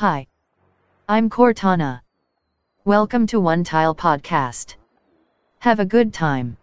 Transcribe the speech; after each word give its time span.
Hi. 0.00 0.26
I'm 1.08 1.30
Cortana. 1.30 2.00
Welcome 2.84 3.26
to 3.28 3.40
One 3.40 3.64
Tile 3.64 3.94
Podcast. 3.94 4.74
Have 5.60 5.80
a 5.80 5.86
good 5.86 6.12
time. 6.12 6.58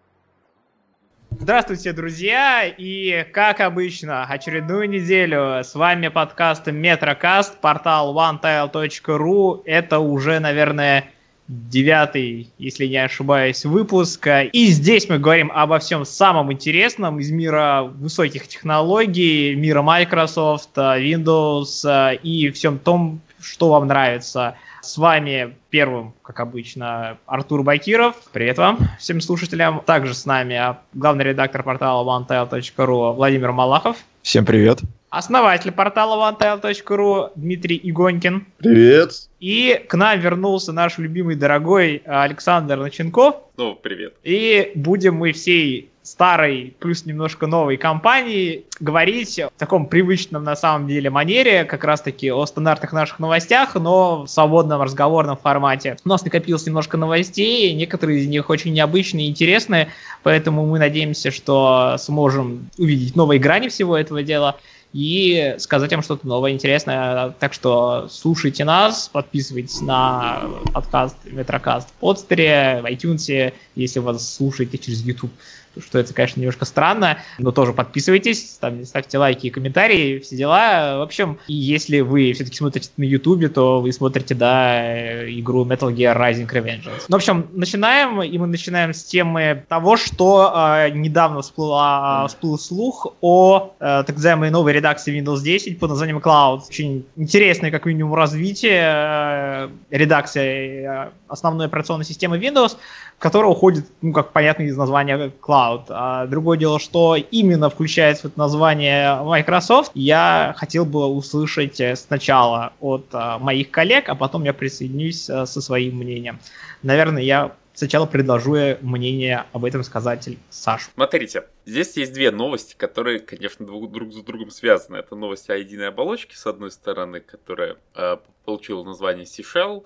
Здравствуйте, 1.32 1.94
друзья! 1.94 2.68
И, 2.68 3.24
как 3.34 3.60
обычно, 3.60 4.24
очередную 4.26 4.88
неделю 4.88 5.64
с 5.64 5.74
вами 5.74 6.10
подкаст 6.10 6.68
Метрокаст, 6.68 7.60
портал 7.60 8.16
onetile.ru. 8.16 9.64
Это 9.66 9.98
уже, 9.98 10.40
наверное, 10.40 11.10
девятый, 11.48 12.50
если 12.58 12.86
не 12.86 12.98
ошибаюсь, 12.98 13.66
выпуск. 13.66 14.28
И 14.52 14.68
здесь 14.68 15.10
мы 15.10 15.20
говорим 15.20 15.52
обо 15.54 15.80
всем 15.80 16.06
самом 16.06 16.52
интересном 16.52 17.20
из 17.20 17.32
мира 17.32 17.84
высоких 17.84 18.48
технологий, 18.48 19.56
мира 19.56 19.82
Microsoft, 19.82 20.78
Windows 20.78 22.20
и 22.22 22.50
всем 22.52 22.80
том, 22.80 23.22
что 23.42 23.70
вам 23.70 23.88
нравится. 23.88 24.56
С 24.82 24.98
вами 24.98 25.56
первым, 25.70 26.14
как 26.22 26.42
обычно, 26.42 27.18
Артур 27.26 27.64
Бакиров. 27.64 28.16
Привет 28.34 28.58
вам, 28.58 28.80
всем 29.00 29.22
слушателям. 29.22 29.82
Также 29.86 30.14
с 30.14 30.26
нами 30.26 30.76
главный 30.94 31.24
редактор 31.24 31.64
портала 31.64 32.04
onetile.ru 32.04 33.14
Владимир 33.14 33.54
Малахов. 33.54 33.98
Всем 34.22 34.46
привет. 34.46 34.82
Основатель 35.14 35.72
портала 35.72 36.32
onetile.ru 36.32 37.34
Дмитрий 37.36 37.80
Игонькин. 37.84 38.48
Привет. 38.58 39.30
И 39.40 39.80
к 39.88 39.94
нам 39.94 40.20
вернулся 40.20 40.72
наш 40.72 40.98
любимый 40.98 41.36
дорогой 41.36 41.98
Александр 42.08 42.78
Наченков. 42.78 43.36
Ну, 43.56 43.76
привет. 43.76 44.16
И 44.24 44.72
будем 44.74 45.14
мы 45.18 45.32
всей 45.34 45.92
старой 46.02 46.76
плюс 46.80 47.06
немножко 47.06 47.46
новой 47.46 47.78
компании 47.78 48.66
говорить 48.80 49.40
в 49.40 49.60
таком 49.60 49.86
привычном 49.86 50.44
на 50.44 50.56
самом 50.56 50.88
деле 50.88 51.12
манере, 51.12 51.64
как 51.64 51.84
раз 51.84 52.02
таки 52.02 52.32
о 52.32 52.44
стандартных 52.48 52.92
наших 52.92 53.20
новостях, 53.20 53.76
но 53.76 54.24
в 54.24 54.28
свободном 54.28 54.82
разговорном 54.82 55.38
формате. 55.38 55.96
У 56.04 56.10
нас 56.10 56.24
накопилось 56.26 56.66
немножко 56.66 56.98
новостей, 56.98 57.72
некоторые 57.74 58.22
из 58.22 58.28
них 58.28 58.50
очень 58.50 58.74
необычные 58.74 59.28
и 59.28 59.30
интересные, 59.30 59.90
поэтому 60.24 60.66
мы 60.66 60.80
надеемся, 60.80 61.30
что 61.30 61.98
сможем 62.00 62.70
увидеть 62.80 63.16
новые 63.16 63.40
грани 63.40 63.68
всего 63.68 63.96
этого 63.96 64.24
дела 64.24 64.58
и 64.94 65.56
сказать 65.58 65.92
вам 65.92 66.04
что-то 66.04 66.28
новое, 66.28 66.52
интересное. 66.52 67.32
Так 67.40 67.54
что 67.54 68.08
слушайте 68.10 68.64
нас, 68.64 69.10
подписывайтесь 69.12 69.82
на 69.82 70.44
подкаст 70.72 71.18
Метрокаст 71.26 71.90
в 71.90 71.94
подстере, 71.94 72.80
в 72.82 72.86
iTunes, 72.86 73.54
если 73.76 74.00
вас 74.00 74.36
слушаете 74.36 74.78
через 74.78 75.02
YouTube 75.02 75.32
что 75.80 76.00
это, 76.00 76.14
конечно, 76.14 76.40
немножко 76.40 76.66
странно, 76.66 77.20
но 77.40 77.52
тоже 77.52 77.74
подписывайтесь, 77.74 78.58
там 78.60 78.84
ставьте 78.86 79.18
лайки 79.18 79.48
и 79.48 79.50
комментарии, 79.50 80.20
все 80.20 80.36
дела. 80.36 80.98
В 80.98 81.02
общем, 81.02 81.40
если 81.48 82.02
вы 82.02 82.34
все-таки 82.34 82.58
смотрите 82.58 82.90
на 82.98 83.04
YouTube, 83.04 83.52
то 83.54 83.82
вы 83.82 83.92
смотрите, 83.92 84.36
да, 84.36 85.30
игру 85.30 85.66
Metal 85.66 85.94
Gear 85.94 86.18
Rising 86.18 86.50
Revengeance. 86.50 87.06
Ну, 87.08 87.14
в 87.14 87.16
общем, 87.16 87.48
начинаем, 87.54 88.22
и 88.22 88.38
мы 88.38 88.48
начинаем 88.48 88.94
с 88.94 89.04
темы 89.04 89.64
того, 89.68 89.98
что 89.98 90.52
э, 90.56 90.90
недавно 90.90 91.42
всплыла, 91.42 92.28
всплыл 92.28 92.58
слух 92.58 93.08
о 93.22 93.74
э, 93.80 94.04
так 94.06 94.16
называемой 94.16 94.50
новой 94.50 94.74
редакции 94.74 95.18
Windows 95.18 95.42
10 95.42 95.80
под 95.80 95.90
названием 95.90 96.20
Cloud. 96.20 96.62
Очень 96.68 97.06
интересное, 97.16 97.72
как 97.72 97.86
минимум, 97.86 98.16
развитие 98.16 98.82
э, 98.84 99.70
редакции 99.90 100.86
э, 100.88 101.10
основной 101.28 101.68
операционной 101.68 102.06
системы 102.06 102.38
Windows, 102.38 102.78
которая 103.20 103.52
уходит, 103.52 103.86
ну, 104.02 104.14
как 104.14 104.32
понятно 104.32 104.64
из 104.64 104.78
названия 104.78 105.32
Cloud. 105.42 105.63
А 105.90 106.28
другое 106.28 106.58
дело, 106.58 106.80
что 106.80 107.16
именно 107.16 107.70
включается 107.70 108.24
в 108.24 108.32
это 108.32 108.40
название 108.40 109.22
Microsoft, 109.24 109.92
я 109.94 110.54
хотел 110.58 110.86
бы 110.86 111.06
услышать 111.06 111.80
э, 111.80 111.96
сначала 111.96 112.74
от 112.80 113.06
а, 113.12 113.40
моих 113.40 113.72
коллег, 113.72 114.10
а 114.10 114.16
потом 114.16 114.44
я 114.44 114.54
присоединюсь 114.54 115.30
а, 115.30 115.46
со 115.46 115.62
своим 115.62 115.98
мнением. 115.98 116.40
Наверное, 116.82 117.24
я 117.24 117.56
сначала 117.74 118.06
предложу 118.06 118.78
мнение 118.82 119.46
об 119.52 119.66
этом 119.66 119.84
сказать 119.84 120.30
Сашу. 120.50 120.90
Смотрите, 120.94 121.46
здесь 121.66 121.96
есть 121.98 122.14
две 122.14 122.32
новости, 122.32 122.76
которые, 122.78 123.20
конечно, 123.20 123.66
друг 123.66 124.14
с 124.14 124.22
другом 124.22 124.52
связаны. 124.52 124.98
Это 124.98 125.16
новость 125.16 125.50
о 125.50 125.56
единой 125.56 125.90
оболочке, 125.90 126.36
с 126.36 126.46
одной 126.46 126.72
стороны, 126.72 127.20
которая 127.20 127.78
э, 127.96 128.18
получила 128.46 128.84
название 128.84 129.26
C-Shell, 129.26 129.86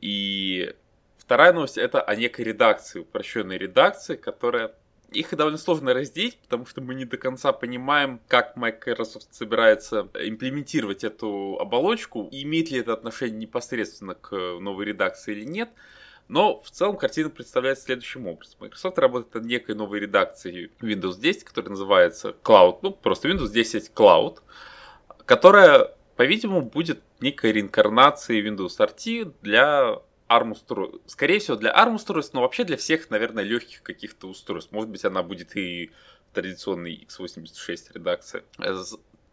и 0.00 0.74
вторая 1.18 1.52
новость 1.52 1.78
это 1.78 2.00
о 2.02 2.14
некой 2.14 2.44
редакции, 2.44 3.00
упрощенной 3.00 3.58
редакции, 3.58 4.16
которая 4.16 4.72
их 5.14 5.34
довольно 5.36 5.58
сложно 5.58 5.94
разделить, 5.94 6.38
потому 6.38 6.66
что 6.66 6.80
мы 6.80 6.94
не 6.94 7.04
до 7.04 7.16
конца 7.16 7.52
понимаем, 7.52 8.20
как 8.28 8.56
Microsoft 8.56 9.34
собирается 9.34 10.08
имплементировать 10.14 11.04
эту 11.04 11.58
оболочку, 11.60 12.28
и 12.30 12.42
имеет 12.42 12.70
ли 12.70 12.80
это 12.80 12.92
отношение 12.92 13.38
непосредственно 13.38 14.14
к 14.14 14.30
новой 14.60 14.86
редакции 14.86 15.32
или 15.32 15.44
нет. 15.44 15.70
Но 16.28 16.60
в 16.60 16.70
целом 16.70 16.96
картина 16.96 17.28
представляется 17.28 17.84
следующим 17.84 18.26
образом. 18.26 18.56
Microsoft 18.60 18.98
работает 18.98 19.34
над 19.34 19.44
некой 19.44 19.74
новой 19.74 20.00
редакцией 20.00 20.70
Windows 20.80 21.20
10, 21.20 21.44
которая 21.44 21.70
называется 21.70 22.34
Cloud, 22.42 22.78
ну 22.82 22.90
просто 22.92 23.28
Windows 23.28 23.50
10 23.50 23.92
Cloud, 23.94 24.38
которая, 25.26 25.94
по-видимому, 26.16 26.62
будет 26.62 27.02
некой 27.20 27.52
реинкарнацией 27.52 28.46
Windows 28.46 28.78
RT 28.78 29.34
для 29.42 30.00
Устройств. 30.28 31.00
Скорее 31.06 31.38
всего, 31.38 31.56
для 31.56 31.86
устройств, 31.86 32.34
но 32.34 32.40
вообще 32.40 32.64
для 32.64 32.76
всех, 32.76 33.10
наверное, 33.10 33.44
легких 33.44 33.82
каких-то 33.82 34.26
устройств. 34.28 34.72
Может 34.72 34.90
быть, 34.90 35.04
она 35.04 35.22
будет 35.22 35.56
и 35.56 35.90
традиционной 36.32 37.06
x86 37.08 37.92
редакции. 37.94 38.42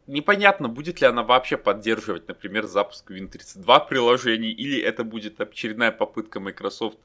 Непонятно, 0.08 0.68
будет 0.68 1.00
ли 1.00 1.08
она 1.08 1.24
вообще 1.24 1.58
поддерживать, 1.58 2.28
например, 2.28 2.66
запуск 2.66 3.10
Win32 3.12 3.88
приложений, 3.88 4.52
или 4.52 4.82
это 4.82 5.04
будет 5.04 5.40
очередная 5.40 5.92
попытка 5.92 6.40
Microsoft 6.40 6.98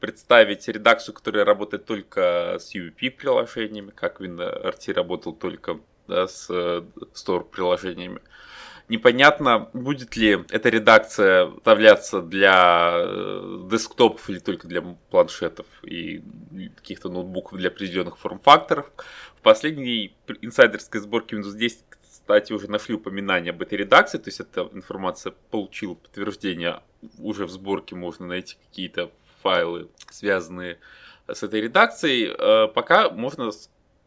представить 0.00 0.68
редакцию, 0.68 1.14
которая 1.14 1.44
работает 1.44 1.84
только 1.84 2.56
с 2.58 2.74
UVP 2.74 3.10
приложениями, 3.10 3.90
как 3.90 4.20
WinRT 4.20 4.92
работал 4.92 5.32
только 5.32 5.80
да, 6.06 6.28
с 6.28 6.48
э, 6.48 6.82
Store 7.14 7.44
приложениями. 7.44 8.20
Непонятно, 8.88 9.68
будет 9.74 10.16
ли 10.16 10.44
эта 10.50 10.70
редакция 10.70 11.50
вставляться 11.50 12.22
для 12.22 12.90
э, 12.94 13.66
десктопов 13.70 14.30
или 14.30 14.38
только 14.38 14.66
для 14.66 14.80
планшетов 14.80 15.66
и 15.82 16.22
каких-то 16.76 17.10
ноутбуков 17.10 17.58
для 17.58 17.68
определенных 17.68 18.16
форм-факторов. 18.16 18.90
В 19.36 19.42
последней 19.42 20.16
инсайдерской 20.40 21.02
сборке 21.02 21.36
Windows 21.36 21.54
10, 21.54 21.84
кстати, 22.00 22.54
уже 22.54 22.70
нашли 22.70 22.94
упоминание 22.94 23.50
об 23.50 23.60
этой 23.60 23.76
редакции, 23.76 24.16
то 24.16 24.28
есть 24.28 24.40
эта 24.40 24.62
информация 24.72 25.34
получила 25.50 25.92
подтверждение, 25.94 26.80
уже 27.18 27.44
в 27.44 27.50
сборке 27.50 27.94
можно 27.94 28.26
найти 28.26 28.56
какие-то 28.68 29.10
файлы, 29.42 29.90
связанные 30.10 30.78
с 31.26 31.42
этой 31.42 31.60
редакцией. 31.60 32.34
Э, 32.38 32.68
пока 32.68 33.10
можно 33.10 33.50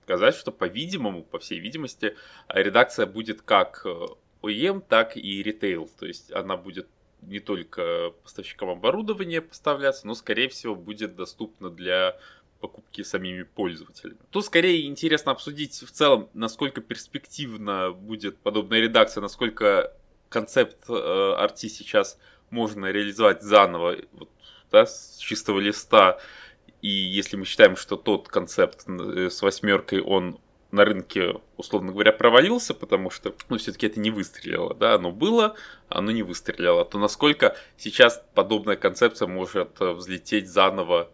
сказать, 0.03 0.36
что, 0.36 0.52
по-видимому, 0.52 1.24
по 1.24 1.38
всей 1.38 1.59
видимости, 1.59 2.16
редакция 2.50 3.06
будет 3.06 3.44
как 3.44 3.84
э, 3.86 4.08
OEM, 4.41 4.81
так 4.88 5.18
и 5.18 5.44
ритейл. 5.44 5.90
То 6.00 6.06
есть 6.06 6.31
она 6.31 6.57
будет 6.57 6.88
не 7.22 7.40
только 7.40 8.13
поставщикам 8.24 8.69
оборудования 8.69 9.41
поставляться, 9.41 10.07
но, 10.07 10.16
скорее 10.16 10.50
всего, 10.50 10.75
будет 10.75 11.16
доступна 11.16 11.69
для 11.69 12.18
покупки 12.59 13.02
самими 13.02 13.44
пользователями. 13.44 14.19
Тут 14.29 14.46
скорее 14.46 14.88
интересно 14.88 15.31
обсудить 15.31 15.74
в 15.74 15.91
целом, 15.91 16.29
насколько 16.34 16.81
перспективна 16.81 17.91
будет 17.91 18.38
подобная 18.38 18.79
редакция, 18.79 19.22
насколько 19.22 19.94
концепт 20.29 20.78
э, 20.88 20.94
RT 20.94 21.68
сейчас 21.68 22.18
можно 22.50 22.91
реализовать 22.91 23.41
заново 23.41 23.97
вот, 24.13 24.29
да, 24.72 24.85
с 24.85 25.18
чистого 25.18 25.59
листа. 25.59 26.19
И 26.81 26.90
если 26.90 27.35
мы 27.35 27.46
считаем, 27.46 27.75
что 27.75 27.96
тот 27.96 28.28
концепт 28.28 28.85
э, 28.88 29.29
с 29.29 29.41
восьмеркой, 29.41 30.02
он 30.02 30.40
на 30.72 30.86
рынке, 30.86 31.36
условно 31.58 31.92
говоря, 31.92 32.12
провалился, 32.12 32.74
потому 32.74 33.09
что, 33.09 33.36
ну, 33.50 33.58
все-таки 33.58 33.88
это 33.88 34.00
не 34.00 34.09
выстрелило, 34.09 34.73
да, 34.73 34.96
оно 34.96 35.12
было, 35.12 35.56
оно 35.90 36.12
не 36.12 36.23
выстрелило, 36.23 36.85
то 36.85 36.97
насколько 36.97 37.56
сейчас 37.78 38.23
подобная 38.34 38.76
концепция 38.76 39.28
может 39.28 39.82
э, 39.82 39.91
взлететь 39.91 40.50
заново 40.50 41.09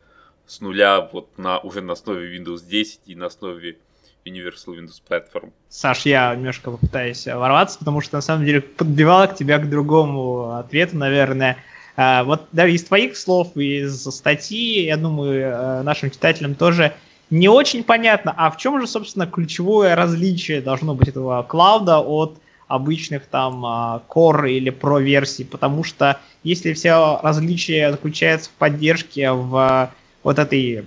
с 0.45 0.61
нуля 0.61 1.01
вот 1.11 1.37
на, 1.37 1.59
уже 1.59 1.81
на 1.81 1.93
основе 1.93 2.37
Windows 2.37 2.65
10 2.65 3.01
и 3.05 3.15
на 3.15 3.25
основе 3.25 3.77
Universal 4.25 4.77
Windows 4.77 5.01
Platform. 5.07 5.51
Саш, 5.69 6.05
я 6.05 6.35
немножко 6.35 6.71
попытаюсь 6.71 7.25
ворваться, 7.25 7.79
потому 7.79 8.01
что 8.01 8.15
на 8.15 8.21
самом 8.21 8.45
деле 8.45 8.61
подбивала 8.61 9.27
к 9.27 9.35
тебя 9.35 9.57
к 9.57 9.69
другому 9.69 10.55
ответу, 10.57 10.97
наверное. 10.97 11.57
А, 11.95 12.23
вот 12.23 12.47
даже 12.51 12.73
из 12.73 12.83
твоих 12.83 13.17
слов, 13.17 13.55
из 13.57 14.03
статьи, 14.03 14.85
я 14.85 14.97
думаю, 14.97 15.41
э, 15.41 15.81
нашим 15.81 16.11
читателям 16.11 16.55
тоже 16.55 16.93
не 17.29 17.49
очень 17.49 17.83
понятно, 17.83 18.33
а 18.37 18.49
в 18.51 18.57
чем 18.57 18.79
же, 18.79 18.87
собственно, 18.87 19.27
ключевое 19.27 19.95
различие 19.95 20.61
должно 20.61 20.95
быть 20.95 21.09
этого 21.09 21.43
клауда 21.43 21.99
от 21.99 22.37
обычных 22.67 23.25
там 23.25 23.65
а, 23.65 24.03
Core 24.09 24.51
или 24.51 24.71
Pro 24.71 25.01
версий, 25.01 25.43
потому 25.43 25.83
что 25.83 26.19
если 26.43 26.73
все 26.73 27.19
различие 27.21 27.91
заключается 27.91 28.49
в 28.49 28.53
поддержке 28.53 29.31
в 29.31 29.89
вот 30.23 30.39
этой 30.39 30.83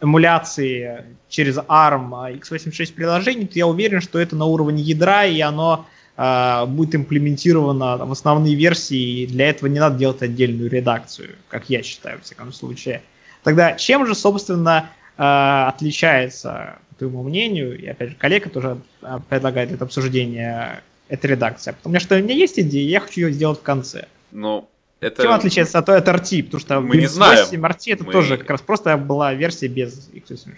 эмуляции 0.00 1.04
через 1.28 1.58
ARM 1.58 2.40
x86 2.40 2.94
приложений, 2.94 3.48
то 3.48 3.58
я 3.58 3.66
уверен, 3.66 4.00
что 4.00 4.18
это 4.18 4.36
на 4.36 4.46
уровне 4.46 4.82
ядра, 4.82 5.26
и 5.26 5.40
оно 5.40 5.86
э, 6.16 6.64
будет 6.66 6.94
имплементировано 6.94 7.98
в 7.98 8.12
основные 8.12 8.54
версии, 8.54 9.22
и 9.22 9.26
для 9.26 9.50
этого 9.50 9.68
не 9.68 9.80
надо 9.80 9.98
делать 9.98 10.22
отдельную 10.22 10.70
редакцию, 10.70 11.30
как 11.48 11.68
я 11.68 11.82
считаю, 11.82 12.20
в 12.20 12.22
всяком 12.22 12.52
случае. 12.52 13.02
Тогда 13.42 13.74
чем 13.74 14.06
же, 14.06 14.14
собственно, 14.14 14.90
отличается, 15.18 16.78
по 16.90 16.94
твоему 16.94 17.22
мнению, 17.24 17.78
и 17.78 17.86
опять 17.86 18.10
же 18.10 18.14
коллега 18.14 18.48
тоже 18.50 18.78
э, 19.02 19.18
предлагает 19.28 19.72
это 19.72 19.84
обсуждение, 19.84 20.82
эта 21.08 21.26
редакция? 21.26 21.72
Потому 21.74 21.98
что 21.98 22.16
у 22.16 22.18
меня 22.18 22.34
есть 22.34 22.58
идея, 22.58 22.88
я 22.88 23.00
хочу 23.00 23.22
ее 23.22 23.32
сделать 23.32 23.58
в 23.58 23.62
конце. 23.62 24.06
Ну, 24.30 24.68
это... 25.00 25.22
Чем 25.22 25.32
отличается 25.32 25.78
от, 25.78 25.88
от 25.88 26.06
RT? 26.06 26.44
Потому 26.44 26.60
что 26.60 26.80
мы 26.80 26.96
не 26.96 27.06
знаем. 27.06 27.46
RT 27.64 27.92
это 27.92 28.04
мы... 28.04 28.12
тоже 28.12 28.36
как 28.36 28.50
раз 28.50 28.60
просто 28.62 28.96
была 28.96 29.34
версия 29.34 29.68
без 29.68 30.08
x86. 30.10 30.54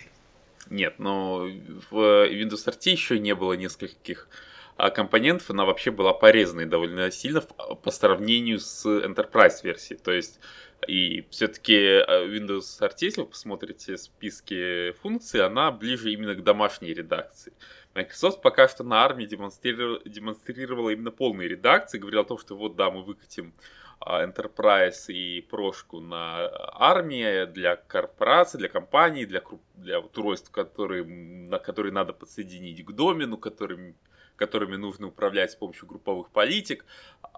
Нет, 0.69 0.95
но 0.99 1.49
в 1.91 1.97
Windows 2.29 2.67
RT 2.67 2.91
еще 2.91 3.19
не 3.19 3.35
было 3.35 3.55
нескольких 3.55 4.29
а, 4.77 4.91
компонентов, 4.91 5.51
она 5.51 5.65
вообще 5.65 5.91
была 5.91 6.13
порезанной 6.13 6.65
довольно 6.65 7.11
сильно 7.11 7.41
по 7.41 7.91
сравнению 7.91 8.61
с 8.61 8.87
Enterprise 8.87 9.63
версией. 9.63 9.99
То 10.03 10.13
есть 10.13 10.39
и 10.87 11.27
все-таки 11.31 11.77
а, 11.77 12.27
Windows 12.27 12.81
RT, 12.81 12.97
если 13.01 13.21
вы 13.23 13.27
посмотрите 13.27 13.97
списки 13.97 14.93
функций, 15.03 15.45
она 15.45 15.71
ближе 15.71 16.13
именно 16.13 16.35
к 16.35 16.43
домашней 16.43 16.95
редакции. 16.95 17.53
Microsoft 17.95 18.41
пока 18.43 18.69
что 18.69 18.85
на 18.85 19.05
армии 19.05 19.27
демонстрировала, 19.27 20.01
демонстрировала 20.05 20.91
именно 20.91 21.11
полные 21.11 21.49
редакции, 21.49 21.99
говорила 21.99 22.23
о 22.23 22.27
том, 22.27 22.39
что 22.39 22.57
вот 22.57 22.77
да, 22.77 22.91
мы 22.91 23.03
выкатим 23.03 23.53
а, 24.01 24.25
Enterprise 24.25 25.13
и 25.13 25.43
прошку 25.43 26.01
на 26.01 26.49
армии 26.75 27.45
для 27.47 27.77
корпораций, 27.77 28.59
для 28.59 28.69
компаний, 28.69 29.27
для, 29.27 29.43
для 29.75 30.01
вот 30.01 30.07
устройств, 30.07 30.51
которые, 30.51 31.05
на 31.05 31.59
которые 31.59 31.93
надо 31.93 32.13
подсоединить 32.13 32.85
к 32.85 32.93
домену, 32.93 33.37
которыми, 33.37 33.95
которыми 34.41 34.77
нужно 34.77 35.09
управлять 35.09 35.51
с 35.51 35.55
помощью 35.55 35.87
групповых 35.87 36.31
политик. 36.31 36.87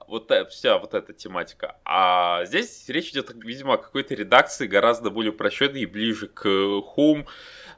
Вот 0.07 0.33
вся 0.51 0.79
вот 0.79 0.95
эта 0.95 1.13
тематика. 1.13 1.77
А 1.85 2.45
здесь 2.45 2.89
речь 2.89 3.11
идет, 3.11 3.33
видимо, 3.35 3.75
о 3.75 3.77
какой-то 3.77 4.15
редакции 4.15 4.69
гораздо 4.69 5.11
более 5.11 5.33
упрощенной 5.33 5.81
и 5.81 5.87
ближе 5.87 6.29
к 6.29 6.47
Home. 6.47 7.27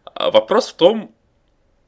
А, 0.04 0.30
вопрос 0.30 0.72
в 0.72 0.76
том, 0.76 1.14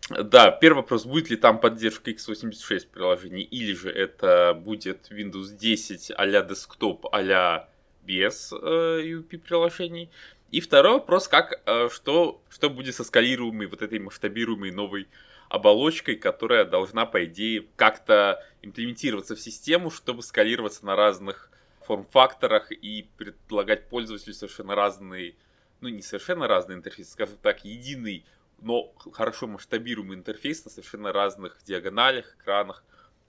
да, 0.09 0.51
первый 0.51 0.79
вопрос, 0.79 1.05
будет 1.05 1.29
ли 1.29 1.37
там 1.37 1.61
поддержка 1.61 2.11
x86 2.11 2.89
приложений, 2.91 3.43
или 3.43 3.75
же 3.75 3.91
это 3.91 4.55
будет 4.55 5.11
Windows 5.11 5.55
10 5.55 6.13
а-ля 6.17 6.41
десктоп, 6.41 7.07
а-ля 7.13 7.69
без 8.03 8.51
э, 8.51 8.57
UP 8.57 9.37
приложений. 9.39 10.09
И 10.53 10.61
второй 10.61 10.95
вопрос, 10.95 11.29
как, 11.29 11.61
э, 11.67 11.91
что, 11.93 12.41
что 12.49 12.71
будет 12.71 12.95
со 12.95 13.05
скалируемой, 13.05 13.67
вот 13.67 13.83
этой 13.83 13.99
масштабируемой 13.99 14.71
новой 14.71 15.07
оболочкой, 15.49 16.17
которая 16.17 16.65
должна, 16.65 17.07
по 17.07 17.25
идее, 17.25 17.67
как-то 17.77 18.43
имплементироваться 18.63 19.37
в 19.37 19.41
систему, 19.41 19.91
чтобы 19.91 20.23
скалироваться 20.23 20.85
на 20.85 20.97
разных 20.97 21.51
форм-факторах 21.87 22.73
и 22.73 23.09
предлагать 23.17 23.89
пользователю 23.89 24.35
совершенно 24.35 24.75
разные, 24.75 25.37
ну 25.81 25.89
не 25.89 26.03
совершенно 26.03 26.49
разные 26.49 26.77
интерфейсы, 26.77 27.13
скажем 27.13 27.37
так, 27.41 27.65
единый 27.65 28.25
но 28.63 28.93
хорошо 29.13 29.47
масштабируемый 29.47 30.17
интерфейс 30.17 30.65
на 30.65 30.71
совершенно 30.71 31.13
разных 31.13 31.59
диагоналях, 31.67 32.37
экранах, 32.41 32.85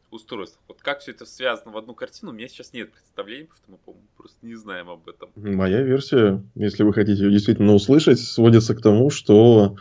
устройствах. 0.10 0.64
Вот 0.68 0.82
как 0.82 1.02
все 1.02 1.12
это 1.12 1.26
связано 1.26 1.72
в 1.72 1.78
одну 1.78 1.94
картину, 1.94 2.32
у 2.32 2.34
меня 2.34 2.48
сейчас 2.48 2.72
нет 2.74 2.92
представления, 2.94 3.46
потому 3.46 3.58
что 3.58 3.72
мы, 3.72 3.78
по-моему, 3.78 4.08
просто 4.16 4.46
не 4.46 4.56
знаем 4.56 4.90
об 4.90 5.08
этом. 5.10 5.32
Моя 5.36 5.82
версия, 5.82 6.42
если 6.56 6.84
вы 6.84 6.94
хотите 6.94 7.24
ее 7.24 7.32
действительно 7.32 7.74
услышать, 7.74 8.20
сводится 8.20 8.74
к 8.74 8.82
тому, 8.82 9.10
что 9.10 9.76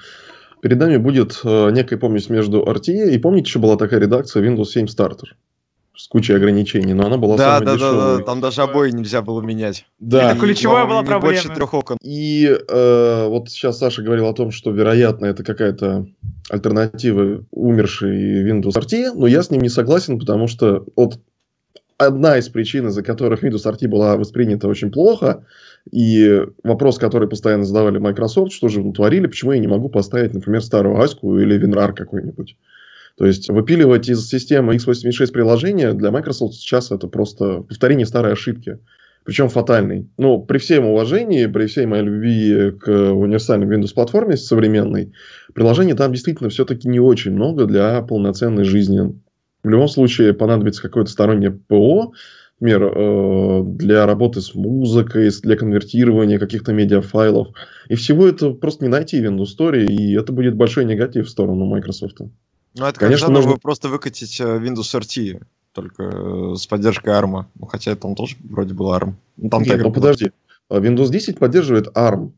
перед 0.66 0.80
нами 0.80 0.96
будет 0.96 1.42
э, 1.44 1.70
некая 1.70 1.96
помесь 1.96 2.28
между 2.28 2.60
RT 2.64 3.10
и 3.12 3.18
помните, 3.18 3.46
еще 3.46 3.60
была 3.60 3.76
такая 3.76 4.00
редакция 4.00 4.42
Windows 4.42 4.64
7 4.64 4.86
Starter 4.86 5.28
с 5.96 6.08
кучей 6.08 6.32
ограничений, 6.34 6.92
но 6.92 7.06
она 7.06 7.18
была 7.18 7.36
да, 7.36 7.58
самой 7.58 7.66
да, 7.66 7.74
дешевой. 7.74 7.94
Да, 7.94 8.16
да, 8.16 8.22
там 8.24 8.40
даже 8.40 8.62
обои 8.62 8.90
нельзя 8.90 9.22
было 9.22 9.40
менять. 9.42 9.86
Да. 10.00 10.32
Это 10.32 10.40
ключевая 10.40 10.84
была 10.86 11.02
не 11.02 11.06
проблема. 11.06 11.34
больше 11.34 11.54
трех 11.54 11.72
окон. 11.72 11.98
И 12.02 12.46
э, 12.46 13.26
вот 13.28 13.48
сейчас 13.48 13.78
Саша 13.78 14.02
говорил 14.02 14.26
о 14.26 14.34
том, 14.34 14.50
что, 14.50 14.72
вероятно, 14.72 15.26
это 15.26 15.44
какая-то 15.44 16.08
альтернатива 16.50 17.44
умершей 17.52 18.50
Windows 18.50 18.72
RT, 18.76 19.12
но 19.14 19.28
я 19.28 19.44
с 19.44 19.52
ним 19.52 19.60
не 19.60 19.68
согласен, 19.68 20.18
потому 20.18 20.48
что 20.48 20.84
вот 20.96 21.20
одна 21.96 22.38
из 22.38 22.48
причин, 22.48 22.88
из-за 22.88 23.04
которых 23.04 23.44
Windows 23.44 23.64
RT 23.64 23.86
была 23.86 24.16
воспринята 24.16 24.66
очень 24.66 24.90
плохо, 24.90 25.44
и 25.90 26.42
вопрос, 26.64 26.98
который 26.98 27.28
постоянно 27.28 27.64
задавали 27.64 27.98
Microsoft, 27.98 28.52
что 28.52 28.68
же 28.68 28.82
натворили, 28.82 29.26
почему 29.26 29.52
я 29.52 29.58
не 29.58 29.68
могу 29.68 29.88
поставить, 29.88 30.34
например, 30.34 30.62
старую 30.62 31.00
Аську 31.00 31.38
или 31.38 31.60
WinRAR 31.60 31.92
какой-нибудь. 31.94 32.56
То 33.16 33.24
есть 33.24 33.48
выпиливать 33.48 34.08
из 34.08 34.28
системы 34.28 34.76
x86 34.76 35.32
приложения 35.32 35.92
для 35.92 36.10
Microsoft 36.10 36.54
сейчас 36.54 36.90
это 36.90 37.06
просто 37.08 37.62
повторение 37.62 38.06
старой 38.06 38.32
ошибки. 38.32 38.78
Причем 39.24 39.48
фатальной. 39.48 40.08
Ну, 40.18 40.40
при 40.40 40.58
всем 40.58 40.86
уважении, 40.86 41.46
при 41.46 41.66
всей 41.66 41.86
моей 41.86 42.04
любви 42.04 42.70
к 42.78 42.88
универсальной 42.88 43.66
Windows-платформе 43.66 44.36
современной, 44.36 45.14
приложений 45.52 45.94
там 45.94 46.12
действительно 46.12 46.48
все-таки 46.48 46.88
не 46.88 47.00
очень 47.00 47.32
много 47.32 47.64
для 47.64 48.00
полноценной 48.02 48.62
жизни. 48.62 49.20
В 49.64 49.68
любом 49.68 49.88
случае 49.88 50.32
понадобится 50.32 50.80
какое-то 50.80 51.10
стороннее 51.10 51.50
ПО, 51.50 52.12
например, 52.60 52.92
э, 52.94 53.62
для 53.64 54.06
работы 54.06 54.40
с 54.40 54.54
музыкой, 54.54 55.30
для 55.42 55.56
конвертирования 55.56 56.38
каких-то 56.38 56.72
медиафайлов. 56.72 57.48
И 57.88 57.94
всего 57.94 58.26
это 58.26 58.50
просто 58.50 58.84
не 58.84 58.90
найти 58.90 59.20
в 59.20 59.24
Windows 59.24 59.48
Store, 59.58 59.84
и 59.84 60.14
это 60.16 60.32
будет 60.32 60.56
большой 60.56 60.84
негатив 60.84 61.26
в 61.26 61.30
сторону 61.30 61.66
Microsoft. 61.66 62.20
Ну, 62.20 62.84
это 62.84 62.98
Конечно, 62.98 63.28
нужно 63.28 63.52
вы 63.52 63.58
просто 63.58 63.88
выкатить 63.88 64.40
э, 64.40 64.44
Windows 64.44 64.98
RT, 64.98 65.42
только 65.72 66.02
э, 66.02 66.54
с 66.56 66.66
поддержкой 66.66 67.10
ARM. 67.10 67.44
Ну, 67.58 67.66
хотя 67.66 67.94
там 67.94 68.14
тоже 68.14 68.36
вроде 68.42 68.74
был 68.74 68.92
ARM. 68.92 69.14
Ну, 69.36 69.50
там 69.50 69.62
Нет, 69.62 69.82
ну 69.82 69.92
подожди. 69.92 70.32
Windows 70.70 71.10
10 71.10 71.38
поддерживает 71.38 71.88
ARM. 71.88 72.32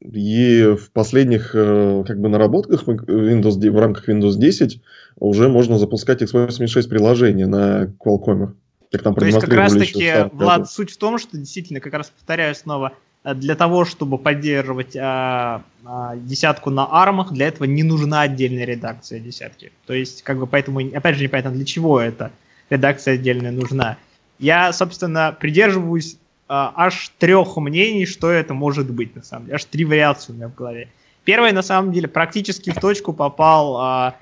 И 0.00 0.76
в 0.78 0.90
последних 0.90 1.52
как 1.52 2.20
бы 2.20 2.28
наработках 2.28 2.86
Windows, 2.86 3.70
в 3.70 3.78
рамках 3.78 4.06
Windows 4.06 4.34
10 4.36 4.82
уже 5.16 5.48
можно 5.48 5.78
запускать 5.78 6.20
x86 6.20 6.88
приложения 6.88 7.46
на 7.46 7.86
Qualcomm. 8.04 8.52
Как 8.94 9.02
там 9.02 9.14
То 9.16 9.26
есть 9.26 9.40
как 9.40 9.52
раз 9.52 9.72
таки, 9.72 10.12
Влад, 10.32 10.70
суть 10.70 10.92
в 10.92 10.96
том, 10.98 11.18
что 11.18 11.36
действительно, 11.36 11.80
как 11.80 11.94
раз 11.94 12.10
повторяю 12.10 12.54
снова, 12.54 12.92
для 13.24 13.56
того, 13.56 13.84
чтобы 13.84 14.18
поддерживать 14.18 14.94
а, 14.96 15.62
а, 15.84 16.14
десятку 16.14 16.70
на 16.70 16.86
армах, 16.88 17.32
для 17.32 17.48
этого 17.48 17.64
не 17.64 17.82
нужна 17.82 18.20
отдельная 18.20 18.64
редакция 18.64 19.18
десятки. 19.18 19.72
То 19.86 19.94
есть, 19.94 20.22
как 20.22 20.38
бы 20.38 20.46
поэтому, 20.46 20.78
опять 20.78 21.16
же, 21.16 21.24
непонятно, 21.24 21.50
для 21.50 21.64
чего 21.64 22.00
эта 22.00 22.30
редакция 22.70 23.14
отдельная 23.14 23.50
нужна. 23.50 23.96
Я, 24.38 24.72
собственно, 24.72 25.36
придерживаюсь 25.40 26.16
а, 26.48 26.72
аж 26.76 27.10
трех 27.18 27.56
мнений, 27.56 28.06
что 28.06 28.30
это 28.30 28.54
может 28.54 28.88
быть, 28.90 29.16
на 29.16 29.24
самом 29.24 29.46
деле. 29.46 29.56
Аж 29.56 29.64
три 29.64 29.84
вариации 29.84 30.32
у 30.32 30.36
меня 30.36 30.46
в 30.46 30.54
голове. 30.54 30.88
Первое, 31.24 31.52
на 31.52 31.62
самом 31.62 31.90
деле, 31.90 32.06
практически 32.06 32.70
в 32.70 32.76
точку 32.76 33.12
попал 33.12 33.76
а, 33.76 34.14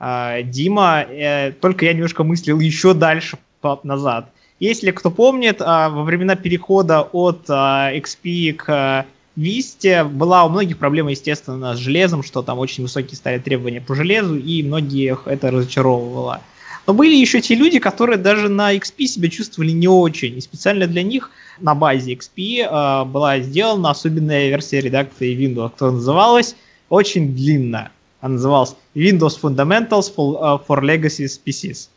а, 0.00 0.42
Дима, 0.42 1.02
э, 1.02 1.52
только 1.52 1.84
я 1.84 1.92
немножко 1.92 2.24
мыслил 2.24 2.58
еще 2.58 2.92
дальше 2.92 3.38
назад. 3.82 4.30
Если 4.58 4.90
кто 4.90 5.10
помнит, 5.10 5.60
а, 5.60 5.90
во 5.90 6.02
времена 6.02 6.34
перехода 6.34 7.02
от 7.02 7.44
а, 7.48 7.92
XP 7.92 8.54
к 8.54 9.06
Vista 9.36 10.08
была 10.08 10.44
у 10.44 10.48
многих 10.48 10.78
проблема, 10.78 11.10
естественно, 11.10 11.74
с 11.74 11.78
железом, 11.78 12.22
что 12.22 12.42
там 12.42 12.58
очень 12.58 12.84
высокие 12.84 13.16
стали 13.16 13.38
требования 13.38 13.82
по 13.82 13.94
железу, 13.94 14.36
и 14.36 14.62
многих 14.62 15.22
это 15.26 15.50
разочаровывало. 15.50 16.40
Но 16.86 16.94
были 16.94 17.14
еще 17.14 17.40
те 17.40 17.54
люди, 17.54 17.78
которые 17.78 18.16
даже 18.16 18.48
на 18.48 18.74
XP 18.74 19.06
себя 19.06 19.28
чувствовали 19.28 19.72
не 19.72 19.88
очень. 19.88 20.38
И 20.38 20.40
специально 20.40 20.86
для 20.86 21.02
них 21.02 21.30
на 21.60 21.74
базе 21.74 22.14
XP 22.14 22.60
э, 22.60 23.04
была 23.04 23.40
сделана 23.40 23.90
особенная 23.90 24.48
версия 24.48 24.80
редакции 24.80 25.36
Windows, 25.36 25.70
которая 25.70 25.96
называлась 25.96 26.56
очень 26.88 27.34
длинно. 27.34 27.90
Она 28.20 28.34
называлась 28.34 28.76
Windows 28.94 29.38
Fundamentals 29.42 30.14
for, 30.16 30.40
uh, 30.40 30.60
for 30.66 30.80
Legacy 30.80 31.26
PCs 31.44 31.88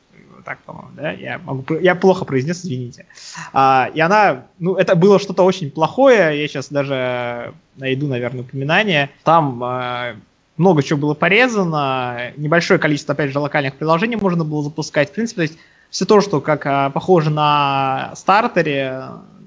так, 0.43 0.59
по-моему, 0.59 0.89
да? 0.95 1.11
Я, 1.11 1.39
могу, 1.39 1.75
я 1.77 1.95
плохо 1.95 2.25
произнес, 2.25 2.59
извините. 2.59 3.05
А, 3.53 3.89
и 3.93 3.99
она, 3.99 4.45
ну, 4.59 4.75
это 4.75 4.95
было 4.95 5.19
что-то 5.19 5.43
очень 5.43 5.71
плохое, 5.71 6.39
я 6.39 6.47
сейчас 6.47 6.69
даже 6.69 7.53
найду, 7.77 8.07
наверное, 8.07 8.41
упоминание. 8.41 9.09
Там 9.23 9.63
а, 9.63 10.15
много 10.57 10.83
чего 10.83 10.99
было 10.99 11.13
порезано, 11.13 12.31
небольшое 12.37 12.79
количество, 12.79 13.13
опять 13.13 13.31
же, 13.31 13.39
локальных 13.39 13.75
приложений 13.75 14.17
можно 14.17 14.43
было 14.43 14.63
запускать. 14.63 15.09
В 15.09 15.13
принципе, 15.13 15.35
то 15.37 15.41
есть 15.43 15.57
все 15.89 16.05
то, 16.05 16.21
что 16.21 16.41
как 16.41 16.65
а, 16.65 16.89
похоже 16.89 17.29
на 17.29 18.11
стартере, 18.15 19.03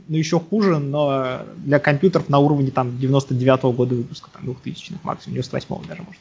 ну, 0.08 0.16
еще 0.16 0.40
хуже, 0.40 0.78
но 0.78 1.40
для 1.56 1.78
компьютеров 1.78 2.28
на 2.28 2.38
уровне 2.38 2.70
там 2.70 2.88
99-го 2.88 3.72
года 3.72 3.94
выпуска, 3.94 4.30
там, 4.32 4.44
2000-х, 4.44 4.98
максимум 5.02 5.38
98-го 5.38 5.82
даже, 5.88 6.02
может. 6.02 6.20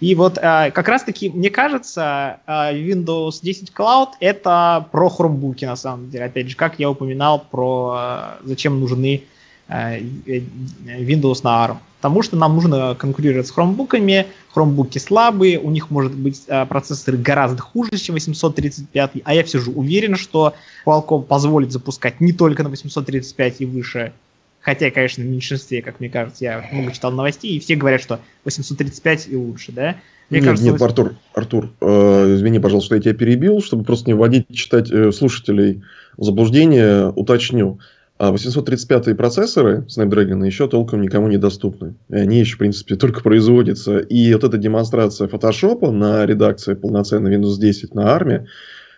И 0.00 0.14
вот 0.14 0.38
э, 0.38 0.70
как 0.70 0.88
раз-таки, 0.88 1.28
мне 1.28 1.50
кажется, 1.50 2.38
э, 2.46 2.74
Windows 2.74 3.40
10 3.42 3.72
Cloud 3.76 4.10
это 4.20 4.86
про 4.92 5.08
хромбуки 5.08 5.64
на 5.64 5.76
самом 5.76 6.08
деле. 6.10 6.26
Опять 6.26 6.50
же, 6.50 6.56
как 6.56 6.78
я 6.78 6.88
упоминал 6.88 7.44
про 7.50 8.38
э, 8.40 8.46
зачем 8.46 8.80
нужны 8.80 9.24
Windows 9.68 11.40
на 11.42 11.66
ARM. 11.66 11.76
Потому 12.00 12.22
что 12.22 12.36
нам 12.36 12.54
нужно 12.54 12.94
конкурировать 12.94 13.48
с 13.48 13.50
хромбуками, 13.50 14.26
хромбуки 14.54 14.96
слабые, 14.96 15.58
у 15.58 15.70
них 15.70 15.90
может 15.90 16.14
быть 16.14 16.46
процессоры 16.70 17.18
гораздо 17.18 17.60
хуже, 17.60 17.90
чем 17.98 18.14
835, 18.14 19.10
а 19.22 19.34
я 19.34 19.44
все 19.44 19.58
же 19.58 19.70
уверен, 19.70 20.16
что 20.16 20.54
Qualcomm 20.86 21.24
позволит 21.24 21.70
запускать 21.70 22.18
не 22.18 22.32
только 22.32 22.62
на 22.62 22.70
835 22.70 23.60
и 23.60 23.66
выше, 23.66 24.14
хотя, 24.60 24.90
конечно, 24.90 25.24
в 25.24 25.26
меньшинстве, 25.26 25.82
как 25.82 26.00
мне 26.00 26.08
кажется, 26.08 26.44
я 26.44 26.68
много 26.72 26.92
читал 26.92 27.12
новостей, 27.12 27.56
и 27.56 27.60
все 27.60 27.76
говорят, 27.76 28.00
что 28.00 28.20
835 28.44 29.28
и 29.28 29.36
лучше, 29.36 29.72
да? 29.72 29.96
Мне 30.30 30.40
нет, 30.40 30.48
кажется, 30.48 30.64
нет, 30.66 30.80
8... 30.80 30.84
Артур, 30.86 31.14
Артур, 31.34 31.70
э, 31.80 32.34
извини, 32.34 32.58
пожалуйста, 32.58 32.96
я 32.96 33.00
тебя 33.00 33.14
перебил, 33.14 33.62
чтобы 33.62 33.84
просто 33.84 34.10
не 34.10 34.14
вводить 34.14 34.46
читать 34.54 34.90
э, 34.90 35.10
слушателей 35.12 35.82
в 36.16 36.24
заблуждение, 36.24 37.10
уточню. 37.10 37.78
А 38.18 38.32
835-е 38.32 39.14
процессоры 39.14 39.86
Snapdragon 39.86 40.44
еще 40.44 40.66
толком 40.66 41.00
никому 41.00 41.28
не 41.28 41.38
доступны. 41.38 41.94
И 42.08 42.16
они 42.16 42.40
еще, 42.40 42.56
в 42.56 42.58
принципе, 42.58 42.96
только 42.96 43.22
производятся. 43.22 43.98
И 43.98 44.34
вот 44.34 44.42
эта 44.42 44.58
демонстрация 44.58 45.28
фотошопа 45.28 45.92
на 45.92 46.26
редакции 46.26 46.74
полноценной 46.74 47.36
Windows 47.36 47.58
10 47.60 47.94
на 47.94 48.12
армии 48.12 48.46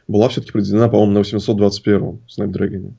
была 0.09 0.31
все-таки 0.31 0.53
произведена, 0.53 0.89
по-моему, 0.89 1.13
на 1.13 1.19
821-м 1.19 2.21
Snapdragon. 2.29 2.93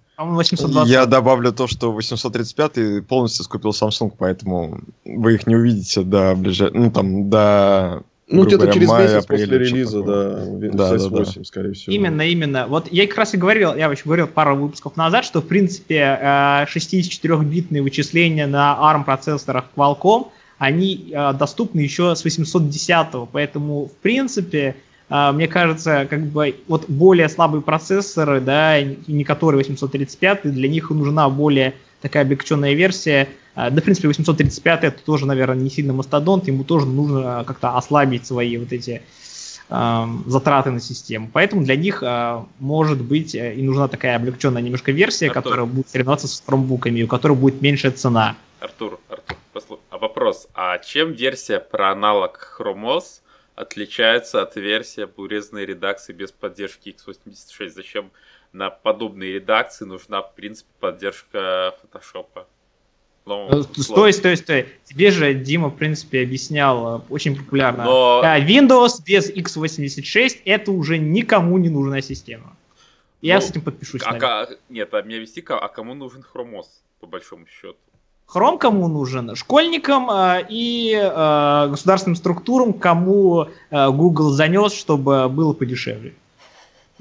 Я 0.85 1.05
добавлю 1.05 1.51
то, 1.51 1.67
что 1.67 1.91
835 1.91 3.07
полностью 3.07 3.45
скупил 3.45 3.71
Samsung, 3.71 4.13
поэтому 4.17 4.81
вы 5.05 5.35
их 5.35 5.47
не 5.47 5.55
увидите 5.55 6.01
до 6.01 6.35
ближе... 6.35 6.71
ну 6.73 6.91
там 6.91 7.29
до 7.29 8.03
ну, 8.31 8.45
где-то 8.45 8.71
через 8.71 8.87
мая, 8.87 9.03
месяц 9.03 9.25
после 9.25 9.45
релиза, 9.45 10.03
да, 10.03 10.45
да, 10.45 10.97
да, 10.97 11.09
8, 11.09 11.09
да. 11.11 11.43
скорее 11.43 11.73
всего. 11.73 11.93
Именно, 11.93 12.21
именно. 12.21 12.67
Вот 12.67 12.87
я 12.91 13.05
как 13.07 13.17
раз 13.17 13.33
и 13.33 13.37
говорил, 13.37 13.75
я 13.75 13.89
вообще 13.89 14.03
говорил 14.05 14.27
пару 14.27 14.55
выпусков 14.55 14.95
назад, 14.95 15.25
что, 15.25 15.41
в 15.41 15.47
принципе, 15.47 16.17
64-битные 16.65 17.79
э, 17.79 17.81
вычисления 17.81 18.47
на 18.47 18.77
ARM-процессорах 18.79 19.65
Qualcomm, 19.75 20.27
они 20.57 21.11
э, 21.11 21.33
доступны 21.33 21.81
еще 21.81 22.15
с 22.15 22.25
810-го, 22.25 23.27
поэтому, 23.31 23.87
в 23.87 23.97
принципе, 24.01 24.75
мне 25.11 25.47
кажется, 25.47 26.07
как 26.09 26.25
бы 26.27 26.55
вот 26.67 26.89
более 26.89 27.27
слабые 27.27 27.61
процессоры, 27.61 28.39
да, 28.39 28.81
не 28.81 29.23
которые 29.25 29.57
835, 29.57 30.43
для 30.43 30.69
них 30.69 30.89
нужна 30.89 31.29
более 31.29 31.73
такая 32.01 32.23
облегченная 32.23 32.73
версия, 32.73 33.27
а, 33.53 33.69
да, 33.69 33.81
в 33.81 33.83
принципе, 33.83 34.07
835 34.07 34.83
это 34.83 35.03
тоже, 35.03 35.25
наверное, 35.25 35.57
не 35.57 35.69
сильно 35.69 35.93
мастодонт, 35.93 36.47
ему 36.47 36.63
тоже 36.63 36.85
нужно 36.85 37.43
как-то 37.45 37.77
ослабить 37.77 38.25
свои 38.25 38.57
вот 38.57 38.71
эти 38.71 39.01
э, 39.69 40.05
затраты 40.25 40.71
на 40.71 40.79
систему. 40.79 41.29
Поэтому 41.31 41.63
для 41.63 41.75
них 41.75 42.01
э, 42.01 42.43
может 42.59 43.01
быть 43.01 43.35
э, 43.35 43.55
и 43.55 43.61
нужна 43.61 43.87
такая 43.87 44.15
облегченная 44.15 44.61
немножко 44.61 44.91
версия, 44.91 45.27
Артур. 45.27 45.43
которая 45.43 45.65
будет 45.65 45.89
соревноваться 45.89 46.27
с 46.27 46.41
фромбуками, 46.41 47.03
у 47.03 47.07
которой 47.07 47.37
будет 47.37 47.61
меньшая 47.61 47.91
цена. 47.91 48.37
Артур, 48.61 48.99
Артур, 49.09 49.37
послу... 49.51 49.79
а 49.89 49.97
вопрос, 49.97 50.47
а 50.53 50.77
чем 50.77 51.11
версия 51.11 51.59
про 51.59 51.91
аналог 51.91 52.55
Chrome 52.57 52.97
OS 52.97 53.20
отличается 53.55 54.41
от 54.41 54.55
версии 54.55 55.03
об 55.03 55.17
урезанной 55.19 55.65
редакции 55.65 56.13
без 56.13 56.31
поддержки 56.31 56.89
x86? 56.89 57.69
Зачем 57.69 58.11
на 58.53 58.69
подобные 58.69 59.33
редакции 59.33 59.85
нужна, 59.85 60.21
в 60.21 60.33
принципе, 60.33 60.69
поддержка 60.79 61.75
фотошопа? 61.81 62.47
Ну, 63.25 63.47
ну 63.49 63.63
стой, 63.63 64.13
стой, 64.13 64.35
стой. 64.35 64.67
Тебе 64.83 65.11
же 65.11 65.33
Дима, 65.33 65.69
в 65.69 65.75
принципе, 65.75 66.23
объяснял 66.23 66.97
э, 66.97 67.01
очень 67.09 67.37
популярно. 67.37 67.83
Но... 67.83 68.21
Windows 68.23 69.03
без 69.05 69.31
x86 69.31 70.41
это 70.45 70.71
уже 70.71 70.97
никому 70.97 71.59
не 71.59 71.69
нужная 71.69 72.01
система. 72.01 72.55
Я 73.21 73.35
ну, 73.35 73.41
с 73.41 73.49
этим 73.51 73.61
подпишусь. 73.61 74.01
А, 74.03 74.17
а, 74.19 74.49
нет, 74.69 74.91
а 74.93 75.03
мне 75.03 75.19
вести, 75.19 75.45
а 75.47 75.67
кому 75.67 75.93
нужен 75.93 76.23
Chrome 76.33 76.63
по 76.99 77.05
большому 77.05 77.45
счету? 77.45 77.77
Chrome 78.33 78.57
кому 78.57 78.87
нужен? 78.87 79.35
Школьникам 79.35 80.09
э, 80.09 80.45
и 80.49 80.93
э, 80.93 81.67
государственным 81.69 82.15
структурам, 82.15 82.73
кому 82.73 83.47
э, 83.69 83.89
Google 83.89 84.29
занес, 84.29 84.73
чтобы 84.73 85.27
было 85.27 85.53
подешевле. 85.53 86.13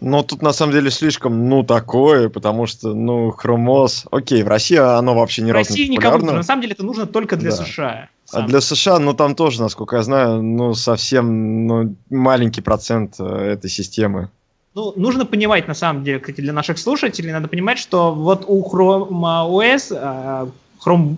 Ну, 0.00 0.22
тут 0.22 0.40
на 0.40 0.52
самом 0.52 0.72
деле 0.72 0.90
слишком, 0.90 1.48
ну, 1.48 1.62
такое, 1.62 2.30
потому 2.30 2.66
что, 2.66 2.94
ну, 2.94 3.30
хромоз... 3.30 4.06
Окей, 4.10 4.42
в 4.42 4.48
России 4.48 4.78
оно 4.78 5.14
вообще 5.14 5.42
не 5.42 5.52
популярно. 5.52 5.92
никому 5.92 6.18
нужно. 6.18 6.32
На 6.38 6.42
самом 6.42 6.62
деле 6.62 6.72
это 6.72 6.84
нужно 6.84 7.06
только 7.06 7.36
для 7.36 7.50
да. 7.50 7.56
США. 7.56 8.08
А 8.32 8.42
для 8.42 8.60
США, 8.60 8.98
ну, 8.98 9.12
там 9.12 9.34
тоже, 9.34 9.60
насколько 9.60 9.96
я 9.96 10.02
знаю, 10.02 10.42
ну, 10.42 10.74
совсем 10.74 11.66
ну, 11.66 11.94
маленький 12.08 12.62
процент 12.62 13.16
э, 13.18 13.24
этой 13.24 13.68
системы. 13.68 14.30
Ну, 14.74 14.92
нужно 14.96 15.26
понимать, 15.26 15.68
на 15.68 15.74
самом 15.74 16.02
деле, 16.02 16.20
кстати, 16.20 16.40
для 16.40 16.52
наших 16.52 16.78
слушателей, 16.78 17.32
надо 17.32 17.48
понимать, 17.48 17.78
что 17.78 18.14
вот 18.14 18.44
у 18.46 18.62
Chrome 18.62 19.10
OS, 19.10 20.50
Chrome, 20.84 21.16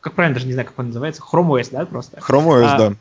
как 0.00 0.14
правильно, 0.14 0.34
даже 0.34 0.46
не 0.46 0.52
знаю, 0.52 0.68
как 0.68 0.78
он 0.78 0.88
называется, 0.88 1.22
Chrome 1.22 1.48
OS, 1.48 1.68
да, 1.72 1.86
просто? 1.86 2.18
Chrome 2.18 2.46
OS, 2.46 2.64
а, 2.64 2.78
да 2.78 2.96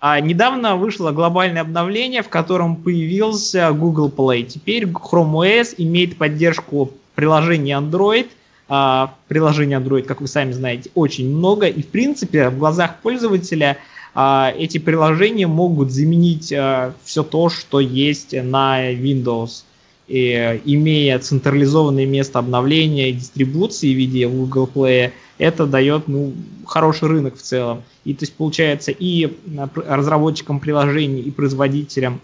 а 0.00 0.20
недавно 0.20 0.76
вышло 0.76 1.10
глобальное 1.10 1.62
обновление, 1.62 2.22
в 2.22 2.28
котором 2.28 2.76
появился 2.76 3.72
Google 3.72 4.12
Play. 4.14 4.44
Теперь 4.44 4.84
Chrome 4.84 5.32
OS 5.32 5.74
имеет 5.76 6.16
поддержку 6.16 6.92
приложения 7.14 7.76
Android. 7.76 8.28
А, 8.68 9.14
приложений 9.26 9.76
Android, 9.76 10.02
как 10.02 10.20
вы 10.20 10.28
сами 10.28 10.52
знаете, 10.52 10.90
очень 10.94 11.34
много. 11.34 11.66
И, 11.66 11.82
в 11.82 11.88
принципе, 11.88 12.48
в 12.48 12.58
глазах 12.58 13.00
пользователя 13.02 13.78
а, 14.14 14.52
эти 14.56 14.78
приложения 14.78 15.48
могут 15.48 15.90
заменить 15.90 16.52
а, 16.52 16.92
все 17.02 17.24
то, 17.24 17.48
что 17.48 17.80
есть 17.80 18.34
на 18.34 18.92
Windows. 18.92 19.64
И, 20.08 20.60
имея 20.64 21.18
централизованное 21.18 22.06
место 22.06 22.38
обновления 22.38 23.10
и 23.10 23.12
дистрибуции 23.12 23.92
в 23.92 23.96
виде 23.96 24.26
Google 24.26 24.68
Play, 24.72 25.12
это 25.36 25.66
дает 25.66 26.08
ну, 26.08 26.32
хороший 26.66 27.08
рынок 27.08 27.36
в 27.36 27.42
целом. 27.42 27.82
И 28.04 28.14
то 28.14 28.24
есть 28.24 28.34
получается 28.34 28.90
и 28.90 29.36
разработчикам 29.86 30.60
приложений, 30.60 31.20
и 31.20 31.30
производителям 31.30 32.20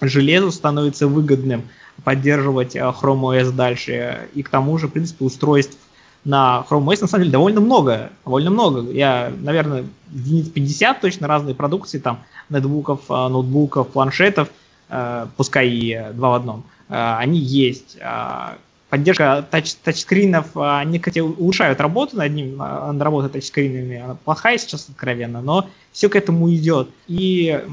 железа 0.00 0.50
становится 0.50 1.06
выгодным 1.06 1.62
поддерживать 2.04 2.74
э, 2.74 2.80
Chrome 2.80 3.40
OS 3.40 3.52
дальше. 3.52 4.28
И 4.34 4.42
к 4.42 4.48
тому 4.48 4.78
же, 4.78 4.88
в 4.88 4.92
принципе, 4.92 5.24
устройств 5.24 5.78
на 6.24 6.64
Chrome 6.68 6.86
OS 6.86 7.02
на 7.02 7.06
самом 7.06 7.24
деле 7.24 7.32
довольно 7.32 7.60
много. 7.60 8.10
Довольно 8.24 8.50
много. 8.50 8.90
Я, 8.90 9.32
наверное, 9.40 9.84
единиц 10.10 10.48
50 10.48 11.00
точно 11.00 11.28
разной 11.28 11.54
продукции, 11.54 11.98
там, 11.98 12.20
нетбуков, 12.50 13.00
э, 13.08 13.12
ноутбуков, 13.12 13.88
планшетов, 13.88 14.48
э, 14.88 15.26
пускай 15.36 15.68
и 15.68 16.00
два 16.14 16.30
в 16.30 16.34
одном, 16.34 16.64
они 16.92 17.38
есть. 17.38 17.96
А 18.00 18.58
поддержка 18.92 19.46
тач, 19.50 19.72
тачскринов, 19.76 20.54
а, 20.54 20.80
они, 20.80 20.98
кстати, 20.98 21.20
улучшают 21.20 21.80
работу 21.80 22.18
над 22.18 22.30
ним, 22.30 22.60
а, 22.60 22.92
над 22.92 23.00
работой 23.02 23.30
тачскринами, 23.30 23.98
она 23.98 24.16
плохая 24.16 24.58
сейчас 24.58 24.86
откровенно, 24.90 25.40
но 25.40 25.66
все 25.92 26.10
к 26.10 26.16
этому 26.16 26.52
идет. 26.52 26.90
И 27.08 27.64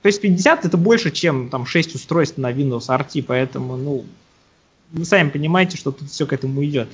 то 0.00 0.06
есть 0.06 0.20
50 0.20 0.64
это 0.64 0.76
больше, 0.76 1.10
чем 1.10 1.48
там 1.48 1.66
6 1.66 1.96
устройств 1.96 2.38
на 2.38 2.52
Windows 2.52 2.86
RT, 2.88 3.24
поэтому, 3.26 3.76
ну, 3.76 4.04
вы 4.92 5.04
сами 5.04 5.28
понимаете, 5.28 5.76
что 5.76 5.90
тут 5.90 6.08
все 6.08 6.24
к 6.24 6.32
этому 6.32 6.64
идет. 6.64 6.88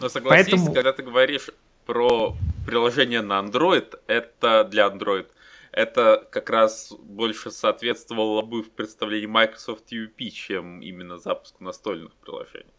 Но 0.00 0.08
согласись, 0.08 0.50
поэтому... 0.50 0.72
когда 0.72 0.92
ты 0.92 1.04
говоришь 1.04 1.50
про 1.86 2.34
приложение 2.66 3.22
на 3.22 3.38
Android, 3.38 3.86
это 4.08 4.64
для 4.64 4.88
Android– 4.88 5.26
это 5.74 6.26
как 6.30 6.50
раз 6.50 6.92
больше 6.98 7.50
соответствовало 7.50 8.42
бы 8.42 8.62
в 8.62 8.70
представлении 8.70 9.26
Microsoft 9.26 9.92
UP, 9.92 10.30
чем 10.30 10.80
именно 10.80 11.18
запуску 11.18 11.64
настольных 11.64 12.12
приложений. 12.16 12.72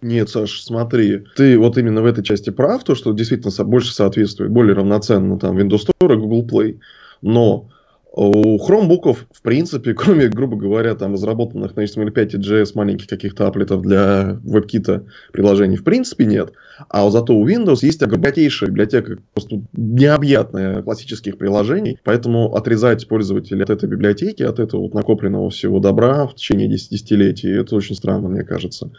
Нет, 0.00 0.28
Саш, 0.28 0.62
смотри, 0.62 1.24
ты 1.36 1.58
вот 1.58 1.78
именно 1.78 2.02
в 2.02 2.06
этой 2.06 2.24
части 2.24 2.50
прав, 2.50 2.82
то, 2.82 2.94
что 2.94 3.12
действительно 3.12 3.64
больше 3.64 3.92
соответствует, 3.92 4.50
более 4.50 4.74
равноценно 4.74 5.38
там 5.38 5.56
Windows 5.56 5.86
Store 5.86 6.14
и 6.14 6.16
Google 6.16 6.46
Play, 6.46 6.80
но 7.22 7.70
у 8.14 8.58
хромбуков, 8.58 9.26
в 9.32 9.42
принципе, 9.42 9.94
кроме, 9.94 10.28
грубо 10.28 10.56
говоря, 10.56 10.94
там 10.94 11.14
разработанных 11.14 11.76
на 11.76 11.80
HTML5 11.80 12.36
и 12.36 12.38
JS 12.38 12.72
маленьких 12.74 13.06
каких-то 13.06 13.46
аплетов 13.46 13.82
для 13.82 14.38
WebKit 14.44 15.06
приложений, 15.32 15.76
в 15.76 15.84
принципе, 15.84 16.26
нет. 16.26 16.52
А 16.88 17.08
зато 17.10 17.34
у 17.34 17.48
Windows 17.48 17.78
есть 17.82 18.04
богатейшая 18.04 18.70
библиотека, 18.70 19.18
просто 19.32 19.62
необъятная 19.72 20.82
классических 20.82 21.38
приложений, 21.38 21.98
поэтому 22.04 22.54
отрезать 22.54 23.06
пользователя 23.08 23.62
от 23.64 23.70
этой 23.70 23.88
библиотеки, 23.88 24.42
от 24.42 24.58
этого 24.58 24.82
вот 24.82 24.94
накопленного 24.94 25.50
всего 25.50 25.78
добра 25.78 26.26
в 26.26 26.34
течение 26.34 26.68
десятилетий, 26.68 27.50
это 27.50 27.76
очень 27.76 27.94
странно, 27.94 28.28
мне 28.28 28.42
кажется. 28.42 28.90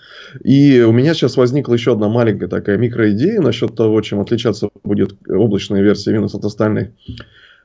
И 0.43 0.81
у 0.81 0.91
меня 0.91 1.13
сейчас 1.13 1.37
возникла 1.37 1.73
еще 1.73 1.93
одна 1.93 2.09
маленькая 2.09 2.47
такая 2.47 2.77
микроидея 2.77 3.41
насчет 3.41 3.75
того, 3.75 4.01
чем 4.01 4.19
отличаться 4.21 4.69
будет 4.83 5.15
облачная 5.29 5.81
версия 5.81 6.15
Windows 6.15 6.35
от 6.35 6.45
остальных. 6.45 6.89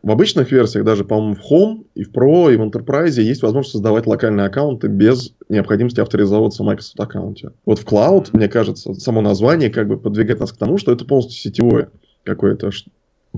В 0.03 0.11
обычных 0.11 0.53
версиях, 0.53 0.85
даже, 0.85 1.05
по-моему, 1.05 1.35
в 1.35 1.53
Home 1.53 1.87
и 1.95 2.05
в 2.05 2.13
Pro, 2.13 2.53
и 2.53 2.57
в 2.57 2.63
Enterprise 2.63 3.21
есть 3.21 3.43
возможность 3.43 3.73
создавать 3.73 4.07
локальные 4.07 4.47
аккаунты 4.47 4.87
без 4.87 5.35
необходимости 5.49 6.01
авторизовываться 6.01 6.63
в 6.63 6.67
Microsoft 6.67 7.01
аккаунте. 7.01 7.51
Вот 7.67 7.81
в 7.81 7.85
Cloud, 7.85 8.29
мне 8.33 8.49
кажется, 8.49 8.95
само 8.95 9.21
название 9.21 9.71
как 9.71 9.89
бы 9.89 9.99
подвигает 9.99 10.41
нас 10.41 10.53
к 10.53 10.57
тому, 10.57 10.79
что 10.79 10.93
это 10.93 11.05
полностью 11.05 11.39
сетевое 11.39 11.91
какое-то 12.25 12.71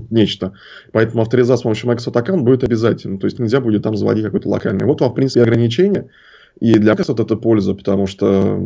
нечто. 0.09 0.53
Поэтому 0.91 1.23
авторизация 1.23 1.61
с 1.61 1.63
помощью 1.63 1.87
Microsoft 1.87 2.15
аккаунт 2.15 2.43
будет 2.43 2.63
обязательно. 2.63 3.17
То 3.17 3.25
есть 3.25 3.39
нельзя 3.39 3.59
будет 3.59 3.83
там 3.83 3.95
заводить 3.95 4.25
какой-то 4.25 4.49
локальный. 4.49 4.85
Вот 4.85 5.01
вам, 5.01 5.11
в 5.11 5.15
принципе, 5.15 5.41
ограничение. 5.41 6.09
И 6.59 6.77
для 6.77 6.91
Microsoft 6.91 7.19
это 7.19 7.35
польза, 7.37 7.73
потому 7.73 8.05
что 8.05 8.63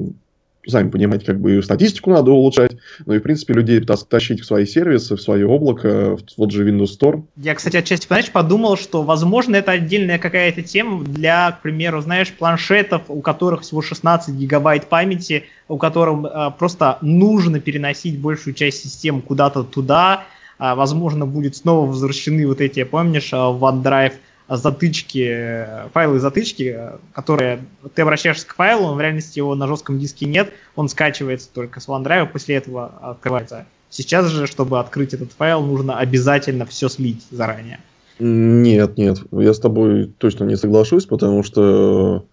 сами 0.67 0.89
понимаете, 0.89 1.25
как 1.25 1.39
бы 1.39 1.57
и 1.57 1.61
статистику 1.61 2.11
надо 2.11 2.31
улучшать, 2.31 2.77
ну 3.05 3.13
и, 3.13 3.19
в 3.19 3.21
принципе, 3.21 3.53
людей 3.53 3.79
тащить 3.81 4.41
в 4.41 4.45
свои 4.45 4.65
сервисы, 4.65 5.15
в 5.15 5.21
свое 5.21 5.47
облако, 5.47 6.17
в 6.17 6.21
вот 6.37 6.51
же 6.51 6.69
Windows 6.69 6.89
Store. 6.99 7.23
Я, 7.37 7.55
кстати, 7.55 7.77
отчасти, 7.77 8.07
знаешь, 8.07 8.31
подумал, 8.31 8.77
что, 8.77 9.03
возможно, 9.03 9.55
это 9.55 9.71
отдельная 9.71 10.19
какая-то 10.19 10.61
тема 10.61 11.03
для, 11.03 11.51
к 11.51 11.61
примеру, 11.61 12.01
знаешь, 12.01 12.31
планшетов, 12.31 13.03
у 13.07 13.21
которых 13.21 13.61
всего 13.61 13.81
16 13.81 14.35
гигабайт 14.35 14.87
памяти, 14.87 15.43
у 15.67 15.77
которых 15.77 16.25
э, 16.25 16.51
просто 16.57 16.97
нужно 17.01 17.59
переносить 17.59 18.19
большую 18.19 18.53
часть 18.53 18.83
системы 18.83 19.21
куда-то 19.21 19.63
туда, 19.63 20.25
а, 20.57 20.75
возможно, 20.75 21.25
будет 21.25 21.55
снова 21.55 21.87
возвращены 21.87 22.47
вот 22.47 22.61
эти, 22.61 22.83
помнишь, 22.83 23.31
в 23.31 23.59
OneDrive 23.61 24.13
затычки, 24.47 25.67
файлы 25.93 26.19
затычки, 26.19 26.77
которые 27.13 27.65
ты 27.93 28.01
обращаешься 28.01 28.47
к 28.47 28.55
файлу, 28.55 28.93
в 28.93 29.01
реальности 29.01 29.39
его 29.39 29.55
на 29.55 29.67
жестком 29.67 29.99
диске 29.99 30.25
нет, 30.25 30.51
он 30.75 30.89
скачивается 30.89 31.49
только 31.53 31.79
с 31.79 31.87
OneDrive, 31.87 32.27
после 32.31 32.55
этого 32.55 32.91
открывается. 33.01 33.65
Сейчас 33.89 34.27
же, 34.27 34.45
чтобы 34.45 34.79
открыть 34.79 35.13
этот 35.13 35.31
файл, 35.31 35.61
нужно 35.61 35.97
обязательно 35.97 36.65
все 36.65 36.89
слить 36.89 37.25
заранее. 37.31 37.79
Нет, 38.19 38.97
нет, 38.97 39.19
я 39.31 39.53
с 39.53 39.59
тобой 39.59 40.13
точно 40.17 40.45
не 40.45 40.55
соглашусь, 40.55 41.05
потому 41.05 41.43
что 41.43 42.25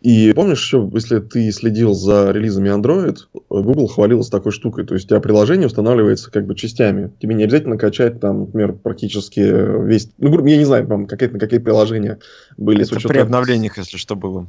и 0.00 0.32
помнишь 0.32 0.62
еще, 0.62 0.88
если 0.94 1.18
ты 1.18 1.52
следил 1.52 1.92
за 1.92 2.30
релизами 2.30 2.70
Android, 2.70 3.18
Google 3.50 3.86
хвалился 3.86 4.30
такой 4.30 4.50
штукой. 4.52 4.86
То 4.86 4.94
есть 4.94 5.06
у 5.06 5.08
тебя 5.10 5.20
приложение 5.20 5.66
устанавливается 5.66 6.30
как 6.30 6.46
бы 6.46 6.54
частями. 6.54 7.12
Тебе 7.20 7.34
не 7.34 7.44
обязательно 7.44 7.76
качать 7.76 8.18
там, 8.18 8.40
например, 8.40 8.72
практически 8.72 9.40
весь... 9.40 10.10
Ну, 10.16 10.46
я 10.46 10.56
не 10.56 10.64
знаю, 10.64 10.86
там 10.86 11.06
какие-то 11.06 11.38
какие 11.38 11.58
приложения 11.58 12.18
были. 12.56 12.82
Это 12.82 13.08
при 13.08 13.18
обновлениях, 13.18 13.76
если 13.76 13.98
что, 13.98 14.16
было. 14.16 14.46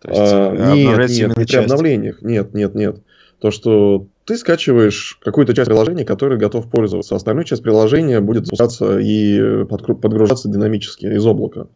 То 0.00 0.08
есть, 0.10 0.20
а, 0.20 0.54
э, 0.54 0.74
нет, 0.74 1.10
нет, 1.10 1.36
не 1.36 1.44
при 1.46 1.56
обновлениях. 1.56 2.22
Нет, 2.22 2.52
нет, 2.52 2.74
нет. 2.74 2.96
То, 3.38 3.50
что 3.50 4.06
ты 4.26 4.36
скачиваешь 4.36 5.18
какую-то 5.22 5.54
часть 5.54 5.68
приложения, 5.68 6.04
которой 6.04 6.38
готов 6.38 6.70
пользоваться. 6.70 7.16
Остальную 7.16 7.44
часть 7.44 7.62
приложения 7.62 8.20
будет 8.20 8.44
запускаться 8.44 8.98
и 8.98 9.64
подгружаться 9.64 10.50
динамически 10.50 11.06
из 11.06 11.24
облака. 11.24 11.68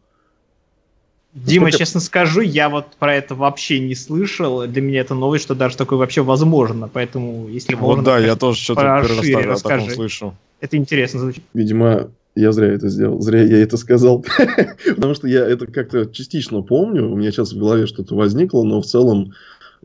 Дима, 1.35 1.69
честно 1.69 1.99
скажу, 1.99 2.39
я 2.39 2.69
вот 2.69 2.95
про 2.97 3.13
это 3.13 3.35
вообще 3.35 3.79
не 3.79 3.93
слышал. 3.93 4.65
Для 4.65 4.81
меня 4.81 5.01
это 5.01 5.15
новость, 5.15 5.43
что 5.43 5.53
даже 5.53 5.75
такое 5.75 5.99
вообще 5.99 6.23
возможно. 6.23 6.89
Поэтому, 6.91 7.49
если 7.49 7.75
вот 7.75 7.97
можно... 7.97 8.03
да, 8.03 8.19
я 8.19 8.37
тоже 8.37 8.61
что-то 8.61 8.81
первый 8.81 9.45
раз 9.47 9.59
о 9.59 9.67
таком 9.67 9.89
слышу. 9.89 10.33
Это 10.61 10.77
интересно 10.77 11.19
звучит. 11.19 11.43
Видимо, 11.53 12.09
я 12.35 12.53
зря 12.53 12.67
это 12.69 12.87
сделал. 12.87 13.19
Зря 13.19 13.41
я 13.43 13.57
это 13.61 13.75
сказал. 13.75 14.25
Потому 14.85 15.13
что 15.13 15.27
я 15.27 15.45
это 15.45 15.67
как-то 15.67 16.05
частично 16.05 16.61
помню. 16.61 17.11
У 17.11 17.17
меня 17.17 17.31
сейчас 17.31 17.51
в 17.51 17.59
голове 17.59 17.85
что-то 17.85 18.15
возникло, 18.15 18.63
но 18.63 18.81
в 18.81 18.85
целом 18.85 19.33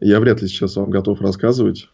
я 0.00 0.20
вряд 0.20 0.40
ли 0.42 0.46
сейчас 0.46 0.76
вам 0.76 0.90
готов 0.90 1.20
рассказывать. 1.20 1.88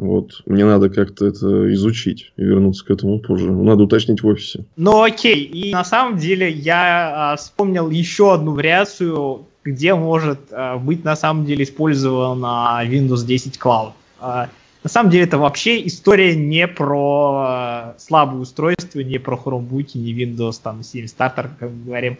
Вот. 0.00 0.40
Мне 0.46 0.64
надо 0.64 0.88
как-то 0.88 1.26
это 1.26 1.70
изучить 1.74 2.32
и 2.38 2.42
вернуться 2.42 2.86
к 2.86 2.90
этому 2.90 3.20
позже. 3.20 3.52
Надо 3.52 3.82
уточнить 3.82 4.22
в 4.22 4.26
офисе. 4.26 4.64
Ну 4.76 5.02
окей. 5.02 5.44
И 5.44 5.72
на 5.74 5.84
самом 5.84 6.16
деле 6.16 6.50
я 6.50 7.32
а, 7.32 7.36
вспомнил 7.36 7.90
еще 7.90 8.32
одну 8.32 8.54
вариацию, 8.54 9.44
где 9.62 9.94
может 9.94 10.38
а, 10.52 10.78
быть 10.78 11.04
на 11.04 11.16
самом 11.16 11.44
деле 11.44 11.64
использована 11.64 12.80
Windows 12.82 13.26
10 13.26 13.58
Cloud. 13.58 13.92
А, 14.20 14.48
на 14.82 14.88
самом 14.88 15.10
деле 15.10 15.24
это 15.24 15.36
вообще 15.36 15.86
история 15.86 16.34
не 16.34 16.66
про 16.66 17.92
э, 17.96 17.98
слабые 17.98 18.40
устройства, 18.40 19.00
не 19.00 19.18
про 19.18 19.36
Chromebook, 19.36 19.90
не 19.94 20.12
Windows 20.12 20.60
там 20.62 20.82
7 20.82 21.04
Starter, 21.04 21.50
как 21.58 21.70
мы 21.70 21.84
говорим. 21.84 22.18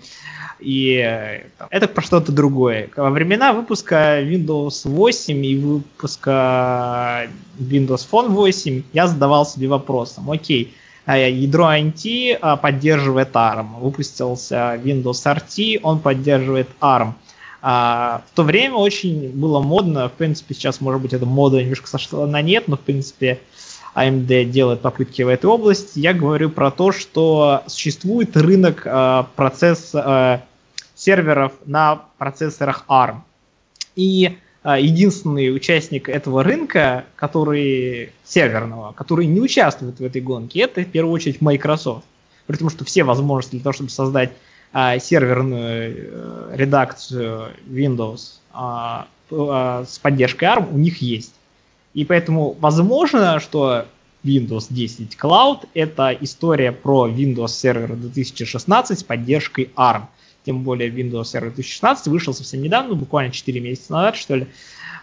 И 0.58 0.96
э, 0.96 1.46
это 1.70 1.88
про 1.88 2.02
что-то 2.02 2.32
другое. 2.32 2.90
Во 2.96 3.10
времена 3.10 3.54
выпуска 3.54 4.20
Windows 4.22 4.82
8 4.84 5.46
и 5.46 5.56
выпуска 5.56 7.28
Windows 7.58 8.06
Phone 8.10 8.28
8 8.28 8.82
я 8.92 9.06
задавал 9.06 9.46
себе 9.46 9.68
вопросом, 9.68 10.30
окей, 10.30 10.74
а 11.06 11.16
ядро 11.16 11.72
NT 11.72 12.38
а, 12.40 12.56
поддерживает 12.56 13.34
ARM, 13.34 13.80
выпустился 13.80 14.78
Windows 14.84 15.24
RT, 15.24 15.80
он 15.82 15.98
поддерживает 16.00 16.68
ARM. 16.80 17.14
А, 17.62 18.22
в 18.30 18.34
то 18.34 18.42
время 18.42 18.76
очень 18.76 19.30
было 19.30 19.60
модно, 19.60 20.08
в 20.08 20.12
принципе, 20.12 20.54
сейчас, 20.54 20.80
может 20.80 21.02
быть, 21.02 21.12
эта 21.12 21.26
мода 21.26 21.62
немножко 21.62 21.88
сошла 21.88 22.26
на 22.26 22.40
нет, 22.40 22.68
но, 22.68 22.76
в 22.76 22.80
принципе, 22.80 23.40
AMD 23.94 24.44
делает 24.46 24.80
попытки 24.80 25.22
в 25.22 25.28
этой 25.28 25.46
области. 25.46 25.98
Я 25.98 26.14
говорю 26.14 26.50
про 26.50 26.70
то, 26.70 26.92
что 26.92 27.62
существует 27.66 28.36
рынок 28.36 28.82
э, 28.84 29.24
процесс, 29.36 29.90
э, 29.94 30.40
серверов 30.94 31.52
на 31.66 32.02
процессорах 32.18 32.84
ARM. 32.88 33.20
И 33.96 34.38
э, 34.64 34.76
единственный 34.80 35.54
участник 35.54 36.08
этого 36.08 36.42
рынка, 36.42 37.04
который 37.16 38.12
серверного, 38.24 38.92
который 38.92 39.26
не 39.26 39.40
участвует 39.40 39.98
в 39.98 40.04
этой 40.04 40.20
гонке, 40.20 40.60
это 40.60 40.82
в 40.82 40.90
первую 40.90 41.12
очередь 41.12 41.40
Microsoft. 41.40 42.04
При 42.46 42.56
том, 42.56 42.70
что 42.70 42.84
все 42.84 43.04
возможности 43.04 43.56
для 43.56 43.62
того, 43.62 43.72
чтобы 43.72 43.90
создать 43.90 44.32
а, 44.72 44.98
серверную 45.00 45.96
э, 45.96 46.54
редакцию 46.54 47.48
Windows 47.66 48.38
а, 48.52 49.08
а, 49.32 49.84
с 49.84 49.98
поддержкой 49.98 50.44
ARM 50.44 50.72
у 50.72 50.78
них 50.78 51.02
есть. 51.02 51.34
И 51.92 52.04
поэтому 52.04 52.52
возможно, 52.60 53.40
что 53.40 53.86
Windows 54.22 54.66
10 54.70 55.16
Cloud 55.20 55.68
это 55.74 56.16
история 56.20 56.70
про 56.70 57.08
Windows 57.08 57.46
Server 57.46 57.96
2016 57.96 58.96
с 58.98 59.02
поддержкой 59.02 59.72
ARM. 59.74 60.04
Тем 60.44 60.62
более 60.62 60.88
Windows 60.88 61.22
Server 61.22 61.52
2016 61.52 62.06
вышел 62.06 62.32
совсем 62.32 62.62
недавно, 62.62 62.94
буквально 62.94 63.32
4 63.32 63.60
месяца 63.60 63.92
назад, 63.92 64.16
что 64.16 64.36
ли. 64.36 64.46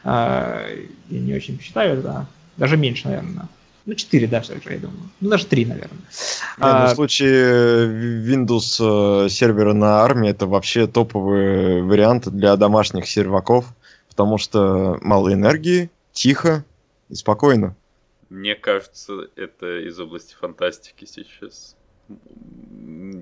Я 0.05 0.69
не 1.09 1.33
очень 1.33 1.59
считаю, 1.59 2.01
да. 2.01 2.27
Даже 2.55 2.77
меньше, 2.77 3.09
наверное. 3.09 3.49
Ну, 3.87 3.95
4 3.95 4.27
да, 4.27 4.41
все 4.41 4.53
же, 4.55 4.73
я 4.73 4.79
думаю. 4.79 4.99
Ну, 5.21 5.29
даже 5.29 5.45
3, 5.45 5.65
наверное. 5.65 5.97
Не, 5.97 6.03
ну, 6.57 6.65
а... 6.65 6.87
В 6.87 6.95
случае 6.95 7.87
Windows 7.87 9.25
э, 9.25 9.29
сервера 9.29 9.71
на 9.71 10.01
армии 10.01 10.29
это 10.29 10.45
вообще 10.45 10.87
топовый 10.87 11.81
вариант 11.83 12.27
для 12.27 12.57
домашних 12.57 13.07
серваков, 13.07 13.65
потому 14.09 14.37
что 14.37 14.97
мало 15.01 15.31
энергии, 15.31 15.89
тихо 16.11 16.65
и 17.07 17.15
спокойно. 17.15 17.77
Мне 18.29 18.55
кажется, 18.55 19.29
это 19.37 19.79
из 19.79 19.97
области 20.01 20.35
фантастики 20.35 21.05
сейчас. 21.05 21.77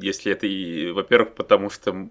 Если 0.02 0.32
это 0.32 0.48
и... 0.48 0.90
Во-первых, 0.90 1.36
потому 1.36 1.70
что 1.70 2.10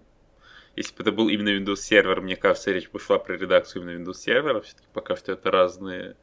если 0.77 0.95
бы 0.95 1.03
это 1.03 1.11
был 1.11 1.29
именно 1.29 1.49
Windows 1.49 1.79
сервер, 1.79 2.21
мне 2.21 2.37
кажется, 2.37 2.71
речь 2.71 2.89
бы 2.89 3.01
шла 3.01 3.19
про 3.19 3.37
редакцию 3.37 3.83
именно 3.83 4.01
Windows 4.01 4.15
сервера. 4.15 4.61
Все-таки 4.61 4.87
пока 4.93 5.17
что 5.17 5.33
это 5.33 5.51
разные 5.51 6.15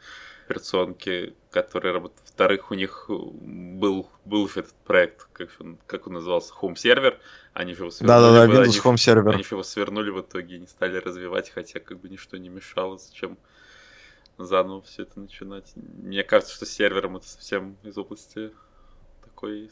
операционки, 0.52 1.36
которые 1.50 1.94
работают. 1.94 2.22
Во-вторых, 2.22 2.72
у 2.72 2.74
них 2.74 3.06
был, 3.10 4.10
был 4.26 4.50
же 4.50 4.62
этот 4.62 4.74
проект, 4.86 5.28
как 5.34 5.50
он, 5.60 5.78
как 5.88 6.08
он 6.08 6.14
назывался, 6.14 6.54
Home 6.62 6.76
Server. 6.76 7.18
Они 7.54 7.74
же 7.74 7.84
его 7.84 7.92
свернули. 7.92 8.22
Да-да-да, 8.22 8.54
Windows 8.54 8.64
они, 8.64 8.78
Home 8.78 8.96
Server. 8.96 9.34
Они 9.34 9.44
же 9.44 9.56
его 9.56 9.64
свернули 9.64 10.10
в 10.12 10.22
итоге 10.22 10.60
не 10.60 10.68
стали 10.68 10.98
развивать, 10.98 11.50
хотя 11.50 11.80
как 11.80 12.00
бы 12.00 12.10
ничто 12.10 12.38
не 12.38 12.50
мешало. 12.50 12.98
Зачем 12.98 13.38
заново 14.38 14.82
все 14.82 15.04
это 15.04 15.20
начинать? 15.20 15.72
Мне 15.76 16.24
кажется, 16.24 16.56
что 16.56 16.66
с 16.66 16.70
сервером 16.70 17.18
это 17.18 17.28
совсем 17.28 17.78
из 17.84 17.98
области 17.98 18.52
такой 19.24 19.72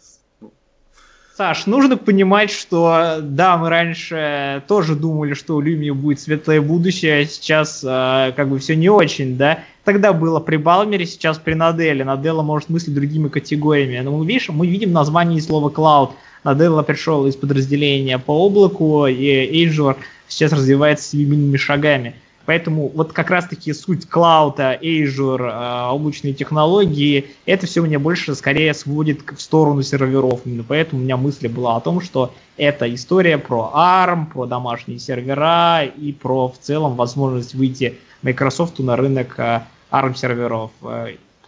Саш, 1.39 1.67
нужно 1.67 1.95
понимать, 1.95 2.51
что 2.51 3.19
да, 3.21 3.55
мы 3.55 3.69
раньше 3.69 4.61
тоже 4.67 4.93
думали, 4.93 5.33
что 5.33 5.55
у 5.55 5.61
Lumia 5.61 5.93
будет 5.93 6.19
светлое 6.19 6.59
будущее, 6.59 7.21
а 7.21 7.25
сейчас 7.25 7.81
э, 7.81 8.33
как 8.35 8.49
бы 8.49 8.59
все 8.59 8.75
не 8.75 8.89
очень, 8.89 9.37
да. 9.37 9.59
Тогда 9.85 10.11
было 10.11 10.41
при 10.41 10.57
Балмере, 10.57 11.05
сейчас 11.05 11.37
при 11.37 11.53
Наделе. 11.53 12.03
Наделла 12.03 12.41
может 12.41 12.67
мыслить 12.67 12.93
другими 12.93 13.29
категориями. 13.29 14.03
Но 14.03 14.17
мы, 14.17 14.25
видишь, 14.25 14.49
мы 14.49 14.67
видим 14.67 14.91
название 14.91 15.41
слова 15.41 15.69
Cloud. 15.69 16.11
Наделла 16.43 16.83
пришел 16.83 17.25
из 17.25 17.37
подразделения 17.37 18.19
по 18.19 18.31
облаку, 18.31 19.07
и 19.07 19.65
Azure 19.65 19.95
сейчас 20.27 20.51
развивается 20.51 21.11
семимильными 21.11 21.55
шагами. 21.55 22.15
Поэтому 22.49 22.87
вот 22.95 23.13
как 23.13 23.29
раз-таки 23.29 23.73
суть 23.73 24.09
клаута, 24.09 24.75
Azure, 24.81 25.51
э, 25.51 25.91
облачные 25.91 26.33
технологии, 26.33 27.27
это 27.45 27.67
все 27.67 27.83
мне 27.83 27.99
больше 27.99 28.33
скорее 28.33 28.73
сводит 28.73 29.21
в 29.21 29.39
сторону 29.39 29.83
серверов. 29.83 30.41
Именно 30.45 30.65
поэтому 30.67 30.99
у 30.99 31.03
меня 31.03 31.15
мысль 31.15 31.47
была 31.47 31.75
о 31.75 31.79
том, 31.79 32.01
что 32.01 32.33
это 32.57 32.91
история 32.91 33.37
про 33.37 33.71
ARM, 33.75 34.31
про 34.33 34.47
домашние 34.47 34.97
сервера 34.97 35.83
и 35.85 36.11
про 36.11 36.47
в 36.47 36.57
целом 36.57 36.95
возможность 36.95 37.53
выйти 37.53 37.99
Microsoft 38.23 38.79
на 38.79 38.95
рынок 38.95 39.35
э, 39.37 39.61
ARM 39.91 40.15
серверов. 40.15 40.71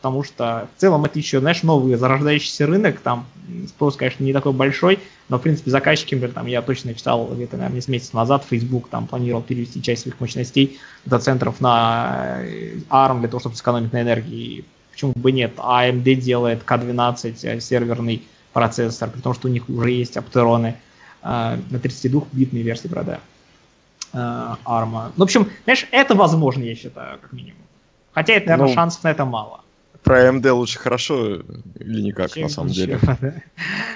Потому 0.01 0.23
что 0.23 0.67
в 0.75 0.81
целом 0.81 1.05
это 1.05 1.19
еще, 1.19 1.39
знаешь, 1.41 1.61
новый 1.61 1.95
зарождающийся 1.95 2.65
рынок, 2.65 2.99
там 3.01 3.27
спрос, 3.67 3.95
конечно, 3.95 4.23
не 4.23 4.33
такой 4.33 4.51
большой, 4.51 4.97
но, 5.29 5.37
в 5.37 5.43
принципе, 5.43 5.69
заказчики, 5.69 6.15
например, 6.15 6.33
там, 6.33 6.47
я 6.47 6.63
точно 6.63 6.91
писал 6.91 7.27
где-то, 7.27 7.57
наверное, 7.57 7.83
месяцев 7.87 8.15
назад, 8.15 8.43
Facebook 8.49 8.89
там 8.89 9.05
планировал 9.05 9.43
перевести 9.43 9.79
часть 9.79 10.01
своих 10.01 10.19
мощностей 10.19 10.79
дата-центров 11.05 11.61
на 11.61 12.39
э, 12.39 12.77
ARM 12.89 13.19
для 13.19 13.29
того, 13.29 13.41
чтобы 13.41 13.55
сэкономить 13.55 13.93
на 13.93 14.01
энергии. 14.01 14.65
Почему 14.91 15.13
бы 15.15 15.31
нет? 15.31 15.53
AMD 15.57 16.15
делает 16.15 16.63
K12 16.65 17.37
э, 17.43 17.59
серверный 17.59 18.23
процессор, 18.53 19.07
при 19.11 19.21
том, 19.21 19.35
что 19.35 19.49
у 19.49 19.51
них 19.51 19.69
уже 19.69 19.91
есть 19.91 20.17
оптероны 20.17 20.77
э, 21.21 21.57
на 21.69 21.77
32-битной 21.77 22.63
версии, 22.63 22.87
правда. 22.87 23.19
э, 24.13 24.17
ARM. 24.65 25.11
В 25.15 25.21
общем, 25.21 25.47
знаешь, 25.65 25.87
это 25.91 26.15
возможно, 26.15 26.63
я 26.63 26.75
считаю, 26.75 27.19
как 27.19 27.31
минимум. 27.33 27.61
Хотя, 28.13 28.33
это, 28.33 28.49
наверное, 28.49 28.69
ну, 28.69 28.73
шансов 28.73 29.03
на 29.03 29.11
это 29.11 29.25
мало. 29.25 29.60
Про 30.03 30.27
AMD 30.27 30.51
лучше 30.51 30.79
хорошо 30.79 31.41
или 31.79 32.01
никак, 32.01 32.31
Чем 32.31 32.43
на 32.43 32.49
самом 32.49 32.69
ничего, 32.69 32.85
деле. 32.85 32.99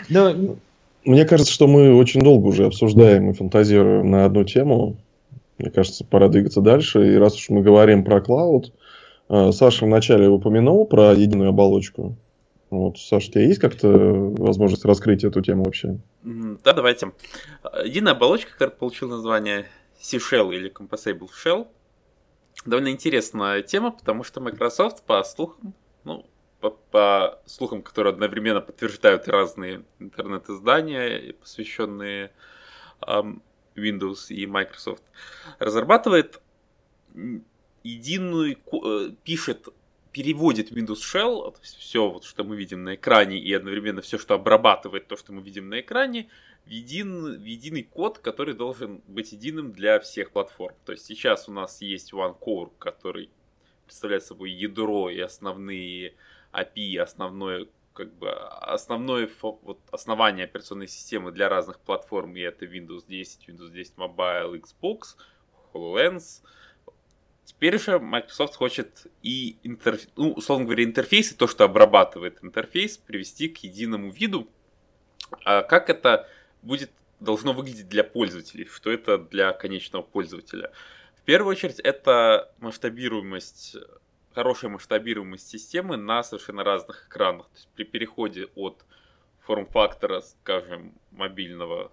Да. 0.09 0.33
Ну, 0.33 0.57
Мне 1.03 1.25
кажется, 1.25 1.51
что 1.51 1.67
мы 1.67 1.95
очень 1.95 2.21
долго 2.23 2.47
уже 2.47 2.65
обсуждаем 2.65 3.29
и 3.29 3.33
фантазируем 3.33 4.09
на 4.09 4.25
одну 4.25 4.43
тему. 4.43 4.97
Мне 5.57 5.71
кажется, 5.71 6.03
пора 6.03 6.27
двигаться 6.27 6.61
дальше. 6.61 7.13
И 7.13 7.17
раз 7.17 7.35
уж 7.35 7.49
мы 7.49 7.61
говорим 7.61 8.03
про 8.03 8.21
клауд, 8.21 8.73
э, 9.29 9.51
Саша 9.51 9.85
вначале 9.85 10.27
упомянул 10.27 10.85
про 10.85 11.13
единую 11.13 11.49
оболочку. 11.49 12.15
Вот, 12.69 12.97
Саша, 12.97 13.29
у 13.29 13.31
тебя 13.33 13.45
есть 13.45 13.59
как-то 13.59 13.87
возможность 13.89 14.85
раскрыть 14.85 15.23
эту 15.23 15.41
тему 15.41 15.63
вообще? 15.63 15.97
Да, 16.23 16.73
давайте. 16.73 17.11
Единая 17.83 18.13
оболочка, 18.13 18.51
которая 18.51 18.75
получила 18.75 19.11
название 19.11 19.67
C-Shell 20.01 20.53
или 20.53 20.71
Composable 20.71 21.29
Shell, 21.45 21.67
довольно 22.65 22.89
интересная 22.89 23.61
тема, 23.61 23.91
потому 23.91 24.23
что 24.23 24.41
Microsoft, 24.41 25.03
по 25.03 25.23
слухам, 25.23 25.73
ну, 26.05 26.25
по, 26.61 26.69
по 26.69 27.41
слухам, 27.45 27.83
которые 27.83 28.13
одновременно 28.13 28.61
подтверждают 28.61 29.27
разные 29.27 29.83
интернет-издания, 29.99 31.33
посвященные 31.33 32.31
um, 33.01 33.41
Windows 33.75 34.29
и 34.29 34.47
Microsoft, 34.47 35.03
разрабатывает 35.59 36.41
единую, 37.83 38.57
э, 38.71 39.11
пишет 39.23 39.67
переводит 40.15 40.71
Windows 40.71 41.01
Shell, 41.01 41.51
то 41.51 41.59
есть 41.61 41.75
все, 41.75 42.09
вот, 42.09 42.23
что 42.23 42.45
мы 42.45 42.55
видим 42.55 42.85
на 42.85 42.95
экране, 42.95 43.37
и 43.37 43.51
одновременно 43.51 44.01
все, 44.01 44.17
что 44.17 44.35
обрабатывает 44.35 45.09
то, 45.09 45.17
что 45.17 45.33
мы 45.33 45.41
видим 45.41 45.67
на 45.67 45.81
экране, 45.81 46.29
в, 46.65 46.69
един, 46.69 47.37
в 47.37 47.43
единый 47.43 47.83
код, 47.83 48.19
который 48.19 48.53
должен 48.53 49.01
быть 49.07 49.33
единым 49.33 49.73
для 49.73 49.99
всех 49.99 50.31
платформ. 50.31 50.73
То 50.85 50.93
есть 50.93 51.05
сейчас 51.05 51.49
у 51.49 51.51
нас 51.51 51.81
есть 51.81 52.13
OneCore, 52.13 52.71
который 52.79 53.29
представляет 53.85 54.23
собой 54.23 54.51
ядро 54.51 55.09
и 55.09 55.19
основные 55.19 56.15
API, 56.51 56.99
основное 56.99 57.67
как 57.93 58.13
бы 58.13 58.29
основное 58.29 59.29
вот, 59.41 59.79
основание 59.91 60.43
операционной 60.43 60.87
системы 60.87 61.31
для 61.31 61.47
разных 61.47 61.79
платформ, 61.79 62.35
и 62.35 62.41
это 62.41 62.65
Windows 62.65 63.05
10, 63.07 63.47
Windows 63.47 63.71
10 63.71 63.95
Mobile, 63.95 64.61
Xbox, 64.61 65.15
HoloLens, 65.73 66.41
Теперь 67.45 67.79
же 67.79 67.99
Microsoft 67.99 68.55
хочет 68.55 69.05
и 69.21 69.57
интерф... 69.61 70.01
ну, 70.15 70.31
условно 70.31 70.65
говоря, 70.65 70.83
интерфейсы, 70.83 71.37
то, 71.37 71.47
что 71.47 71.63
обрабатывает 71.63 72.43
интерфейс, 72.43 72.97
привести 72.97 73.47
к 73.47 73.59
единому 73.59 74.11
виду. 74.11 74.49
А 75.45 75.61
как 75.61 75.89
это 75.91 76.27
будет 76.63 76.91
должно 77.19 77.53
выглядеть 77.53 77.87
для 77.87 78.03
пользователей, 78.03 78.65
что 78.65 78.91
это 78.91 79.17
для 79.17 79.53
конечного 79.53 80.03
пользователя. 80.03 80.71
Первую 81.25 81.53
очередь, 81.53 81.79
это 81.79 82.53
масштабируемость, 82.59 83.77
хорошая 84.35 84.69
масштабируемость 84.69 85.49
системы 85.49 85.97
на 85.97 86.23
совершенно 86.23 86.63
разных 86.63 87.07
экранах. 87.07 87.47
То 87.47 87.55
есть 87.55 87.69
при 87.75 87.83
переходе 87.83 88.47
от 88.55 88.85
форм-фактора, 89.39 90.21
скажем, 90.21 90.93
мобильного 91.11 91.91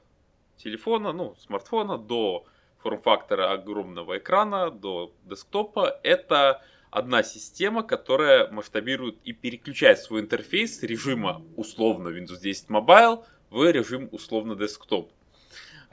телефона, 0.57 1.13
ну, 1.13 1.35
смартфона, 1.39 1.97
до 1.97 2.45
форм-фактора 2.83 3.53
огромного 3.53 4.19
экрана 4.19 4.71
до 4.71 5.15
десктопа. 5.25 5.99
Это 6.03 6.63
одна 6.91 7.23
система, 7.23 7.83
которая 7.83 8.51
масштабирует 8.51 9.17
и 9.25 9.33
переключает 9.33 9.99
свой 9.99 10.21
интерфейс 10.21 10.83
режима 10.83 11.43
условно 11.57 12.09
Windows 12.09 12.39
10 12.39 12.69
Mobile 12.69 13.25
в 13.49 13.71
режим 13.71 14.11
условно 14.13 14.57
десктоп. 14.57 15.11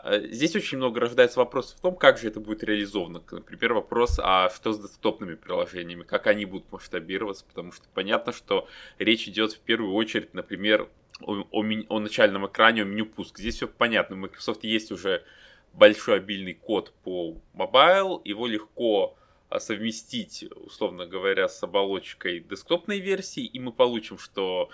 А, 0.03 0.19
здесь 0.19 0.55
очень 0.55 0.77
много 0.77 0.99
рождается 0.99 1.39
вопросов 1.39 1.77
в 1.77 1.81
том, 1.81 1.95
как 1.95 2.17
же 2.17 2.27
это 2.27 2.39
будет 2.39 2.63
реализовано. 2.63 3.21
Например, 3.31 3.73
вопрос, 3.73 4.19
а 4.21 4.49
что 4.49 4.73
с 4.73 4.79
десктопными 4.79 5.35
приложениями, 5.35 6.03
как 6.03 6.27
они 6.27 6.45
будут 6.45 6.71
масштабироваться, 6.71 7.45
потому 7.45 7.71
что 7.71 7.85
понятно, 7.93 8.31
что 8.31 8.67
речь 8.97 9.27
идет 9.27 9.53
в 9.53 9.59
первую 9.59 9.93
очередь, 9.93 10.33
например, 10.33 10.89
о, 11.21 11.45
о, 11.51 11.63
о 11.89 11.99
начальном 11.99 12.47
экране, 12.47 12.83
о 12.83 12.85
меню 12.85 13.05
пуск. 13.05 13.37
Здесь 13.37 13.55
все 13.55 13.67
понятно, 13.67 14.15
у 14.15 14.19
Microsoft 14.19 14.63
есть 14.63 14.91
уже 14.91 15.23
большой 15.73 16.17
обильный 16.17 16.53
код 16.53 16.93
по 17.03 17.35
mobile, 17.53 18.21
его 18.23 18.47
легко 18.47 19.17
а, 19.49 19.59
совместить, 19.59 20.45
условно 20.55 21.05
говоря, 21.05 21.47
с 21.47 21.61
оболочкой 21.61 22.39
десктопной 22.39 22.99
версии, 22.99 23.45
и 23.45 23.59
мы 23.59 23.71
получим, 23.71 24.17
что 24.17 24.69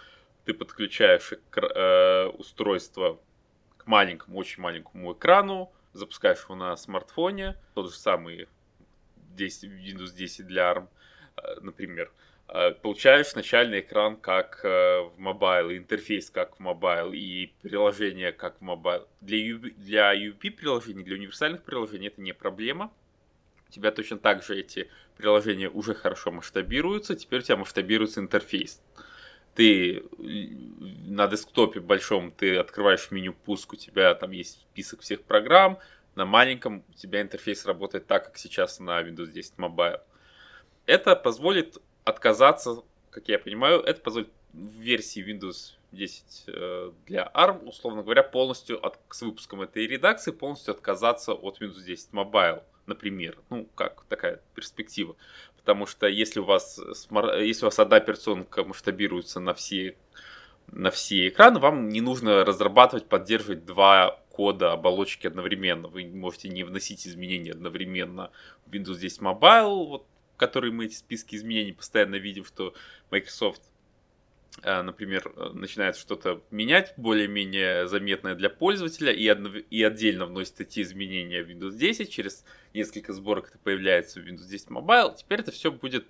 ты 0.46 0.54
подключаешь 0.54 1.34
э, 1.34 2.26
устройство 2.28 3.20
маленькому, 3.86 4.38
очень 4.38 4.62
маленькому 4.62 5.14
экрану, 5.14 5.72
запускаешь 5.94 6.44
его 6.44 6.56
на 6.56 6.76
смартфоне, 6.76 7.56
тот 7.74 7.92
же 7.92 7.98
самый 7.98 8.48
10, 9.36 9.70
Windows 9.70 10.16
10 10.16 10.48
для 10.48 10.72
ARM, 10.72 10.88
э, 11.38 11.60
например, 11.62 12.12
Э, 12.48 12.72
получаешь 12.72 13.34
начальный 13.34 13.80
экран 13.80 14.18
как 14.18 14.62
э, 14.64 15.00
в 15.02 15.18
Mobile, 15.18 15.72
интерфейс 15.72 16.30
как 16.30 16.58
в 16.58 16.60
Mobile 16.60 17.12
и 17.12 17.48
приложение 17.64 18.32
как 18.32 18.60
в 18.60 18.62
Mobile. 18.62 19.08
Для, 19.22 19.38
UWP, 19.38 19.74
для 19.78 20.14
UWP 20.14 20.52
приложений, 20.52 21.04
для 21.04 21.16
универсальных 21.16 21.64
приложений 21.64 22.08
это 22.08 22.22
не 22.22 22.34
проблема. 22.34 22.92
У 23.68 23.72
тебя 23.72 23.92
точно 23.92 24.20
так 24.20 24.44
же 24.44 24.60
эти 24.60 24.90
приложения 25.18 25.70
уже 25.70 25.96
хорошо 25.96 26.32
масштабируются, 26.32 27.16
теперь 27.16 27.40
у 27.40 27.44
тебя 27.44 27.58
масштабируется 27.58 28.20
интерфейс. 28.20 28.80
Ты 29.56 30.04
на 31.06 31.28
десктопе 31.28 31.80
большом 31.80 32.32
ты 32.32 32.58
открываешь 32.58 33.10
меню 33.10 33.34
пуск, 33.34 33.74
у 33.74 33.76
тебя 33.76 34.14
там 34.14 34.32
есть 34.32 34.62
список 34.72 35.02
всех 35.02 35.24
программ, 35.24 35.80
на 36.16 36.26
маленьком 36.26 36.84
у 36.90 36.94
тебя 36.94 37.22
интерфейс 37.22 37.66
работает 37.66 38.06
так, 38.08 38.26
как 38.26 38.38
сейчас 38.38 38.80
на 38.80 39.02
Windows 39.02 39.32
10 39.32 39.54
Mobile. 39.58 40.02
Это 40.86 41.16
позволит 41.16 41.78
отказаться, 42.04 42.84
как 43.10 43.28
я 43.28 43.40
понимаю, 43.40 43.82
это 43.82 44.02
позволит 44.02 44.30
в 44.54 44.80
версии 44.80 45.26
Windows 45.26 45.76
10 45.92 46.44
э, 46.48 46.92
для 47.06 47.32
ARM, 47.34 47.66
условно 47.66 48.04
говоря, 48.04 48.24
полностью 48.24 48.86
от, 48.86 49.00
с 49.10 49.22
выпуском 49.22 49.62
этой 49.62 49.88
редакции 49.88 50.32
полностью 50.32 50.74
отказаться 50.74 51.34
от 51.34 51.62
Windows 51.62 51.84
10 51.84 52.12
Mobile, 52.12 52.64
например. 52.86 53.38
Ну, 53.50 53.68
как 53.76 54.06
такая 54.10 54.42
перспектива. 54.54 55.16
Потому 55.66 55.88
что 55.88 56.06
если 56.06 56.40
у 56.40 56.44
вас, 56.44 56.80
если 57.40 57.66
у 57.66 57.68
вас 57.70 57.80
одна 57.80 57.98
операционка 57.98 58.64
масштабируется 58.64 59.40
на 59.40 59.56
все, 59.56 59.98
на 60.72 60.92
все 60.92 61.28
экраны, 61.30 61.60
вам 61.60 61.90
не 61.90 62.02
нужно 62.02 62.46
разрабатывать, 62.46 63.08
поддерживать 63.08 63.66
два 63.66 64.22
кода 64.30 64.74
оболочки 64.74 65.26
одновременно. 65.26 65.88
Вы 65.88 66.06
можете 66.06 66.50
не 66.50 66.64
вносить 66.64 67.08
изменения 67.08 67.52
одновременно 67.52 68.30
в 68.68 68.72
Windows 68.76 69.00
10 69.00 69.22
Mobile, 69.22 69.88
вот 69.88 70.06
которые 70.38 70.72
мы 70.72 70.86
эти 70.86 70.94
списки 70.94 71.36
изменений 71.36 71.74
постоянно 71.74 72.18
видим, 72.18 72.46
что 72.46 72.76
Microsoft, 73.10 73.64
например, 74.64 75.32
э, 75.36 75.50
начинает 75.54 75.96
что-то 75.96 76.42
менять 76.52 76.94
более-менее 76.98 77.88
заметное 77.88 78.36
для 78.36 78.50
пользователя 78.50 79.12
и, 79.12 79.28
одно, 79.28 79.50
и 79.50 79.84
отдельно 79.84 80.26
вносит 80.26 80.62
эти 80.62 80.82
изменения 80.82 81.44
в 81.44 81.50
Windows 81.50 81.76
10, 81.76 82.10
через 82.10 82.46
несколько 82.74 83.14
сборок 83.14 83.50
это 83.50 83.58
появляется 83.60 84.22
в 84.22 84.26
Windows 84.26 84.48
10 84.48 84.70
Mobile, 84.70 85.16
теперь 85.18 85.42
это 85.42 85.52
все 85.52 85.72
будет 85.72 86.08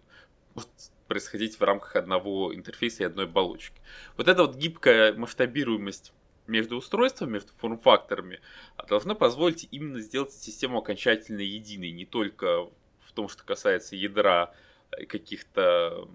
происходить 1.08 1.60
в 1.60 1.64
рамках 1.64 1.96
одного 1.96 2.56
интерфейса 2.56 3.04
и 3.04 3.06
одной 3.06 3.26
оболочки. 3.26 3.82
Вот 4.16 4.28
эта 4.28 4.44
вот 4.46 4.56
гибкая 4.56 5.14
масштабируемость 5.14 6.14
между 6.48 6.78
устройствами, 6.78 7.34
между 7.34 7.52
форм-факторами 7.54 8.40
должна 8.88 9.16
позволить 9.16 9.68
именно 9.72 10.00
сделать 10.00 10.32
систему 10.32 10.78
окончательно 10.78 11.42
единой, 11.42 11.92
не 11.92 12.06
только 12.06 12.70
том, 13.16 13.30
что 13.30 13.44
касается 13.44 13.96
ядра 13.96 14.54
э, 14.92 15.06
каких-то 15.06 16.08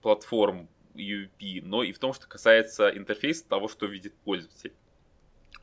платформ 0.00 0.68
UP, 0.94 1.62
но 1.62 1.82
и 1.82 1.92
в 1.92 1.98
том, 1.98 2.12
что 2.12 2.26
касается 2.26 2.88
интерфейса 2.90 3.48
того, 3.48 3.68
что 3.68 3.86
видит 3.86 4.14
пользователь. 4.24 4.72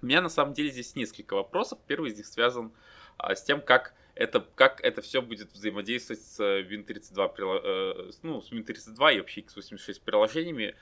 У 0.02 0.06
меня 0.06 0.22
на 0.22 0.30
самом 0.30 0.54
деле 0.54 0.70
здесь 0.70 0.96
несколько 0.96 1.34
вопросов. 1.36 1.80
Первый 1.88 2.12
из 2.12 2.18
них 2.18 2.26
связан 2.26 2.72
а, 3.18 3.36
с 3.36 3.44
тем, 3.44 3.62
как 3.62 3.94
это, 4.16 4.46
как 4.56 4.82
это 4.82 5.02
все 5.02 5.22
будет 5.22 5.52
взаимодействовать 5.54 6.22
с 6.22 6.40
Win32, 6.40 7.62
э, 7.64 8.12
ну, 8.24 8.42
с 8.42 8.52
Win32 8.52 9.16
и 9.16 9.20
вообще 9.20 9.42
x86 9.42 10.02
приложениями 10.04 10.76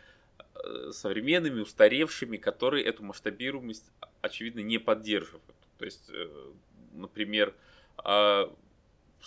э, 0.56 0.92
современными, 0.92 1.62
устаревшими, 1.62 2.38
которые 2.38 2.86
эту 2.86 3.04
масштабируемость, 3.04 3.92
очевидно, 4.22 4.62
не 4.62 4.80
поддерживают. 4.80 5.44
То 5.78 5.86
есть, 5.86 6.10
э, 6.10 6.52
например, 6.94 7.54
э, 8.04 8.48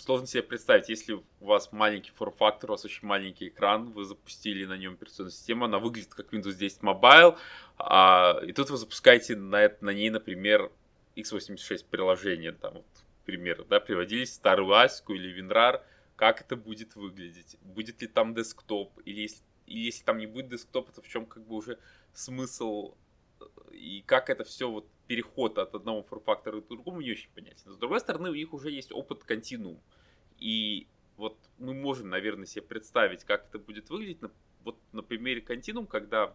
сложно 0.01 0.27
себе 0.27 0.43
представить, 0.43 0.89
если 0.89 1.13
у 1.13 1.23
вас 1.39 1.71
маленький 1.71 2.11
форм-фактор, 2.11 2.71
у 2.71 2.73
вас 2.73 2.83
очень 2.85 3.07
маленький 3.07 3.49
экран, 3.49 3.91
вы 3.91 4.03
запустили 4.05 4.65
на 4.65 4.77
нем 4.77 4.93
операционную 4.93 5.31
систему, 5.31 5.65
она 5.65 5.79
выглядит 5.79 6.13
как 6.13 6.33
Windows 6.33 6.55
10 6.55 6.81
Mobile, 6.81 7.37
а, 7.77 8.39
и 8.45 8.51
тут 8.51 8.69
вы 8.69 8.77
запускаете 8.77 9.35
на, 9.35 9.71
на 9.81 9.91
ней, 9.91 10.09
например, 10.09 10.71
x86 11.15 11.85
приложение, 11.89 12.51
там, 12.51 12.73
вот, 12.75 12.85
пример, 13.25 13.63
да, 13.69 13.79
приводили 13.79 14.25
старую 14.25 14.69
ASIC 14.69 15.03
или 15.09 15.41
WinRAR, 15.41 15.81
как 16.15 16.41
это 16.41 16.55
будет 16.55 16.95
выглядеть, 16.95 17.57
будет 17.61 18.01
ли 18.01 18.07
там 18.07 18.33
десктоп, 18.33 18.99
или 19.05 19.21
если, 19.21 19.43
или 19.67 19.85
если 19.85 20.03
там 20.03 20.17
не 20.17 20.27
будет 20.27 20.49
десктопа, 20.49 20.91
то 20.91 21.01
в 21.01 21.07
чем 21.07 21.25
как 21.25 21.45
бы 21.45 21.55
уже 21.55 21.77
смысл, 22.13 22.95
и 23.71 24.03
как 24.05 24.29
это 24.29 24.43
все 24.43 24.69
вот 24.69 24.87
переход 25.11 25.57
от 25.57 25.75
одного 25.75 26.03
форм-фактора 26.03 26.61
к 26.61 26.67
другому 26.69 27.01
не 27.01 27.11
очень 27.11 27.29
понятен. 27.35 27.69
С 27.69 27.77
другой 27.77 27.99
стороны, 27.99 28.29
у 28.29 28.33
них 28.33 28.53
уже 28.53 28.71
есть 28.71 28.93
опыт 28.93 29.25
континуум. 29.25 29.77
И 30.37 30.87
вот 31.17 31.37
мы 31.57 31.73
можем, 31.73 32.07
наверное, 32.07 32.45
себе 32.45 32.61
представить, 32.61 33.25
как 33.25 33.47
это 33.49 33.59
будет 33.59 33.89
выглядеть. 33.89 34.19
Вот 34.63 34.77
на 34.93 35.01
примере 35.01 35.41
континуум, 35.41 35.85
когда 35.85 36.33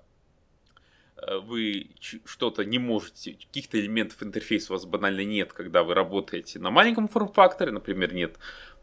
э, 1.16 1.38
вы 1.38 1.88
что-то 2.26 2.66
не 2.66 2.78
можете, 2.78 3.32
каких-то 3.32 3.80
элементов 3.80 4.22
интерфейса 4.22 4.74
у 4.74 4.76
вас 4.76 4.84
банально 4.84 5.24
нет, 5.24 5.54
когда 5.54 5.82
вы 5.82 5.94
работаете 5.94 6.58
на 6.58 6.70
маленьком 6.70 7.08
форм-факторе, 7.08 7.72
например, 7.72 8.12
нет 8.12 8.38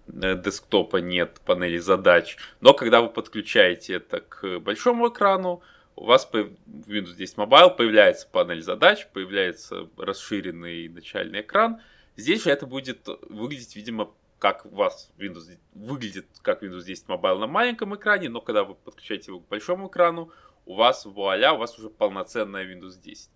э, 0.07 0.41
десктопа, 0.43 0.97
нет 0.97 1.39
панели 1.45 1.77
задач, 1.77 2.37
но 2.61 2.73
когда 2.73 2.99
вы 3.01 3.09
подключаете 3.09 3.93
это 3.93 4.21
к 4.21 4.57
большому 4.57 5.09
экрану, 5.09 5.61
у 5.95 6.05
вас 6.05 6.27
в 6.31 6.35
Windows 6.35 7.15
10 7.15 7.37
Mobile 7.37 7.75
появляется 7.75 8.27
панель 8.27 8.61
задач, 8.61 9.07
появляется 9.13 9.89
расширенный 9.97 10.89
начальный 10.89 11.41
экран. 11.41 11.81
Здесь 12.15 12.43
же 12.43 12.49
это 12.49 12.65
будет 12.65 13.07
выглядеть, 13.29 13.75
видимо, 13.75 14.13
как 14.39 14.65
у 14.65 14.75
вас 14.75 15.11
Windows 15.17 15.57
выглядит 15.73 16.27
как 16.41 16.63
Windows 16.63 16.83
10 16.83 17.05
Mobile 17.07 17.37
на 17.39 17.47
маленьком 17.47 17.95
экране, 17.95 18.29
но 18.29 18.41
когда 18.41 18.63
вы 18.63 18.75
подключаете 18.75 19.31
его 19.31 19.39
к 19.39 19.47
большому 19.47 19.87
экрану, 19.87 20.31
у 20.65 20.75
вас 20.75 21.05
вуаля, 21.05 21.53
у 21.53 21.57
вас 21.57 21.77
уже 21.77 21.89
полноценная 21.89 22.65
Windows 22.65 22.99
10. 23.01 23.29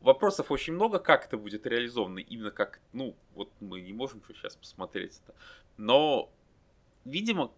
Вопросов 0.00 0.50
очень 0.50 0.74
много, 0.74 0.98
как 0.98 1.26
это 1.26 1.36
будет 1.36 1.66
реализовано, 1.66 2.20
именно 2.20 2.50
как, 2.50 2.80
ну, 2.92 3.16
вот 3.34 3.50
мы 3.60 3.80
не 3.80 3.92
можем 3.92 4.22
сейчас 4.28 4.56
посмотреть 4.56 5.20
это. 5.24 5.34
Но, 5.76 6.30
видимо, 7.04 7.52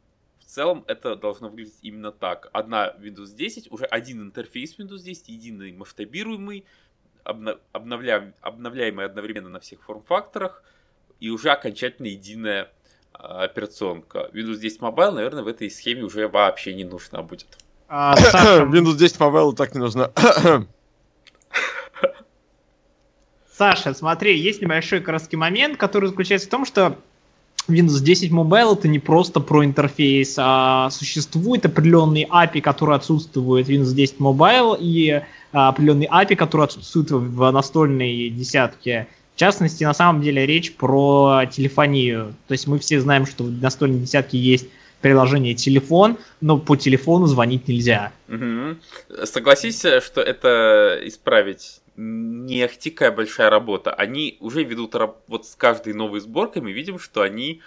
целом 0.50 0.84
это 0.88 1.16
должно 1.16 1.48
выглядеть 1.48 1.78
именно 1.82 2.12
так. 2.12 2.48
Одна 2.52 2.92
Windows 2.98 3.34
10, 3.34 3.70
уже 3.72 3.84
один 3.84 4.22
интерфейс 4.22 4.78
Windows 4.78 4.98
10, 4.98 5.28
единый 5.28 5.72
масштабируемый, 5.72 6.64
обновля... 7.24 8.34
обновляемый 8.40 9.04
одновременно 9.04 9.48
на 9.48 9.60
всех 9.60 9.82
форм-факторах, 9.82 10.62
и 11.20 11.30
уже 11.30 11.50
окончательно 11.50 12.06
единая 12.06 12.70
а, 13.12 13.44
операционка. 13.44 14.30
Windows 14.32 14.58
10 14.58 14.80
Mobile, 14.80 15.12
наверное, 15.12 15.42
в 15.42 15.48
этой 15.48 15.70
схеме 15.70 16.02
уже 16.02 16.26
вообще 16.28 16.74
не 16.74 16.84
нужна 16.84 17.22
будет. 17.22 17.58
А, 17.88 18.14
Windows 18.64 18.96
10 18.96 19.18
Mobile 19.18 19.54
так 19.54 19.74
не 19.74 19.80
нужна. 19.80 20.10
Саша, 23.52 23.92
смотри, 23.92 24.38
есть 24.38 24.62
небольшой 24.62 25.00
краткий 25.00 25.36
момент, 25.36 25.76
который 25.76 26.08
заключается 26.08 26.48
в 26.48 26.50
том, 26.50 26.64
что 26.64 26.96
Windows 27.68 28.00
10 28.00 28.30
Mobile 28.32 28.72
это 28.72 28.88
не 28.88 28.98
просто 28.98 29.40
про 29.40 29.64
интерфейс, 29.64 30.34
а 30.38 30.90
существует 30.90 31.64
определенный 31.66 32.24
API, 32.24 32.60
который 32.60 32.96
отсутствует 32.96 33.66
в 33.66 33.70
Windows 33.70 33.94
10 33.94 34.16
Mobile, 34.18 34.76
и 34.80 35.22
а, 35.52 35.68
определенный 35.68 36.06
API, 36.06 36.36
который 36.36 36.64
отсутствует 36.64 37.10
в 37.10 37.50
настольной 37.50 38.30
десятке. 38.30 39.08
В 39.34 39.38
частности, 39.38 39.84
на 39.84 39.94
самом 39.94 40.22
деле 40.22 40.44
речь 40.44 40.74
про 40.74 41.44
телефонию. 41.50 42.34
То 42.48 42.52
есть 42.52 42.66
мы 42.66 42.78
все 42.78 43.00
знаем, 43.00 43.26
что 43.26 43.44
в 43.44 43.50
настольной 43.50 44.00
десятке 44.00 44.38
есть 44.38 44.66
приложение 45.00 45.54
телефон, 45.54 46.18
но 46.40 46.58
по 46.58 46.76
телефону 46.76 47.26
звонить 47.26 47.66
нельзя. 47.66 48.12
Угу. 48.28 49.24
Согласись, 49.24 49.80
что 49.80 50.20
это 50.20 50.98
исправить 51.04 51.80
не 52.00 52.62
ахтикая 52.62 53.10
большая 53.10 53.50
работа. 53.50 53.92
Они 53.92 54.36
уже 54.40 54.64
ведут 54.64 54.94
вот 55.26 55.46
с 55.46 55.54
каждой 55.54 55.92
новой 55.92 56.20
сборкой 56.20 56.62
мы 56.62 56.72
видим, 56.72 56.98
что 56.98 57.20
они 57.20 57.60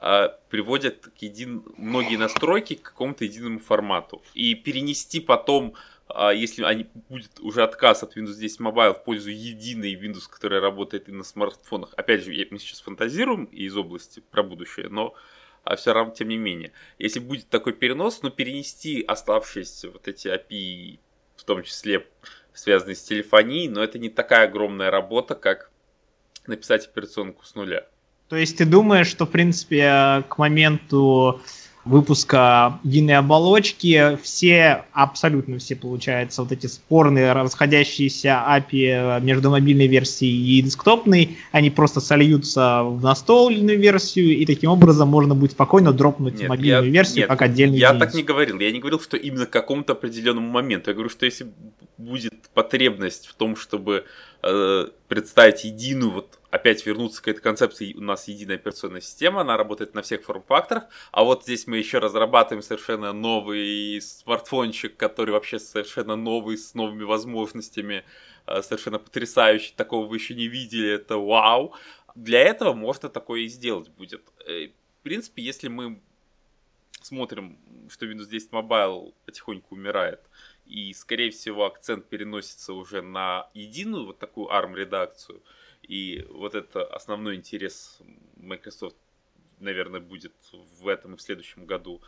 э, 0.00 0.28
приводят 0.48 1.08
к 1.18 1.22
един... 1.22 1.64
многие 1.76 2.16
настройки 2.16 2.74
к 2.74 2.82
какому-то 2.82 3.24
единому 3.24 3.58
формату. 3.58 4.22
И 4.34 4.54
перенести 4.54 5.18
потом, 5.18 5.74
э, 6.08 6.30
если 6.36 6.62
они 6.62 6.86
будет 7.08 7.40
уже 7.40 7.64
отказ 7.64 8.04
от 8.04 8.16
Windows 8.16 8.36
10 8.38 8.60
Mobile 8.60 8.94
в 8.94 9.02
пользу 9.02 9.30
единой 9.30 9.94
Windows, 9.94 10.30
которая 10.30 10.60
работает 10.60 11.08
и 11.08 11.12
на 11.12 11.24
смартфонах. 11.24 11.92
Опять 11.96 12.24
же, 12.24 12.32
мы 12.50 12.58
сейчас 12.60 12.80
фантазируем 12.80 13.44
из 13.46 13.76
области 13.76 14.22
про 14.30 14.44
будущее, 14.44 14.88
но 14.88 15.14
а 15.64 15.76
все 15.76 15.92
равно, 15.92 16.14
тем 16.14 16.28
не 16.28 16.38
менее, 16.38 16.72
если 16.98 17.18
будет 17.18 17.48
такой 17.48 17.74
перенос, 17.74 18.22
но 18.22 18.30
перенести 18.30 19.02
оставшиеся 19.02 19.90
вот 19.90 20.08
эти 20.08 20.28
API, 20.28 21.00
в 21.36 21.44
том 21.44 21.62
числе 21.62 22.06
связанные 22.60 22.94
с 22.94 23.02
телефонией, 23.02 23.68
но 23.68 23.82
это 23.82 23.98
не 23.98 24.10
такая 24.10 24.46
огромная 24.46 24.90
работа, 24.90 25.34
как 25.34 25.70
написать 26.46 26.86
операционку 26.86 27.44
с 27.44 27.54
нуля. 27.54 27.86
То 28.28 28.36
есть 28.36 28.58
ты 28.58 28.64
думаешь, 28.64 29.08
что, 29.08 29.26
в 29.26 29.30
принципе, 29.30 30.24
к 30.28 30.38
моменту 30.38 31.40
выпуска 31.84 32.78
единой 32.84 33.16
оболочки 33.16 34.18
все, 34.22 34.84
абсолютно 34.92 35.58
все, 35.58 35.76
получается, 35.76 36.42
вот 36.42 36.52
эти 36.52 36.66
спорные 36.66 37.32
расходящиеся 37.32 38.44
API 38.46 39.20
между 39.22 39.50
мобильной 39.50 39.86
версией 39.86 40.58
и 40.58 40.62
десктопной, 40.62 41.38
они 41.52 41.70
просто 41.70 42.00
сольются 42.00 42.82
в 42.82 43.02
настольную 43.02 43.78
версию, 43.78 44.36
и 44.36 44.44
таким 44.44 44.70
образом 44.70 45.08
можно 45.08 45.34
будет 45.34 45.52
спокойно 45.52 45.92
дропнуть 45.92 46.40
нет, 46.40 46.48
мобильную 46.48 46.86
я, 46.86 46.90
версию 46.90 47.18
нет, 47.20 47.28
как 47.28 47.42
отдельный 47.42 47.78
Я 47.78 47.88
единицу. 47.88 48.06
так 48.06 48.14
не 48.14 48.22
говорил. 48.22 48.58
Я 48.60 48.70
не 48.70 48.78
говорил, 48.78 49.00
что 49.00 49.16
именно 49.16 49.46
к 49.46 49.50
какому-то 49.50 49.94
определенному 49.94 50.48
моменту. 50.48 50.90
Я 50.90 50.94
говорю, 50.94 51.10
что 51.10 51.24
если 51.24 51.46
будет 51.96 52.34
потребность 52.54 53.26
в 53.26 53.34
том, 53.34 53.56
чтобы 53.56 54.04
э, 54.42 54.86
представить 55.08 55.64
единую 55.64 56.12
вот 56.12 56.38
опять 56.50 56.84
вернуться 56.84 57.22
к 57.22 57.28
этой 57.28 57.40
концепции, 57.40 57.94
у 57.94 58.00
нас 58.00 58.28
единая 58.28 58.56
операционная 58.56 59.00
система, 59.00 59.42
она 59.42 59.56
работает 59.56 59.94
на 59.94 60.02
всех 60.02 60.22
форм-факторах, 60.22 60.84
а 61.12 61.24
вот 61.24 61.44
здесь 61.44 61.66
мы 61.66 61.78
еще 61.78 61.98
разрабатываем 61.98 62.62
совершенно 62.62 63.12
новый 63.12 64.00
смартфончик, 64.00 64.96
который 64.96 65.30
вообще 65.30 65.58
совершенно 65.58 66.16
новый, 66.16 66.58
с 66.58 66.74
новыми 66.74 67.04
возможностями, 67.04 68.04
э, 68.46 68.62
совершенно 68.62 68.98
потрясающий, 68.98 69.72
такого 69.76 70.06
вы 70.06 70.16
еще 70.16 70.34
не 70.34 70.48
видели, 70.48 70.90
это 70.90 71.16
вау. 71.16 71.74
Для 72.14 72.40
этого 72.40 72.72
можно 72.72 73.08
такое 73.08 73.42
и 73.42 73.48
сделать 73.48 73.88
будет. 73.90 74.22
Э, 74.46 74.68
в 74.68 75.02
принципе, 75.02 75.42
если 75.42 75.68
мы 75.68 76.00
смотрим, 77.02 77.58
что 77.88 78.06
Windows 78.06 78.28
10 78.28 78.50
Mobile 78.50 79.14
потихоньку 79.24 79.74
умирает, 79.74 80.20
и, 80.70 80.92
скорее 80.94 81.30
всего, 81.30 81.66
акцент 81.66 82.06
переносится 82.08 82.72
уже 82.72 83.02
на 83.02 83.50
единую 83.54 84.06
вот 84.06 84.18
такую 84.18 84.48
ARM-редакцию– 84.48 85.42
и 85.90 86.24
вот 86.30 86.54
это 86.54 86.84
основной 86.84 87.34
интерес 87.34 87.98
Microsoft, 88.36 88.96
наверное, 89.58 90.00
будет 90.00 90.32
в 90.80 90.86
этом 90.86 91.14
и 91.14 91.16
в 91.16 91.22
следующем 91.22 91.66
году. 91.66 92.00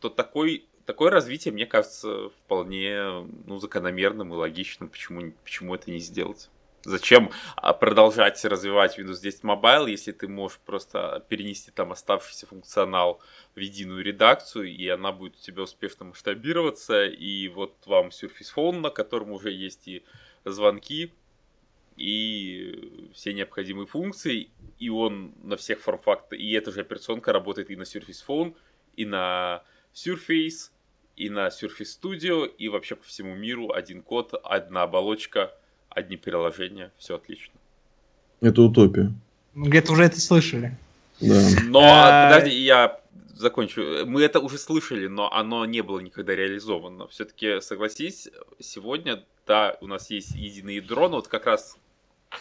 То 0.00 0.08
такой, 0.08 0.66
такое 0.84 1.10
развитие, 1.10 1.52
мне 1.52 1.66
кажется, 1.66 2.30
вполне 2.30 3.24
ну, 3.46 3.58
закономерным 3.58 4.32
и 4.32 4.36
логичным. 4.36 4.88
Почему, 4.88 5.32
почему 5.44 5.74
это 5.74 5.90
не 5.90 6.00
сделать? 6.00 6.50
Зачем 6.84 7.32
а, 7.56 7.72
продолжать 7.72 8.44
развивать 8.44 8.98
Windows 8.98 9.20
10 9.20 9.42
Mobile, 9.42 9.90
если 9.90 10.12
ты 10.12 10.28
можешь 10.28 10.58
просто 10.58 11.24
перенести 11.28 11.72
там 11.72 11.90
оставшийся 11.90 12.46
функционал 12.46 13.20
в 13.56 13.58
единую 13.58 14.04
редакцию, 14.04 14.68
и 14.68 14.86
она 14.86 15.10
будет 15.10 15.34
у 15.36 15.40
тебя 15.40 15.64
успешно 15.64 16.06
масштабироваться, 16.06 17.04
и 17.04 17.48
вот 17.48 17.74
вам 17.86 18.08
Surface 18.08 18.54
Phone, 18.54 18.78
на 18.78 18.90
котором 18.90 19.32
уже 19.32 19.50
есть 19.50 19.88
и 19.88 20.04
звонки, 20.44 21.12
и 21.96 23.10
все 23.12 23.32
необходимые 23.32 23.86
функции, 23.86 24.50
и 24.78 24.88
он 24.88 25.34
на 25.42 25.56
всех 25.56 25.80
форм-фактах, 25.80 26.38
и 26.38 26.52
эта 26.52 26.70
же 26.70 26.82
операционка 26.82 27.32
работает 27.32 27.70
и 27.70 27.76
на 27.76 27.82
Surface 27.82 28.24
Phone, 28.26 28.54
и 28.94 29.04
на 29.04 29.64
Surface, 29.92 30.70
и 31.16 31.28
на 31.28 31.48
Surface 31.48 32.00
Studio, 32.00 32.46
и 32.46 32.68
вообще 32.68 32.94
по 32.94 33.04
всему 33.04 33.34
миру 33.34 33.72
один 33.72 34.02
код, 34.02 34.32
одна 34.44 34.84
оболочка, 34.84 35.57
одни 35.98 36.16
приложения, 36.16 36.92
все 36.98 37.16
отлично. 37.16 37.54
Это 38.40 38.62
утопия. 38.62 39.12
Мы 39.54 39.68
где-то 39.68 39.92
уже 39.92 40.04
это 40.04 40.20
слышали. 40.20 40.76
Да. 41.20 41.42
Но, 41.64 41.80
а, 41.82 42.30
подожди, 42.30 42.56
я 42.56 43.00
закончу. 43.34 44.06
Мы 44.06 44.22
это 44.22 44.40
уже 44.40 44.58
слышали, 44.58 45.06
но 45.08 45.32
оно 45.32 45.64
не 45.64 45.82
было 45.82 46.00
никогда 46.00 46.34
реализовано. 46.34 47.08
Все-таки, 47.08 47.60
согласись, 47.60 48.28
сегодня, 48.58 49.24
да, 49.46 49.76
у 49.80 49.86
нас 49.86 50.10
есть 50.10 50.34
единое 50.34 50.74
ядро, 50.74 51.08
но 51.08 51.16
вот 51.16 51.28
как 51.28 51.46
раз 51.46 51.76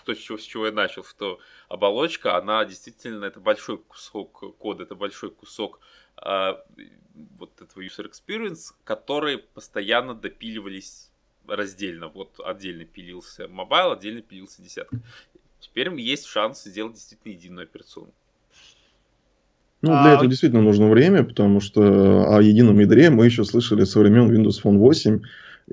то, 0.05 0.13
с 0.13 0.17
чего, 0.17 0.37
с 0.37 0.43
чего 0.43 0.65
я 0.67 0.71
начал, 0.71 1.03
что 1.03 1.39
оболочка, 1.69 2.37
она 2.37 2.63
действительно, 2.65 3.25
это 3.25 3.39
большой 3.39 3.77
кусок 3.77 4.57
кода, 4.57 4.83
это 4.83 4.95
большой 4.95 5.31
кусок 5.31 5.79
э, 6.23 6.55
вот 7.37 7.61
этого 7.61 7.81
user 7.81 8.11
experience, 8.11 8.73
которые 8.83 9.37
постоянно 9.37 10.13
допиливались 10.13 11.06
раздельно. 11.47 12.09
Вот 12.09 12.39
отдельно 12.43 12.85
пилился 12.85 13.45
mobile, 13.45 13.93
отдельно 13.93 14.21
пилился 14.21 14.61
десятка. 14.61 14.99
Теперь 15.59 15.93
есть 15.99 16.25
шанс 16.25 16.63
сделать 16.63 16.93
действительно 16.93 17.33
единую 17.33 17.63
операционку. 17.63 18.13
Ну, 19.81 19.89
для 19.89 20.11
а... 20.11 20.13
этого 20.15 20.27
действительно 20.27 20.61
нужно 20.61 20.89
время, 20.89 21.23
потому 21.23 21.59
что 21.59 22.35
о 22.35 22.41
едином 22.41 22.79
ядре 22.79 23.09
мы 23.09 23.25
еще 23.25 23.43
слышали 23.43 23.83
со 23.83 23.99
времен 23.99 24.31
Windows 24.31 24.61
Phone 24.63 24.77
8, 24.77 25.21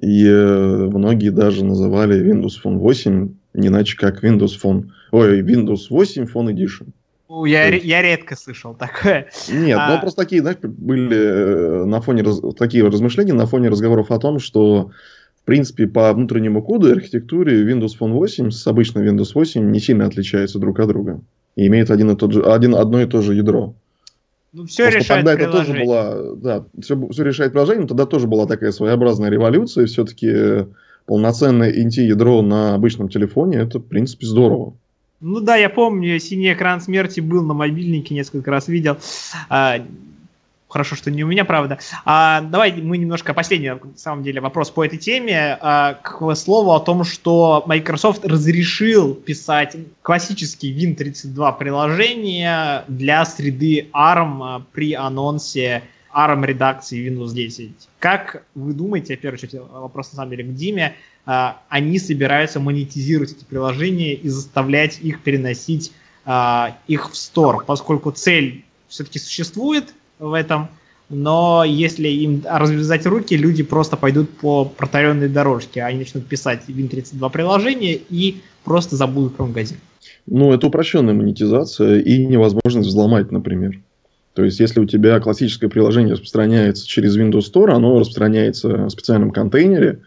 и 0.02 0.26
э, 0.26 0.88
многие 0.92 1.30
даже 1.30 1.64
называли 1.64 2.20
Windows 2.20 2.60
Phone 2.62 2.78
8 2.78 3.34
не 3.54 3.68
иначе 3.68 3.96
как 3.96 4.22
Windows 4.22 4.60
Phone, 4.62 4.90
ой, 5.12 5.40
Windows 5.42 5.86
8 5.88 6.24
Phone 6.24 6.52
Edition. 6.52 6.88
Я, 7.46 7.66
есть... 7.68 7.84
я 7.84 8.02
редко 8.02 8.36
слышал 8.36 8.74
такое. 8.74 9.30
Нет, 9.48 9.78
а... 9.80 9.94
ну 9.94 10.00
просто 10.00 10.22
такие, 10.22 10.42
знаешь, 10.42 10.58
были 10.60 11.16
э, 11.16 11.84
на 11.84 12.00
фоне 12.00 12.22
раз... 12.22 12.40
такие 12.56 12.86
размышления 12.86 13.32
на 13.32 13.46
фоне 13.46 13.70
разговоров 13.70 14.10
о 14.10 14.18
том, 14.18 14.38
что 14.38 14.90
в 15.44 15.46
принципе, 15.46 15.86
по 15.86 16.10
внутреннему 16.14 16.62
коду 16.62 16.88
и 16.88 16.92
архитектуре 16.92 17.70
Windows 17.70 17.98
Phone 18.00 18.12
8 18.12 18.50
с 18.50 18.66
обычным 18.66 19.04
Windows 19.04 19.32
8 19.34 19.70
не 19.70 19.78
сильно 19.78 20.06
отличаются 20.06 20.58
друг 20.58 20.80
от 20.80 20.88
друга. 20.88 21.20
И 21.54 21.66
имеют 21.66 21.90
один 21.90 22.10
и 22.10 22.16
тот 22.16 22.32
же, 22.32 22.42
один, 22.42 22.74
одно 22.74 23.02
и 23.02 23.06
то 23.06 23.20
же 23.20 23.34
ядро. 23.34 23.74
Ну, 24.54 24.64
все 24.64 24.88
решает 24.88 25.26
тогда 25.26 25.34
это 25.34 25.52
тоже 25.52 25.74
была, 25.84 26.34
да, 26.36 26.64
все, 26.80 27.08
все 27.10 27.24
решает 27.24 27.52
приложение, 27.52 27.82
но 27.82 27.88
тогда 27.88 28.06
тоже 28.06 28.26
была 28.26 28.46
такая 28.46 28.72
своеобразная 28.72 29.28
революция. 29.28 29.84
Все-таки 29.84 30.64
полноценное 31.04 31.70
инти-ядро 31.70 32.40
на 32.40 32.74
обычном 32.74 33.10
телефоне, 33.10 33.58
это, 33.58 33.80
в 33.80 33.84
принципе, 33.84 34.26
здорово. 34.26 34.72
Ну 35.20 35.40
да, 35.40 35.56
я 35.56 35.68
помню, 35.68 36.18
синий 36.20 36.54
экран 36.54 36.80
смерти 36.80 37.20
был 37.20 37.44
на 37.44 37.52
мобильнике, 37.52 38.14
несколько 38.14 38.50
раз 38.50 38.68
видел. 38.68 38.96
А, 39.50 39.76
хорошо, 40.74 40.96
что 40.96 41.12
не 41.12 41.22
у 41.22 41.28
меня, 41.28 41.44
правда. 41.44 41.78
А, 42.04 42.40
давай 42.40 42.72
мы 42.72 42.98
немножко 42.98 43.32
последний, 43.32 43.70
на 43.70 43.80
самом 43.96 44.24
деле, 44.24 44.40
вопрос 44.40 44.72
по 44.72 44.84
этой 44.84 44.98
теме. 44.98 45.56
А, 45.60 45.94
к 45.94 46.34
слову 46.34 46.72
о 46.72 46.80
том, 46.80 47.04
что 47.04 47.62
Microsoft 47.66 48.24
разрешил 48.24 49.14
писать 49.14 49.76
классические 50.02 50.74
Win32 50.74 51.58
приложения 51.58 52.84
для 52.88 53.24
среды 53.24 53.88
ARM 53.92 54.38
а, 54.42 54.62
при 54.72 54.94
анонсе 54.94 55.84
ARM 56.12 56.44
редакции 56.44 57.08
Windows 57.08 57.32
10. 57.32 57.70
Как 58.00 58.42
вы 58.56 58.72
думаете, 58.72 59.16
в 59.16 59.20
первую 59.20 59.38
очередь 59.38 59.54
вопрос 59.54 60.10
на 60.10 60.16
самом 60.16 60.30
деле 60.30 60.42
к 60.42 60.54
Диме, 60.56 60.96
а, 61.24 61.62
они 61.68 62.00
собираются 62.00 62.58
монетизировать 62.58 63.30
эти 63.30 63.44
приложения 63.44 64.14
и 64.14 64.28
заставлять 64.28 64.98
их 64.98 65.22
переносить 65.22 65.92
а, 66.24 66.76
их 66.88 67.12
в 67.12 67.16
стор, 67.16 67.64
поскольку 67.64 68.10
цель 68.10 68.64
все-таки 68.88 69.20
существует 69.20 69.94
в 70.28 70.32
этом, 70.32 70.68
но 71.10 71.64
если 71.64 72.08
им 72.08 72.42
развязать 72.48 73.06
руки, 73.06 73.36
люди 73.36 73.62
просто 73.62 73.96
пойдут 73.96 74.30
по 74.30 74.64
протаренной 74.64 75.28
дорожке, 75.28 75.82
они 75.82 75.98
начнут 75.98 76.26
писать 76.26 76.62
Win32 76.68 77.30
приложения 77.30 77.94
и 77.94 78.42
просто 78.64 78.96
забудут 78.96 79.36
про 79.36 79.46
магазин. 79.46 79.76
Ну, 80.26 80.52
это 80.52 80.66
упрощенная 80.66 81.14
монетизация 81.14 82.00
и 82.00 82.24
невозможность 82.24 82.88
взломать, 82.88 83.30
например. 83.30 83.80
То 84.34 84.44
есть, 84.44 84.58
если 84.58 84.80
у 84.80 84.86
тебя 84.86 85.20
классическое 85.20 85.70
приложение 85.70 86.14
распространяется 86.14 86.86
через 86.86 87.16
Windows 87.16 87.52
Store, 87.52 87.70
оно 87.70 87.98
распространяется 88.00 88.68
в 88.86 88.90
специальном 88.90 89.30
контейнере, 89.30 90.00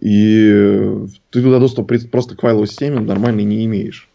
и 0.00 1.06
ты 1.30 1.42
туда 1.42 1.58
доступ 1.58 1.90
просто 2.10 2.36
к 2.36 2.40
файловой 2.40 2.68
системе 2.68 3.00
нормальный 3.00 3.44
не 3.44 3.64
имеешь, 3.64 4.08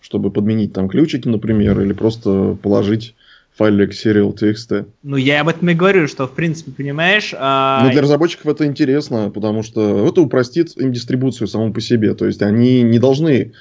чтобы 0.00 0.32
подменить 0.32 0.72
там 0.72 0.88
ключики, 0.88 1.28
например, 1.28 1.80
или 1.80 1.92
просто 1.92 2.56
положить 2.60 3.14
файлик 3.58 3.90
serial.txt. 3.90 4.86
Ну, 5.02 5.16
я 5.16 5.40
об 5.40 5.48
этом 5.48 5.68
и 5.68 5.74
говорю, 5.74 6.06
что, 6.06 6.28
в 6.28 6.32
принципе, 6.32 6.70
понимаешь... 6.70 7.34
А... 7.36 7.82
Ну, 7.84 7.90
для 7.90 8.02
разработчиков 8.02 8.46
это 8.46 8.64
интересно, 8.64 9.30
потому 9.34 9.64
что 9.64 10.08
это 10.08 10.20
упростит 10.20 10.76
им 10.76 10.92
дистрибуцию 10.92 11.48
самому 11.48 11.72
по 11.72 11.80
себе. 11.80 12.14
То 12.14 12.26
есть, 12.26 12.40
они 12.40 12.82
не 12.82 13.00
должны 13.00 13.52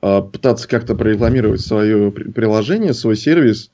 а, 0.00 0.22
пытаться 0.22 0.68
как-то 0.68 0.94
прорекламировать 0.94 1.60
свое 1.62 2.12
приложение, 2.12 2.94
свой 2.94 3.16
сервис 3.16 3.72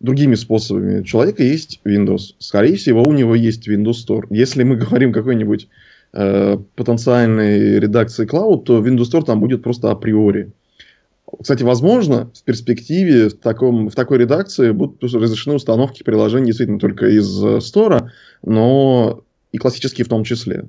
другими 0.00 0.34
способами. 0.34 1.00
У 1.00 1.04
человека 1.04 1.42
есть 1.42 1.80
Windows. 1.86 2.34
Скорее 2.38 2.76
всего, 2.76 3.02
у 3.02 3.12
него 3.12 3.34
есть 3.34 3.66
Windows 3.66 4.06
Store. 4.06 4.26
Если 4.28 4.64
мы 4.64 4.76
говорим 4.76 5.14
какой-нибудь 5.14 5.68
э, 6.12 6.58
потенциальной 6.74 7.80
редакции 7.80 8.26
Cloud, 8.26 8.64
то 8.64 8.84
Windows 8.84 9.10
Store 9.10 9.24
там 9.24 9.40
будет 9.40 9.62
просто 9.62 9.90
априори. 9.90 10.52
Кстати, 11.40 11.62
возможно, 11.62 12.30
в 12.34 12.42
перспективе 12.42 13.28
в, 13.28 13.34
таком, 13.34 13.88
в 13.88 13.94
такой 13.94 14.18
редакции 14.18 14.70
будут 14.70 15.02
разрешены 15.02 15.56
установки 15.56 16.02
приложений 16.02 16.46
действительно 16.46 16.78
только 16.78 17.06
из 17.08 17.42
Store, 17.42 18.10
но 18.42 19.22
и 19.52 19.58
классические 19.58 20.04
в 20.04 20.08
том 20.08 20.24
числе. 20.24 20.66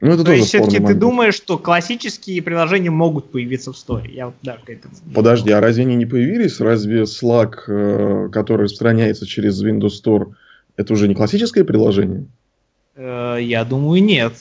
Ну, 0.00 0.10
это 0.10 0.18
То 0.18 0.24
тоже 0.24 0.38
есть, 0.38 0.48
все-таки 0.48 0.80
ты 0.80 0.94
думаешь, 0.94 1.34
что 1.34 1.56
классические 1.56 2.42
приложения 2.42 2.90
могут 2.90 3.30
появиться 3.30 3.72
в 3.72 3.76
Store? 3.76 4.06
Я 4.06 4.26
вот 4.26 4.34
даже 4.42 4.60
к 4.64 4.68
этому... 4.68 4.92
Подожди, 5.14 5.50
а 5.50 5.60
разве 5.60 5.84
они 5.84 5.96
не 5.96 6.04
появились? 6.04 6.60
Разве 6.60 7.04
Slack, 7.04 7.54
э, 7.68 8.28
который 8.30 8.64
распространяется 8.64 9.26
через 9.26 9.64
Windows 9.64 9.92
Store, 10.04 10.34
это 10.76 10.92
уже 10.92 11.08
не 11.08 11.14
классическое 11.14 11.64
приложение? 11.64 12.26
Э, 12.96 13.38
я 13.40 13.64
думаю, 13.64 14.02
нет. 14.02 14.34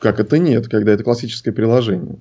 Как 0.00 0.18
это 0.18 0.38
нет, 0.38 0.68
когда 0.68 0.92
это 0.92 1.04
классическое 1.04 1.54
приложение? 1.54 2.16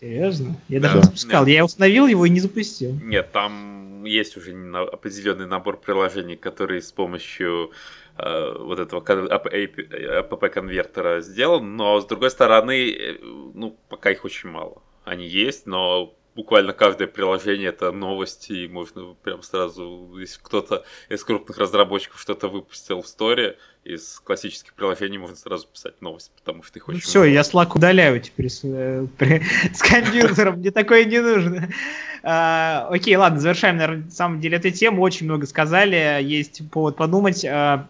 Серьезно? 0.00 0.56
Я 0.68 0.80
даже 0.80 0.94
да. 0.94 1.00
не 1.00 1.04
запускал. 1.04 1.46
Нет. 1.46 1.54
Я 1.54 1.64
установил 1.64 2.08
его 2.08 2.26
и 2.26 2.30
не 2.30 2.40
запустил. 2.40 2.98
Нет, 3.02 3.30
там 3.32 4.02
есть 4.04 4.36
уже 4.36 4.52
определенный 4.92 5.46
набор 5.46 5.78
приложений, 5.78 6.36
которые 6.36 6.82
с 6.82 6.90
помощью 6.90 7.70
э, 8.18 8.54
вот 8.58 8.80
этого 8.80 9.00
app-конвертера 9.00 11.20
сделан, 11.20 11.76
но 11.76 12.00
с 12.00 12.06
другой 12.06 12.30
стороны, 12.30 12.90
э, 12.90 13.18
ну, 13.22 13.78
пока 13.88 14.10
их 14.10 14.24
очень 14.24 14.50
мало. 14.50 14.82
Они 15.04 15.26
есть, 15.26 15.66
но 15.66 16.12
буквально 16.34 16.72
каждое 16.72 17.06
приложение 17.06 17.68
это 17.68 17.92
новости, 17.92 18.52
и 18.52 18.68
можно 18.68 19.14
прям 19.22 19.42
сразу, 19.42 20.14
если 20.18 20.40
кто-то 20.42 20.84
из 21.08 21.22
крупных 21.24 21.58
разработчиков 21.58 22.20
что-то 22.20 22.48
выпустил 22.48 23.02
в 23.02 23.06
сторе, 23.06 23.56
из 23.84 24.20
классических 24.20 24.72
приложений 24.74 25.18
можно 25.18 25.36
сразу 25.36 25.66
писать 25.66 26.00
новости, 26.00 26.32
потому 26.36 26.62
что 26.62 26.78
их 26.78 26.88
ну 26.88 26.94
очень 26.94 27.06
Все, 27.06 27.18
много. 27.20 27.32
я 27.32 27.40
Slack 27.42 27.72
удаляю 27.74 28.20
теперь 28.20 28.48
с, 28.48 28.60
э, 28.64 29.06
при, 29.18 29.42
с 29.72 29.80
компьютером, 29.80 30.58
мне 30.58 30.70
такое 30.70 31.04
не 31.04 31.20
нужно. 31.20 31.68
А, 32.22 32.88
окей, 32.90 33.14
ладно, 33.16 33.38
завершаем, 33.38 33.76
наверное, 33.76 34.04
на 34.04 34.10
самом 34.10 34.40
деле 34.40 34.56
эту 34.56 34.70
тему, 34.70 35.02
очень 35.02 35.26
много 35.26 35.46
сказали, 35.46 36.22
есть 36.22 36.62
повод 36.70 36.96
подумать. 36.96 37.44
А, 37.44 37.86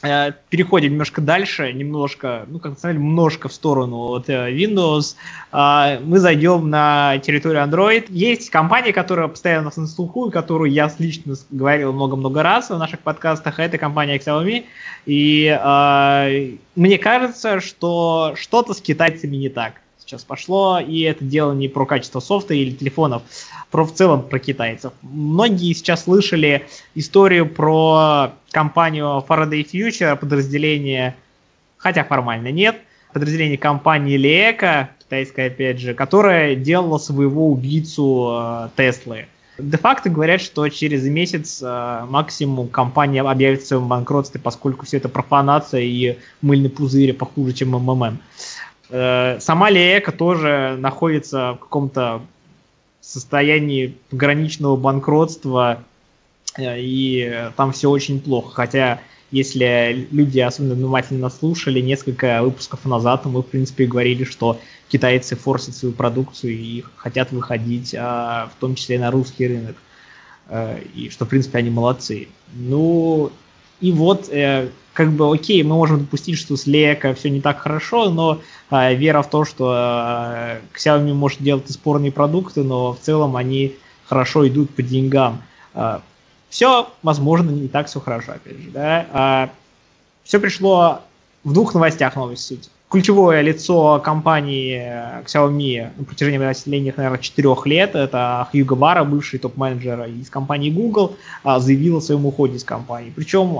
переходим 0.00 0.92
немножко 0.92 1.20
дальше, 1.20 1.72
немножко, 1.72 2.46
ну, 2.48 2.58
как 2.58 2.78
сказали, 2.78 2.96
немножко 2.96 3.48
в 3.48 3.52
сторону 3.52 4.12
от 4.12 4.30
э, 4.30 4.50
Windows. 4.50 5.14
А, 5.52 5.98
мы 6.02 6.18
зайдем 6.18 6.70
на 6.70 7.18
территорию 7.18 7.62
Android. 7.62 8.06
Есть 8.08 8.48
компания, 8.48 8.94
которая 8.94 9.28
постоянно 9.28 9.70
на 9.76 9.86
слуху, 9.86 10.30
которую 10.30 10.70
я 10.70 10.90
лично 10.98 11.34
говорил 11.50 11.92
много-много 11.92 12.42
раз 12.42 12.70
в 12.70 12.78
наших 12.78 13.00
подкастах, 13.00 13.60
это 13.60 13.76
компания 13.76 14.16
Xiaomi. 14.16 14.64
И 15.04 15.58
э, 15.62 16.56
мне 16.76 16.98
кажется, 16.98 17.60
что 17.60 18.32
что-то 18.36 18.72
с 18.72 18.80
китайцами 18.80 19.36
не 19.36 19.50
так 19.50 19.74
сейчас 20.10 20.24
пошло, 20.24 20.80
и 20.80 21.02
это 21.02 21.24
дело 21.24 21.52
не 21.52 21.68
про 21.68 21.86
качество 21.86 22.18
софта 22.18 22.52
или 22.54 22.72
телефонов, 22.72 23.22
про 23.70 23.84
в 23.84 23.94
целом 23.94 24.22
про 24.22 24.40
китайцев. 24.40 24.92
Многие 25.02 25.72
сейчас 25.72 26.04
слышали 26.04 26.66
историю 26.96 27.48
про 27.48 28.32
компанию 28.50 29.24
Faraday 29.28 29.64
Future, 29.64 30.16
подразделение, 30.16 31.14
хотя 31.76 32.02
формально 32.02 32.50
нет, 32.50 32.76
подразделение 33.12 33.56
компании 33.56 34.18
Leeco, 34.18 34.88
китайская 34.98 35.46
опять 35.46 35.78
же, 35.78 35.94
которая 35.94 36.56
делала 36.56 36.98
своего 36.98 37.48
убийцу 37.50 38.30
э, 38.32 38.68
Теслы. 38.76 39.26
Де-факто 39.58 40.08
говорят, 40.08 40.40
что 40.40 40.68
через 40.70 41.04
месяц 41.04 41.60
э, 41.62 42.04
максимум 42.08 42.66
компания 42.66 43.20
объявит 43.20 43.62
в 43.62 43.66
своем 43.66 43.86
банкротстве, 43.86 44.40
поскольку 44.40 44.86
все 44.86 44.96
это 44.96 45.08
профанация 45.08 45.82
и 45.82 46.18
мыльный 46.42 46.70
пузырь 46.70 47.12
похуже, 47.12 47.52
чем 47.52 47.70
МММ. 47.70 48.18
Э, 48.90 49.38
сама 49.40 49.70
Леэка 49.70 50.12
тоже 50.12 50.76
находится 50.78 51.52
в 51.54 51.58
каком-то 51.58 52.22
состоянии 53.00 53.96
пограничного 54.10 54.76
банкротства, 54.76 55.82
э, 56.58 56.80
и 56.80 57.50
там 57.56 57.72
все 57.72 57.88
очень 57.88 58.20
плохо. 58.20 58.52
Хотя, 58.54 59.00
если 59.30 60.08
люди 60.10 60.40
особенно 60.40 60.74
внимательно 60.74 61.30
слушали, 61.30 61.80
несколько 61.80 62.42
выпусков 62.42 62.84
назад 62.84 63.24
мы, 63.26 63.42
в 63.42 63.46
принципе, 63.46 63.86
говорили, 63.86 64.24
что 64.24 64.58
китайцы 64.88 65.36
форсят 65.36 65.76
свою 65.76 65.94
продукцию 65.94 66.52
и 66.52 66.82
хотят 66.96 67.30
выходить, 67.30 67.94
а, 67.96 68.50
в 68.54 68.60
том 68.60 68.74
числе 68.74 68.98
на 68.98 69.10
русский 69.10 69.46
рынок. 69.46 69.76
Э, 70.48 70.80
и 70.94 71.10
что, 71.10 71.24
в 71.26 71.28
принципе, 71.28 71.58
они 71.58 71.70
молодцы. 71.70 72.28
Ну, 72.52 73.30
и 73.80 73.92
вот 73.92 74.28
как 74.92 75.12
бы 75.12 75.32
окей, 75.32 75.62
мы 75.62 75.76
можем 75.76 76.00
допустить, 76.00 76.36
что 76.36 76.56
с 76.56 76.66
Лека 76.66 77.14
все 77.14 77.30
не 77.30 77.40
так 77.40 77.60
хорошо, 77.60 78.10
но 78.10 78.40
э, 78.70 78.94
вера 78.94 79.22
в 79.22 79.30
то, 79.30 79.44
что 79.44 79.72
э, 79.74 80.60
Xiaomi 80.76 81.14
может 81.14 81.40
делать 81.40 81.70
спорные 81.70 82.12
продукты, 82.12 82.62
но 82.62 82.92
в 82.92 82.98
целом 82.98 83.36
они 83.36 83.76
хорошо 84.04 84.46
идут 84.48 84.70
по 84.74 84.82
деньгам. 84.82 85.42
Э, 85.74 86.00
все, 86.48 86.90
возможно, 87.02 87.50
не 87.50 87.68
так 87.68 87.86
все 87.86 88.00
хорошо, 88.00 88.32
опять 88.32 88.58
же. 88.58 88.70
Да? 88.70 89.48
Э, 89.48 89.48
все 90.24 90.40
пришло 90.40 91.00
в 91.44 91.52
двух 91.52 91.72
новостях 91.74 92.16
новость 92.16 92.46
суть. 92.46 92.68
Ключевое 92.90 93.40
лицо 93.40 94.00
компании 94.00 94.82
Xiaomi 95.24 95.90
на 95.96 96.04
протяжении 96.04 96.44
последних, 96.44 96.96
наверное, 96.96 97.20
четырех 97.20 97.64
лет, 97.64 97.94
это 97.94 98.48
Хьюго 98.50 98.74
Бара, 98.74 99.04
бывший 99.04 99.38
топ-менеджер 99.38 100.06
из 100.06 100.28
компании 100.28 100.70
Google, 100.70 101.16
заявил 101.44 101.98
о 101.98 102.00
своем 102.00 102.26
уходе 102.26 102.56
из 102.56 102.64
компании. 102.64 103.12
Причем, 103.14 103.54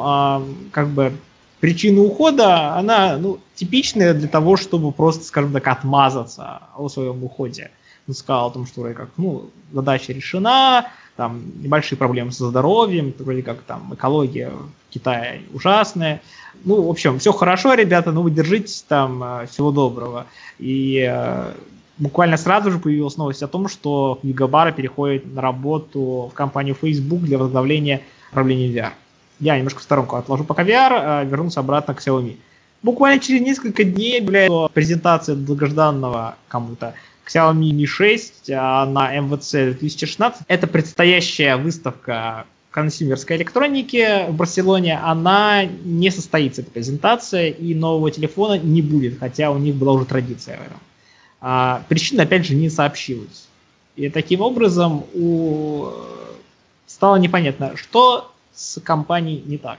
как 0.73 0.89
бы, 0.89 1.13
причина 1.61 2.03
ухода, 2.03 2.75
она 2.75 3.19
ну, 3.19 3.39
типичная 3.55 4.15
для 4.15 4.27
того, 4.27 4.57
чтобы 4.57 4.91
просто, 4.91 5.23
скажем 5.23 5.53
так, 5.53 5.65
отмазаться 5.69 6.63
о 6.77 6.89
своем 6.89 7.23
уходе. 7.23 7.71
Он 8.09 8.15
сказал 8.15 8.49
о 8.49 8.51
том, 8.51 8.67
что 8.67 8.83
как, 8.95 9.11
ну, 9.17 9.49
задача 9.73 10.13
решена, 10.13 10.89
там 11.17 11.41
небольшие 11.63 11.97
проблемы 11.97 12.33
со 12.33 12.49
здоровьем, 12.49 13.15
вроде 13.17 13.45
как 13.45 13.61
там 13.61 13.95
экология 13.95 14.51
в 14.91 14.93
Китае 14.93 15.43
ужасная. 15.55 16.21
Ну, 16.65 16.83
в 16.83 16.91
общем, 16.91 17.19
все 17.19 17.33
хорошо, 17.33 17.75
ребята, 17.75 18.13
ну 18.13 18.23
вы 18.23 18.31
держитесь 18.31 18.85
там, 18.87 19.23
э, 19.23 19.47
всего 19.47 19.71
доброго. 19.71 20.27
И 20.59 21.07
э, 21.09 21.53
буквально 21.99 22.37
сразу 22.37 22.71
же 22.71 22.79
появилась 22.79 23.17
новость 23.17 23.43
о 23.43 23.49
том, 23.49 23.69
что 23.69 24.19
Гигабара 24.23 24.73
переходит 24.73 25.33
на 25.33 25.41
работу 25.41 26.31
в 26.31 26.35
компанию 26.35 26.77
Facebook 26.79 27.21
для 27.21 27.39
возглавления 27.39 28.03
управления 28.31 28.69
VR. 28.73 28.93
Я 29.39 29.57
немножко 29.57 29.81
в 29.81 29.83
сторонку 29.83 30.17
отложу 30.17 30.45
пока 30.45 30.65
VR, 30.65 30.93
а 30.93 31.25
вернусь 31.25 31.57
обратно 31.57 31.95
к 31.95 32.01
Xiaomi. 32.01 32.37
Буквально 32.83 33.21
через 33.21 33.41
несколько 33.43 33.85
дней 33.85 34.19
объявляется 34.19 34.69
презентация 34.73 35.37
долгожданного 35.37 36.37
кому-то 36.49 36.95
Xiaomi 37.27 37.71
Mi 37.71 37.87
6 37.87 38.51
а 38.51 38.85
на 38.87 39.17
MWC 39.17 39.79
2016. 39.79 40.43
Это 40.49 40.67
предстоящая 40.67 41.57
выставка 41.57 42.45
консюмерской 42.71 43.37
электроники 43.37 44.31
в 44.31 44.35
Барселоне, 44.35 44.99
она 44.99 45.65
не 45.65 46.11
состоится, 46.11 46.63
эта 46.63 46.71
презентация, 46.71 47.49
и 47.49 47.75
нового 47.75 48.11
телефона 48.11 48.59
не 48.59 48.81
будет, 48.81 49.19
хотя 49.19 49.51
у 49.51 49.59
них 49.59 49.75
была 49.75 49.93
уже 49.93 50.05
традиция 50.05 50.59
в 50.59 50.61
этом. 50.63 50.79
А, 51.41 51.83
причина, 51.89 52.23
опять 52.23 52.47
же, 52.47 52.55
не 52.55 52.71
сообщилась. 52.71 53.49
И 53.97 54.09
таким 54.09 54.41
образом 54.41 55.05
у... 55.15 55.89
стало 56.87 57.17
непонятно, 57.17 57.77
что 57.77 58.33
с 58.55 58.81
компанией 58.81 59.43
не 59.45 59.59
так. 59.59 59.79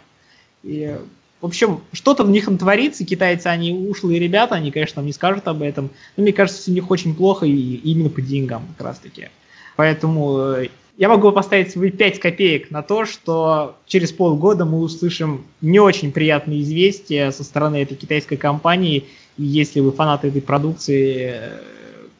И 0.64 0.98
в 1.40 1.46
общем, 1.46 1.82
что-то 1.92 2.24
в 2.24 2.30
них 2.30 2.46
там 2.46 2.58
творится, 2.58 3.04
китайцы, 3.04 3.48
они 3.48 3.74
ушлые 3.74 4.20
ребята, 4.20 4.56
они, 4.56 4.70
конечно, 4.70 5.00
нам 5.00 5.08
не 5.08 5.14
скажут 5.14 5.48
об 5.48 5.64
этом, 5.64 5.90
но 6.16 6.24
мне 6.24 6.34
кажется, 6.34 6.70
у 6.70 6.74
них 6.74 6.92
очень 6.92 7.16
плохо 7.16 7.48
и 7.48 7.76
именно 7.76 8.10
по 8.10 8.22
деньгам 8.22 8.68
как 8.78 8.88
раз-таки. 8.88 9.30
Поэтому 9.76 10.40
э, 10.40 10.68
я 11.02 11.10
могу 11.10 11.32
поставить 11.32 11.72
свои 11.72 11.90
5 11.90 12.20
копеек 12.20 12.70
на 12.70 12.84
то, 12.84 13.06
что 13.06 13.76
через 13.88 14.12
полгода 14.12 14.66
мы 14.66 14.78
услышим 14.82 15.46
не 15.60 15.80
очень 15.80 16.12
приятные 16.12 16.62
известия 16.62 17.32
со 17.32 17.44
стороны 17.44 17.78
этой 17.82 17.98
китайской 17.98 18.36
компании, 18.36 19.06
и 19.36 19.44
если 19.44 19.80
вы 19.80 19.94
фанаты 19.94 20.28
этой 20.28 20.44
продукции, 20.44 21.34
э, 21.34 21.60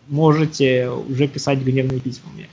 можете 0.08 0.90
уже 0.90 1.28
писать 1.28 1.60
гневные 1.60 2.00
письма 2.00 2.32
мне 2.34 2.50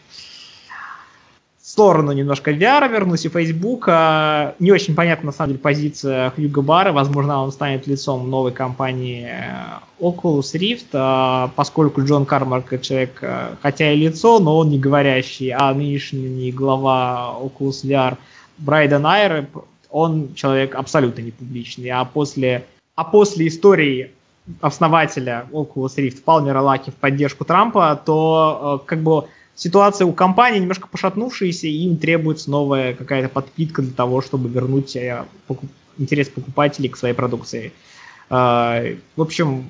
сторону 1.68 2.12
немножко 2.12 2.50
VR 2.50 2.90
вернусь 2.90 3.26
и 3.26 3.28
Facebook. 3.28 3.84
А, 3.88 4.54
не 4.58 4.72
очень 4.72 4.94
понятна, 4.94 5.26
на 5.26 5.32
самом 5.32 5.50
деле, 5.50 5.60
позиция 5.60 6.30
Хьюга 6.30 6.62
Бара. 6.62 6.92
Возможно, 6.92 7.42
он 7.42 7.52
станет 7.52 7.86
лицом 7.86 8.30
новой 8.30 8.52
компании 8.52 9.28
э, 9.30 9.78
Oculus 10.00 10.54
Rift, 10.54 10.86
а, 10.94 11.50
поскольку 11.54 12.02
Джон 12.02 12.24
Кармарк 12.24 12.80
человек, 12.80 13.18
э, 13.20 13.54
хотя 13.60 13.92
и 13.92 13.96
лицо, 13.96 14.38
но 14.38 14.56
он 14.56 14.70
не 14.70 14.78
говорящий, 14.78 15.50
а 15.50 15.74
нынешний 15.74 16.50
глава 16.52 17.36
Oculus 17.38 17.84
VR 17.84 18.16
Брайден 18.56 19.04
Айр, 19.04 19.46
он 19.90 20.32
человек 20.34 20.74
абсолютно 20.74 21.20
не 21.20 21.32
публичный. 21.32 21.90
А 21.90 22.06
после, 22.06 22.64
а 22.94 23.04
после 23.04 23.46
истории 23.46 24.10
основателя 24.62 25.44
Oculus 25.52 25.96
Rift 25.98 26.22
Палмера 26.22 26.62
Лаки 26.62 26.90
в 26.90 26.94
поддержку 26.94 27.44
Трампа, 27.44 28.00
то 28.02 28.80
э, 28.82 28.86
как 28.86 29.02
бы 29.02 29.26
ситуация 29.58 30.06
у 30.06 30.12
компании 30.12 30.60
немножко 30.60 30.88
пошатнувшаяся, 30.88 31.66
и 31.66 31.84
им 31.84 31.98
требуется 31.98 32.50
новая 32.50 32.94
какая-то 32.94 33.28
подпитка 33.28 33.82
для 33.82 33.92
того, 33.92 34.22
чтобы 34.22 34.48
вернуть 34.48 34.94
э, 34.96 35.24
интерес 35.98 36.28
покупателей 36.28 36.88
к 36.88 36.96
своей 36.96 37.14
продукции. 37.14 37.72
А, 38.30 38.82
в 39.16 39.20
общем, 39.20 39.68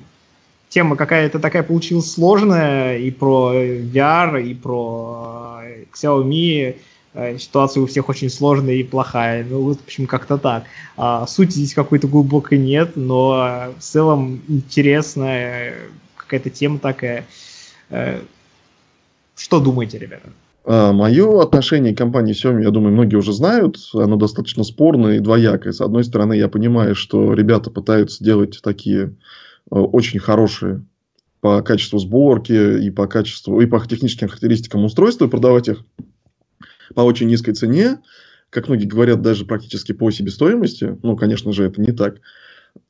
тема 0.69 0.95
какая-то 0.95 1.39
такая 1.39 1.63
получилась 1.63 2.11
сложная 2.11 2.99
и 2.99 3.09
про 3.09 3.51
VR, 3.55 4.41
и 4.41 4.53
про 4.53 5.61
э, 5.63 5.85
Xiaomi. 5.91 6.77
Э, 7.15 7.37
ситуация 7.39 7.81
у 7.81 7.87
всех 7.87 8.09
очень 8.09 8.29
сложная 8.29 8.75
и 8.75 8.83
плохая. 8.83 9.43
Ну, 9.43 9.63
вот, 9.63 9.79
в 9.79 9.83
общем, 9.85 10.05
как-то 10.05 10.37
так. 10.37 10.65
А, 10.97 11.25
сути 11.25 11.53
здесь 11.53 11.73
какой-то 11.73 12.07
глубокой 12.07 12.59
нет, 12.59 12.95
но 12.95 13.73
в 13.75 13.81
целом 13.81 14.39
интересная 14.47 15.73
какая-то 16.15 16.51
тема 16.51 16.77
такая. 16.77 17.25
Что 19.39 19.61
думаете, 19.61 19.97
ребята? 19.97 20.29
А, 20.65 20.91
Мое 20.91 21.41
отношение 21.41 21.95
к 21.95 21.97
компании 21.97 22.35
Xiaomi, 22.35 22.61
я 22.61 22.71
думаю, 22.71 22.93
многие 22.93 23.15
уже 23.15 23.31
знают. 23.31 23.77
Оно 23.93 24.17
достаточно 24.17 24.65
спорное 24.65 25.15
и 25.15 25.19
двоякое. 25.19 25.71
С 25.71 25.79
одной 25.79 26.03
стороны, 26.03 26.33
я 26.33 26.49
понимаю, 26.49 26.93
что 26.93 27.33
ребята 27.33 27.71
пытаются 27.71 28.21
делать 28.21 28.59
такие 28.61 29.15
а, 29.71 29.79
очень 29.79 30.19
хорошие 30.19 30.85
по 31.39 31.61
качеству 31.61 31.99
сборки 31.99 32.81
и 32.81 32.91
по 32.91 33.07
качеству 33.07 33.61
и 33.61 33.65
по 33.65 33.79
техническим 33.87 34.27
характеристикам 34.27 34.83
устройства, 34.83 35.25
и 35.25 35.29
продавать 35.29 35.69
их 35.69 35.85
по 36.93 37.01
очень 37.01 37.27
низкой 37.27 37.53
цене, 37.53 37.99
как 38.49 38.67
многие 38.67 38.87
говорят, 38.87 39.21
даже 39.21 39.45
практически 39.45 39.93
по 39.93 40.11
себестоимости. 40.11 40.97
Ну, 41.01 41.15
конечно 41.15 41.53
же, 41.53 41.63
это 41.63 41.79
не 41.79 41.93
так. 41.93 42.17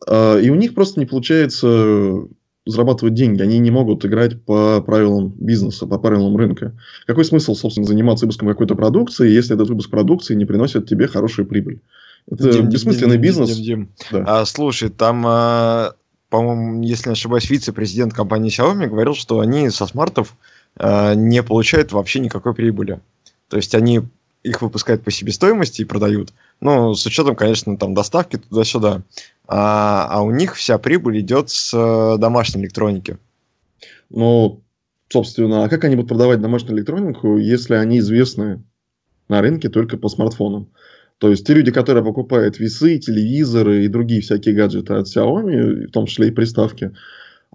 А, 0.07 0.39
и 0.39 0.49
у 0.49 0.55
них 0.55 0.73
просто 0.73 0.99
не 0.99 1.05
получается 1.05 2.27
зарабатывать 2.69 3.13
деньги. 3.13 3.41
Они 3.41 3.59
не 3.59 3.71
могут 3.71 4.05
играть 4.05 4.41
по 4.41 4.81
правилам 4.81 5.33
бизнеса, 5.37 5.85
по 5.85 5.97
правилам 5.97 6.35
рынка. 6.37 6.73
Какой 7.05 7.25
смысл, 7.25 7.55
собственно, 7.55 7.87
заниматься 7.87 8.25
выпуском 8.25 8.47
какой-то 8.47 8.75
продукции, 8.75 9.29
если 9.29 9.55
этот 9.55 9.69
выпуск 9.69 9.89
продукции 9.89 10.35
не 10.35 10.45
приносит 10.45 10.87
тебе 10.87 11.07
хорошую 11.07 11.47
прибыль? 11.47 11.81
Это 12.29 12.51
Дим, 12.51 12.69
бессмысленный 12.69 13.15
Дим, 13.15 13.21
бизнес. 13.21 13.55
Дим, 13.55 13.63
Дим. 13.63 13.89
Да. 14.11 14.23
А, 14.27 14.45
слушай, 14.45 14.89
там, 14.89 15.23
а, 15.25 15.93
по-моему, 16.29 16.83
если 16.83 17.09
не 17.09 17.13
ошибаюсь, 17.13 17.49
вице-президент 17.49 18.13
компании 18.13 18.51
Xiaomi 18.51 18.87
говорил, 18.87 19.15
что 19.15 19.39
они 19.39 19.69
со 19.69 19.87
смартов 19.87 20.35
а, 20.75 21.15
не 21.15 21.41
получают 21.43 21.91
вообще 21.91 22.19
никакой 22.19 22.53
прибыли. 22.53 22.99
То 23.47 23.57
есть 23.57 23.73
они 23.73 24.01
их 24.43 24.61
выпускают 24.61 25.03
по 25.03 25.11
себестоимости 25.11 25.81
и 25.81 25.85
продают. 25.85 26.33
Ну, 26.61 26.93
с 26.93 27.05
учетом, 27.05 27.35
конечно, 27.35 27.77
там 27.77 27.93
доставки 27.93 28.37
туда-сюда. 28.37 29.03
А, 29.47 30.07
а 30.09 30.21
у 30.21 30.31
них 30.31 30.55
вся 30.55 30.77
прибыль 30.77 31.21
идет 31.21 31.49
с 31.49 31.73
э, 31.73 32.17
домашней 32.19 32.61
электроники. 32.61 33.17
Ну, 34.09 34.61
собственно, 35.07 35.63
а 35.63 35.69
как 35.69 35.83
они 35.85 35.95
будут 35.95 36.09
продавать 36.09 36.41
домашнюю 36.41 36.75
электронику, 36.77 37.37
если 37.37 37.75
они 37.75 37.99
известны 37.99 38.63
на 39.27 39.41
рынке 39.41 39.69
только 39.69 39.97
по 39.97 40.09
смартфонам? 40.09 40.69
То 41.17 41.29
есть 41.29 41.45
те 41.45 41.53
люди, 41.53 41.71
которые 41.71 42.03
покупают 42.03 42.59
весы, 42.59 42.97
телевизоры 42.97 43.83
и 43.83 43.89
другие 43.89 44.21
всякие 44.21 44.55
гаджеты 44.55 44.93
от 44.93 45.07
Xiaomi, 45.07 45.87
в 45.87 45.91
том 45.91 46.05
числе 46.05 46.29
и 46.29 46.31
приставки, 46.31 46.91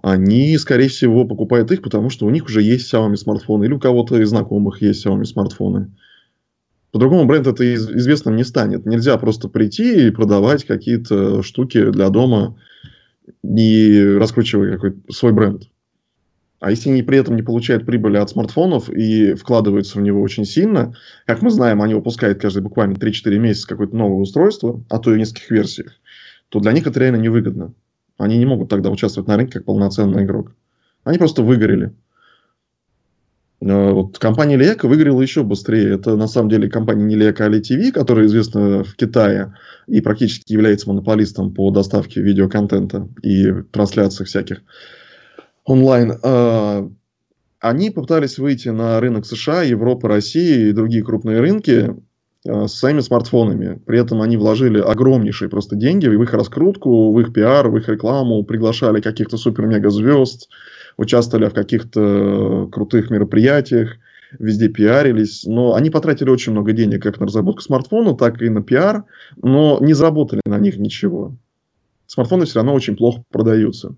они, 0.01 0.57
скорее 0.57 0.87
всего, 0.87 1.25
покупают 1.25 1.71
их, 1.71 1.81
потому 1.81 2.09
что 2.09 2.25
у 2.25 2.29
них 2.29 2.45
уже 2.45 2.61
есть 2.61 2.93
Xiaomi 2.93 3.15
смартфоны, 3.15 3.65
или 3.65 3.73
у 3.73 3.79
кого-то 3.79 4.21
из 4.21 4.29
знакомых 4.29 4.81
есть 4.81 5.05
Xiaomi 5.05 5.25
смартфоны. 5.25 5.91
По-другому 6.95 7.25
бренд 7.25 7.45
это 7.45 7.75
известным 7.75 8.37
не 8.37 8.45
станет. 8.45 8.85
Нельзя 8.85 9.17
просто 9.17 9.49
прийти 9.49 10.07
и 10.07 10.11
продавать 10.11 10.63
какие-то 10.63 11.43
штуки 11.43 11.91
для 11.91 12.07
дома, 12.07 12.57
не 13.43 14.17
раскручивая 14.17 14.75
какой-то 14.75 15.11
свой 15.11 15.33
бренд. 15.33 15.63
А 16.61 16.71
если 16.71 16.89
они 16.89 17.03
при 17.03 17.17
этом 17.17 17.35
не 17.35 17.41
получают 17.41 17.85
прибыли 17.85 18.15
от 18.15 18.29
смартфонов 18.29 18.89
и 18.89 19.33
вкладываются 19.33 19.97
в 19.97 20.03
него 20.03 20.21
очень 20.21 20.45
сильно, 20.45 20.95
как 21.25 21.41
мы 21.41 21.49
знаем, 21.49 21.81
они 21.81 21.95
выпускают 21.95 22.39
каждые 22.39 22.63
буквально 22.63 22.93
3-4 22.93 23.39
месяца 23.39 23.67
какое-то 23.67 23.93
новое 23.93 24.21
устройство, 24.21 24.81
а 24.89 24.97
то 24.97 25.11
и 25.11 25.15
в 25.15 25.17
нескольких 25.17 25.51
версиях, 25.51 25.91
то 26.47 26.61
для 26.61 26.71
них 26.71 26.87
это 26.87 26.97
реально 26.97 27.17
невыгодно. 27.17 27.73
Они 28.17 28.37
не 28.37 28.45
могут 28.45 28.69
тогда 28.69 28.89
участвовать 28.89 29.27
на 29.27 29.35
рынке 29.35 29.55
как 29.55 29.65
полноценный 29.65 30.23
игрок. 30.23 30.55
Они 31.03 31.17
просто 31.17 31.43
выгорели. 31.43 31.93
Э, 33.65 33.91
вот 33.91 34.19
компания 34.19 34.57
Лека 34.57 34.87
выиграла 34.87 35.21
еще 35.21 35.43
быстрее. 35.43 35.95
Это 35.95 36.15
на 36.15 36.27
самом 36.27 36.49
деле 36.49 36.69
компания 36.69 37.03
не 37.03 37.15
Лека, 37.15 37.45
а 37.45 37.49
LTV, 37.49 37.91
которая 37.91 38.27
известна 38.27 38.83
в 38.83 38.95
Китае 38.95 39.55
и 39.87 40.01
практически 40.01 40.53
является 40.53 40.87
монополистом 40.87 41.53
по 41.53 41.71
доставке 41.71 42.21
видеоконтента 42.21 43.09
и 43.23 43.51
трансляциях 43.71 44.27
всяких 44.27 44.61
онлайн. 45.63 46.13
Э, 46.23 46.87
они 47.59 47.89
попытались 47.89 48.37
выйти 48.37 48.69
на 48.69 48.99
рынок 48.99 49.25
США, 49.25 49.63
Европы, 49.63 50.07
России 50.07 50.69
и 50.69 50.71
другие 50.71 51.03
крупные 51.03 51.39
рынки 51.39 51.95
э, 52.45 52.67
с 52.67 52.73
своими 52.73 52.99
смартфонами. 52.99 53.81
При 53.87 53.99
этом 53.99 54.21
они 54.21 54.37
вложили 54.37 54.79
огромнейшие 54.79 55.49
просто 55.49 55.75
деньги 55.75 56.05
в 56.05 56.21
их 56.21 56.33
раскрутку, 56.33 57.11
в 57.11 57.19
их 57.19 57.33
пиар, 57.33 57.69
в 57.69 57.77
их 57.77 57.89
рекламу, 57.89 58.43
приглашали 58.43 59.01
каких-то 59.01 59.37
супер-мега 59.37 59.89
звезд, 59.89 60.49
участвовали 60.97 61.49
в 61.49 61.53
каких-то 61.53 62.67
крутых 62.71 63.09
мероприятиях, 63.09 63.97
везде 64.39 64.69
пиарились, 64.69 65.43
но 65.45 65.75
они 65.75 65.89
потратили 65.89 66.29
очень 66.29 66.51
много 66.51 66.71
денег 66.71 67.03
как 67.03 67.19
на 67.19 67.25
разработку 67.25 67.61
смартфона, 67.61 68.15
так 68.15 68.41
и 68.41 68.49
на 68.49 68.61
пиар, 68.61 69.05
но 69.37 69.79
не 69.81 69.93
заработали 69.93 70.41
на 70.45 70.59
них 70.59 70.77
ничего. 70.77 71.35
Смартфоны 72.07 72.45
все 72.45 72.55
равно 72.55 72.73
очень 72.73 72.95
плохо 72.95 73.23
продаются. 73.31 73.95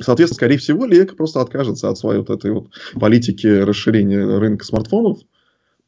Соответственно, 0.00 0.36
скорее 0.36 0.58
всего, 0.58 0.86
Лека 0.86 1.14
просто 1.14 1.40
откажется 1.40 1.90
от 1.90 1.98
своей 1.98 2.20
вот 2.20 2.30
этой 2.30 2.50
вот 2.52 2.68
политики 2.94 3.46
расширения 3.46 4.24
рынка 4.38 4.64
смартфонов 4.64 5.18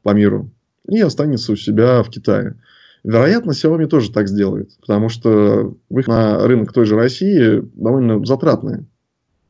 по 0.03 0.11
миру 0.11 0.51
и 0.89 1.01
останется 1.01 1.53
у 1.53 1.57
себя 1.57 2.03
в 2.03 2.11
Китае. 2.11 2.61
Вероятно, 3.03 3.53
Xiaomi 3.53 3.87
тоже 3.87 4.13
так 4.13 4.29
сделает, 4.29 4.71
потому 4.81 5.09
что 5.09 5.75
выход 5.89 6.09
на 6.09 6.47
рынок 6.47 6.73
той 6.73 6.85
же 6.85 6.97
России 6.97 7.63
довольно 7.75 8.25
затратный 8.25 8.87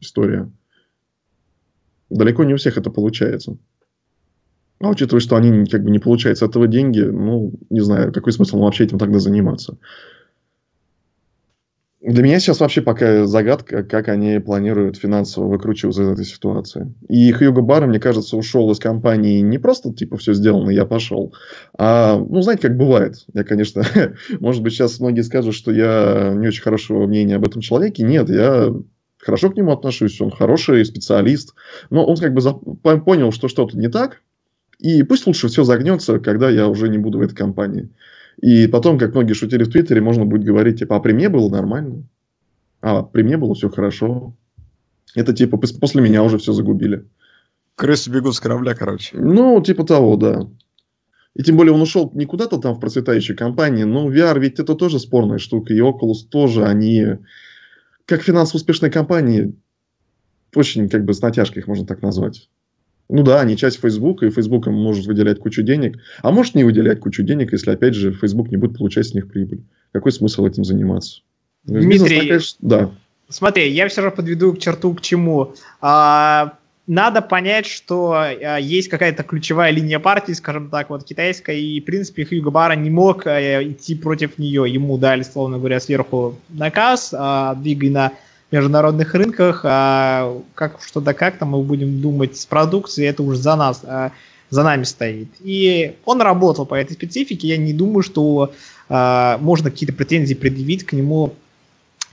история. 0.04 0.50
Далеко 2.10 2.44
не 2.44 2.54
у 2.54 2.56
всех 2.56 2.78
это 2.78 2.90
получается. 2.90 3.56
А 4.80 4.90
учитывая, 4.90 5.20
что 5.20 5.36
они 5.36 5.64
как 5.66 5.82
бы 5.82 5.90
не 5.90 5.98
получают 5.98 6.38
с 6.38 6.42
этого 6.42 6.66
деньги, 6.66 7.00
ну, 7.00 7.52
не 7.70 7.80
знаю, 7.80 8.12
какой 8.12 8.32
смысл 8.32 8.58
вообще 8.58 8.84
этим 8.84 8.98
тогда 8.98 9.18
заниматься. 9.18 9.78
Для 12.06 12.22
меня 12.22 12.38
сейчас 12.38 12.60
вообще 12.60 12.82
пока 12.82 13.24
загадка, 13.24 13.82
как 13.82 14.08
они 14.08 14.38
планируют 14.38 14.98
финансово 14.98 15.48
выкручиваться 15.48 16.02
из 16.02 16.08
этой 16.08 16.26
ситуации. 16.26 16.92
И 17.08 17.32
Хьюго 17.32 17.62
Барр, 17.62 17.86
мне 17.86 17.98
кажется, 17.98 18.36
ушел 18.36 18.70
из 18.70 18.78
компании 18.78 19.40
не 19.40 19.56
просто, 19.56 19.90
типа, 19.90 20.18
все 20.18 20.34
сделано, 20.34 20.68
я 20.68 20.84
пошел, 20.84 21.32
а, 21.78 22.18
ну, 22.18 22.42
знаете, 22.42 22.68
как 22.68 22.76
бывает. 22.76 23.24
Я, 23.32 23.42
конечно, 23.42 23.84
может 24.40 24.62
быть, 24.62 24.74
сейчас 24.74 25.00
многие 25.00 25.22
скажут, 25.22 25.54
что 25.54 25.72
я 25.72 26.34
не 26.36 26.46
очень 26.46 26.62
хорошего 26.62 27.06
мнения 27.06 27.36
об 27.36 27.46
этом 27.46 27.62
человеке. 27.62 28.02
Нет, 28.02 28.28
я 28.28 28.70
хорошо 29.24 29.50
к 29.50 29.56
нему 29.56 29.72
отношусь, 29.72 30.20
он 30.20 30.30
хороший 30.30 30.84
специалист, 30.84 31.54
но 31.90 32.04
он 32.04 32.16
как 32.16 32.34
бы 32.34 32.42
понял, 33.00 33.32
что 33.32 33.48
что-то 33.48 33.78
не 33.78 33.88
так, 33.88 34.20
и 34.78 35.02
пусть 35.02 35.26
лучше 35.26 35.48
все 35.48 35.64
загнется, 35.64 36.18
когда 36.18 36.50
я 36.50 36.68
уже 36.68 36.88
не 36.88 36.98
буду 36.98 37.18
в 37.18 37.22
этой 37.22 37.34
компании. 37.34 37.90
И 38.40 38.66
потом, 38.66 38.98
как 38.98 39.14
многие 39.14 39.32
шутили 39.32 39.64
в 39.64 39.70
Твиттере, 39.70 40.00
можно 40.00 40.24
будет 40.24 40.44
говорить, 40.44 40.80
типа, 40.80 40.96
а 40.96 41.00
при 41.00 41.12
мне 41.12 41.28
было 41.28 41.48
нормально. 41.48 42.04
А 42.80 43.02
при 43.02 43.22
мне 43.22 43.36
было 43.36 43.54
все 43.54 43.70
хорошо. 43.70 44.34
Это 45.14 45.32
типа 45.32 45.56
после 45.56 46.02
меня 46.02 46.22
уже 46.22 46.38
все 46.38 46.52
загубили. 46.52 47.06
Крысы 47.76 48.10
бегут 48.10 48.34
с 48.34 48.40
корабля, 48.40 48.74
короче. 48.74 49.16
Ну, 49.16 49.62
типа 49.62 49.84
того, 49.84 50.16
да. 50.16 50.48
И 51.34 51.42
тем 51.42 51.56
более 51.56 51.72
он 51.72 51.80
ушел 51.80 52.10
не 52.14 52.26
куда-то 52.26 52.58
там 52.58 52.74
в 52.74 52.80
процветающей 52.80 53.34
компании, 53.34 53.84
но 53.84 54.10
VR 54.10 54.38
ведь 54.38 54.60
это 54.60 54.74
тоже 54.74 54.98
спорная 54.98 55.38
штука. 55.38 55.72
И 55.72 55.80
Oculus 55.80 56.28
тоже, 56.28 56.64
они 56.64 57.18
как 58.06 58.22
финансово 58.22 58.58
успешные 58.58 58.90
компании, 58.90 59.54
очень 60.54 60.88
как 60.88 61.04
бы 61.04 61.14
с 61.14 61.20
натяжкой 61.20 61.62
их 61.62 61.68
можно 61.68 61.86
так 61.86 62.02
назвать. 62.02 62.48
Ну 63.08 63.22
да, 63.22 63.40
они 63.40 63.56
часть 63.56 63.80
Facebook, 63.80 64.22
и 64.22 64.30
Facebook 64.30 64.66
может 64.66 65.06
выделять 65.06 65.38
кучу 65.38 65.62
денег, 65.62 65.98
а 66.22 66.30
может 66.30 66.54
не 66.54 66.64
выделять 66.64 67.00
кучу 67.00 67.22
денег, 67.22 67.52
если, 67.52 67.70
опять 67.70 67.94
же, 67.94 68.12
Facebook 68.12 68.50
не 68.50 68.56
будет 68.56 68.78
получать 68.78 69.06
с 69.06 69.14
них 69.14 69.28
прибыль. 69.28 69.62
Какой 69.92 70.10
смысл 70.10 70.46
этим 70.46 70.64
заниматься? 70.64 71.20
Дмитрий, 71.64 72.20
Бизнес, 72.20 72.56
да. 72.60 72.90
смотри, 73.28 73.70
я 73.70 73.88
все 73.88 74.02
равно 74.02 74.16
подведу 74.16 74.54
к 74.54 74.58
черту 74.58 74.94
к 74.94 75.00
чему. 75.00 75.54
А, 75.80 76.58
надо 76.86 77.22
понять, 77.22 77.66
что 77.66 78.12
а, 78.12 78.58
есть 78.58 78.88
какая-то 78.88 79.22
ключевая 79.22 79.70
линия 79.70 79.98
партии, 79.98 80.32
скажем 80.32 80.68
так, 80.68 80.90
вот 80.90 81.04
китайская, 81.04 81.56
и, 81.56 81.80
в 81.80 81.84
принципе, 81.84 82.24
Хьюго 82.24 82.50
Бара 82.50 82.74
не 82.74 82.90
мог 82.90 83.26
а, 83.26 83.62
идти 83.62 83.94
против 83.94 84.38
нее. 84.38 84.64
Ему 84.70 84.98
дали, 84.98 85.22
словно 85.22 85.58
говоря, 85.58 85.80
сверху 85.80 86.36
наказ, 86.50 87.14
а, 87.16 87.54
двигай 87.54 87.90
на 87.90 88.12
международных 88.50 89.14
рынках, 89.14 89.62
а 89.64 90.40
как 90.54 90.80
что 90.82 91.00
да 91.00 91.12
как 91.12 91.38
там 91.38 91.50
мы 91.50 91.62
будем 91.62 92.00
думать 92.00 92.36
с 92.36 92.46
продукцией, 92.46 93.08
это 93.08 93.22
уже 93.22 93.38
за 93.38 93.56
нас, 93.56 93.80
а, 93.84 94.12
за 94.50 94.62
нами 94.62 94.84
стоит. 94.84 95.28
И 95.40 95.96
он 96.04 96.20
работал 96.20 96.66
по 96.66 96.74
этой 96.74 96.92
специфике, 96.92 97.48
я 97.48 97.56
не 97.56 97.72
думаю, 97.72 98.02
что 98.02 98.52
а, 98.88 99.38
можно 99.38 99.70
какие-то 99.70 99.94
претензии 99.94 100.34
предъявить 100.34 100.84
к 100.84 100.92
нему, 100.92 101.34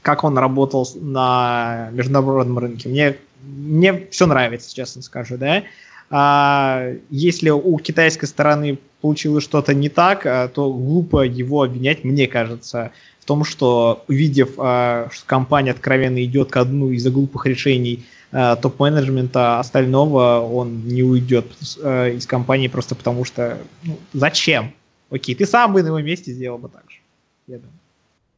как 0.01 0.23
он 0.23 0.37
работал 0.37 0.87
на 0.95 1.89
международном 1.91 2.57
рынке. 2.57 2.89
Мне, 2.89 3.17
мне 3.43 4.07
все 4.11 4.25
нравится, 4.25 4.73
честно 4.73 5.01
скажу, 5.01 5.37
да. 5.37 5.63
А, 6.09 6.93
если 7.09 7.49
у 7.49 7.77
китайской 7.79 8.25
стороны 8.25 8.77
получилось 9.01 9.43
что-то 9.43 9.73
не 9.73 9.89
так, 9.89 10.25
а, 10.25 10.47
то 10.47 10.71
глупо 10.71 11.23
его 11.23 11.63
обвинять, 11.63 12.03
мне 12.03 12.27
кажется 12.27 12.91
в 13.21 13.25
том, 13.25 13.43
что 13.43 14.03
увидев, 14.07 14.55
э, 14.57 15.07
что 15.11 15.25
компания 15.27 15.71
откровенно 15.71 16.23
идет 16.25 16.49
к 16.49 16.57
одну 16.57 16.89
из-за 16.89 17.11
глупых 17.11 17.45
решений 17.45 18.03
э, 18.31 18.55
топ-менеджмента 18.59 19.59
остального, 19.59 20.39
он 20.39 20.87
не 20.87 21.03
уйдет 21.03 21.45
э, 21.81 22.15
из 22.15 22.25
компании 22.25 22.67
просто 22.67 22.95
потому 22.95 23.23
что 23.23 23.59
ну, 23.83 23.97
зачем? 24.11 24.73
Окей, 25.11 25.35
ты 25.35 25.45
сам 25.45 25.73
бы 25.73 25.83
на 25.83 25.87
его 25.87 26.01
месте 26.01 26.31
сделал 26.31 26.57
бы 26.57 26.67
так 26.69 26.83
же. 26.89 26.97
Я 27.45 27.57
думаю. 27.57 27.73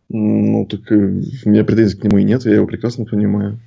Ну, 0.10 0.66
так 0.66 0.82
у 0.91 1.49
меня 1.49 1.64
претензий 1.64 1.97
к 1.97 2.04
нему 2.04 2.18
и 2.18 2.24
нет, 2.24 2.43
я 2.45 2.56
его 2.56 2.68
прекрасно 2.68 3.06
понимаю. 3.06 3.60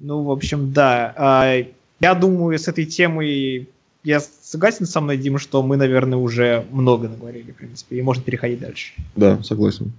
Ну, 0.00 0.22
в 0.22 0.30
общем, 0.30 0.72
да. 0.72 1.64
Я 2.00 2.14
думаю, 2.14 2.58
с 2.58 2.66
этой 2.66 2.86
темой 2.86 3.68
я 4.02 4.20
согласен 4.20 4.86
со 4.86 5.00
мной, 5.00 5.18
Дима, 5.18 5.38
что 5.38 5.62
мы, 5.62 5.76
наверное, 5.76 6.18
уже 6.18 6.64
много 6.70 7.08
наговорили, 7.08 7.52
в 7.52 7.56
принципе, 7.56 7.98
и 7.98 8.02
можно 8.02 8.22
переходить 8.22 8.60
дальше. 8.60 8.94
Да, 9.14 9.42
согласен. 9.42 9.92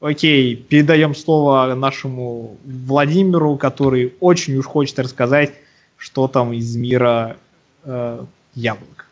Окей, 0.00 0.56
передаем 0.56 1.14
слово 1.14 1.74
нашему 1.74 2.56
Владимиру, 2.64 3.56
который 3.56 4.12
очень 4.20 4.56
уж 4.56 4.66
хочет 4.66 4.98
рассказать, 4.98 5.52
что 5.96 6.28
там 6.28 6.52
из 6.52 6.76
мира 6.76 7.36
э, 7.84 8.24
яблок. 8.54 9.06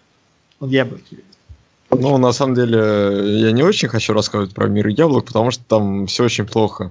Он 0.61 0.69
яблоки 0.69 1.13
любит. 1.13 1.25
Ну, 1.91 2.19
на 2.19 2.33
самом 2.33 2.55
деле, 2.55 3.41
я 3.41 3.53
не 3.53 3.63
очень 3.63 3.89
хочу 3.89 4.13
рассказывать 4.13 4.55
про 4.55 4.67
мир 4.67 4.89
яблок, 4.89 5.27
потому 5.27 5.51
что 5.51 5.63
там 5.65 6.07
все 6.07 6.25
очень 6.25 6.47
плохо. 6.47 6.91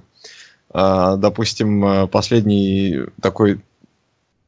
допустим, 0.72 2.08
последний 2.08 3.00
такой 3.20 3.60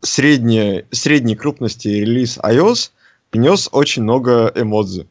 средней, 0.00 0.84
средней 0.90 1.36
крупности 1.36 1.88
релиз 1.88 2.38
iOS 2.38 2.90
принес 3.30 3.68
очень 3.72 4.02
много 4.02 4.52
эмодзи. 4.54 5.06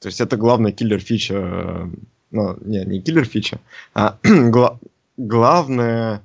То 0.00 0.08
есть 0.08 0.20
это 0.20 0.36
главная 0.36 0.72
киллер-фича 0.72 1.88
ну, 2.30 2.56
не, 2.64 2.84
не 2.84 3.00
киллер 3.00 3.24
фича, 3.24 3.60
а 3.94 4.18
гла- 4.24 4.78
главное 5.16 6.22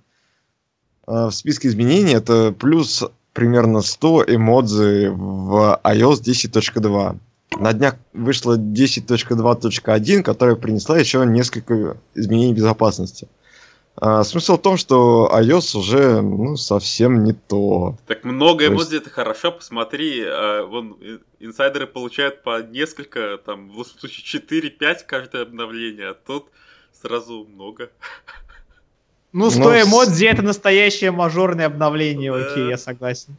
э, 1.08 1.26
в 1.28 1.32
списке 1.32 1.68
изменений 1.68 2.14
это 2.14 2.54
плюс 2.58 3.04
примерно 3.34 3.82
100 3.82 4.26
эмодзи 4.28 5.08
в 5.08 5.80
iOS 5.84 6.22
10.2. 6.22 7.18
На 7.60 7.74
днях 7.74 7.95
вышла 8.14 8.58
10.2.1, 8.58 10.24
которая 10.24 10.56
принесла 10.56 10.97
еще 10.97 11.26
несколько 11.26 11.97
изменений 12.16 12.54
безопасности. 12.54 13.28
А, 14.04 14.24
смысл 14.24 14.58
в 14.58 14.62
том, 14.64 14.78
что 14.78 15.30
iOS 15.32 15.78
уже 15.78 16.22
ну, 16.22 16.58
совсем 16.58 17.24
не 17.24 17.34
то. 17.34 17.95
Так 18.08 18.24
много 18.24 18.66
эмодзи 18.66 18.95
есть... 18.95 19.06
это 19.06 19.12
хорошо, 19.12 19.52
посмотри, 19.52 20.24
а, 20.26 20.66
вон 20.66 20.97
инсайдеры 21.39 21.86
получают 21.86 22.41
по 22.41 22.64
несколько, 22.64 23.38
там, 23.38 23.70
в 23.70 23.78
лучшем 23.78 23.99
случае 23.99 24.41
4-5 24.41 24.97
каждое 25.06 25.43
обновление, 25.43 26.10
а 26.10 26.14
тут 26.16 26.47
сразу 26.99 27.45
много. 27.47 27.91
Ну, 29.34 29.52
100 29.52 29.60
Но... 29.60 29.82
эмодзи 29.82 30.26
это 30.26 30.41
настоящее 30.41 31.12
мажорное 31.12 31.68
обновление, 31.68 32.34
да. 32.34 32.39
окей, 32.39 32.70
я 32.70 32.78
согласен. 32.80 33.36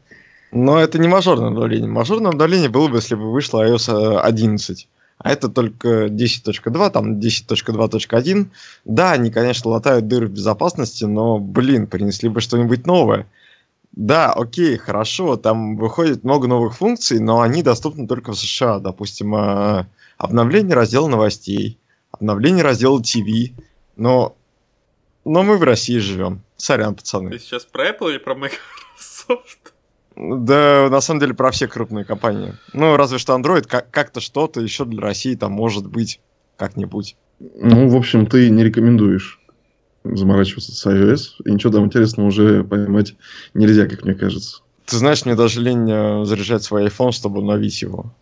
Но 0.53 0.79
это 0.79 0.99
не 0.99 1.09
мажорное 1.09 1.49
обновление. 1.49 1.91
Мажорное 1.91 2.31
обновление 2.31 2.69
было 2.69 2.87
бы, 2.87 2.99
если 2.99 3.17
бы 3.17 3.33
вышло 3.33 3.67
iOS 3.67 4.21
11 4.21 4.89
а 5.23 5.31
это 5.31 5.49
только 5.49 6.07
10.2, 6.07 6.91
там 6.91 7.19
10.2.1. 7.19 8.47
Да, 8.85 9.13
они, 9.13 9.31
конечно, 9.31 9.71
латают 9.71 10.09
дыры 10.09 10.27
в 10.27 10.33
безопасности, 10.33 11.05
но, 11.05 11.39
блин, 11.39 11.87
принесли 11.87 12.29
бы 12.29 12.41
что-нибудь 12.41 12.87
новое. 12.87 13.27
Да, 13.93 14.33
окей, 14.33 14.79
хорошо, 14.79 15.37
там 15.37 15.77
выходит 15.77 16.25
много 16.25 16.49
новых 16.49 16.77
функций, 16.77 17.21
но 17.21 17.41
они 17.43 17.63
доступны 17.63 18.09
только 18.09 18.33
в 18.33 18.39
США. 18.39 18.79
Допустим, 18.79 19.35
э, 19.35 19.87
обновление 20.17 20.75
раздела 20.75 21.09
новостей, 21.09 21.79
обновление 22.11 22.65
раздела 22.65 23.03
ТВ, 23.03 23.53
но, 23.97 24.35
но 25.25 25.43
мы 25.43 25.59
в 25.59 25.63
России 25.63 25.99
живем. 25.99 26.41
Сорян, 26.57 26.95
пацаны. 26.95 27.31
Ты 27.31 27.39
сейчас 27.39 27.65
про 27.65 27.91
Apple 27.91 28.11
или 28.11 28.19
про 28.19 28.35
Microsoft? 28.35 29.62
Да, 30.17 30.89
на 30.91 31.01
самом 31.01 31.21
деле 31.21 31.35
про 31.35 31.51
все 31.51 31.69
крупные 31.69 32.05
компании. 32.05 32.55
Ну, 32.73 32.97
разве 32.97 33.19
что 33.19 33.35
Android 33.35 33.67
как- 33.67 33.91
как-то 33.91 34.21
что-то 34.21 34.61
еще 34.61 34.85
для 34.85 35.01
России 35.01 35.35
там 35.35 35.53
может 35.53 35.87
быть 35.87 36.21
как-нибудь. 36.57 37.17
Ну, 37.41 37.89
в 37.89 37.97
общем, 37.97 38.27
ты 38.27 38.51
не 38.51 38.63
рекомендуешь 38.63 39.41
заморачиваться 40.05 40.73
с 40.73 40.87
iOS, 40.87 41.45
и 41.45 41.53
ничего 41.53 41.73
там 41.73 41.85
интересного 41.85 42.27
уже 42.27 42.65
поймать 42.65 43.15
нельзя, 43.55 43.87
как 43.87 44.05
мне 44.05 44.15
кажется. 44.15 44.63
Ты 44.87 44.97
знаешь, 44.97 45.25
мне 45.25 45.37
даже 45.37 45.61
лень 45.61 45.89
э, 45.91 46.25
заряжать 46.25 46.65
свой 46.65 46.87
iPhone, 46.87 47.13
чтобы 47.13 47.39
обновить 47.39 47.81
его. 47.83 48.13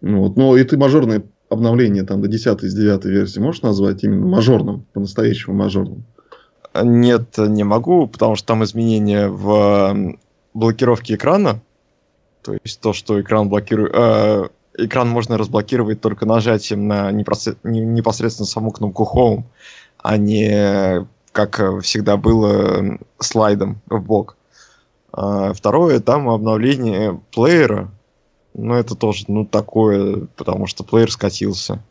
Ну, 0.00 0.22
вот. 0.22 0.36
ну 0.36 0.56
и 0.56 0.64
ты 0.64 0.78
мажорное 0.78 1.22
обновление 1.48 2.02
там 2.02 2.22
до 2.22 2.28
10 2.28 2.64
из 2.64 2.74
9 2.74 3.04
версии 3.04 3.38
можешь 3.38 3.62
назвать 3.62 4.02
именно 4.02 4.26
мажорным, 4.26 4.86
по-настоящему 4.94 5.54
мажорным? 5.54 6.04
Нет, 6.82 7.36
не 7.36 7.62
могу, 7.62 8.06
потому 8.06 8.34
что 8.34 8.48
там 8.48 8.64
изменения 8.64 9.28
в 9.28 10.16
блокировки 10.54 11.14
экрана, 11.14 11.60
то 12.42 12.56
есть 12.62 12.80
то, 12.80 12.92
что 12.92 13.20
экран 13.20 13.48
блокирует, 13.48 13.92
э, 13.94 14.48
экран 14.78 15.08
можно 15.08 15.38
разблокировать 15.38 16.00
только 16.00 16.26
нажатием 16.26 16.88
на 16.88 17.10
непосредственно 17.12 18.46
саму 18.46 18.70
кнопку 18.70 19.08
Home, 19.14 19.44
а 19.98 20.16
не 20.16 21.06
как 21.32 21.82
всегда 21.82 22.16
было 22.16 22.98
слайдом 23.18 23.80
в 23.86 24.00
бок. 24.00 24.36
А 25.12 25.52
второе, 25.52 26.00
там 26.00 26.28
обновление 26.28 27.20
плеера, 27.32 27.90
но 28.54 28.76
это 28.76 28.94
тоже, 28.94 29.24
ну, 29.28 29.44
такое, 29.44 30.26
потому 30.36 30.66
что 30.66 30.84
плеер 30.84 31.10
скатился. 31.10 31.82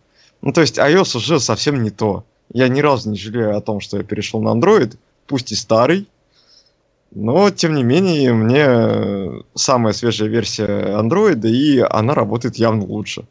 Ну, 0.41 0.53
то 0.53 0.61
есть 0.61 0.77
iOS 0.77 1.17
уже 1.17 1.39
совсем 1.39 1.83
не 1.83 1.91
то. 1.91 2.23
Я 2.53 2.67
ни 2.67 2.81
разу 2.81 3.09
не 3.09 3.17
жалею 3.17 3.55
о 3.55 3.61
том, 3.61 3.79
что 3.79 3.97
я 3.97 4.03
перешел 4.03 4.41
на 4.41 4.49
Android, 4.49 4.97
пусть 5.27 5.51
и 5.51 5.55
старый, 5.55 6.07
Но, 7.13 7.49
тем 7.49 7.75
не 7.75 7.83
менее, 7.83 8.33
мне 8.33 9.43
самая 9.53 9.93
свежая 9.93 10.29
версия 10.29 10.97
Android, 10.97 11.45
и 11.45 11.79
она 11.79 12.13
работает 12.13 12.55
явно 12.55 12.85
лучше. 12.85 13.25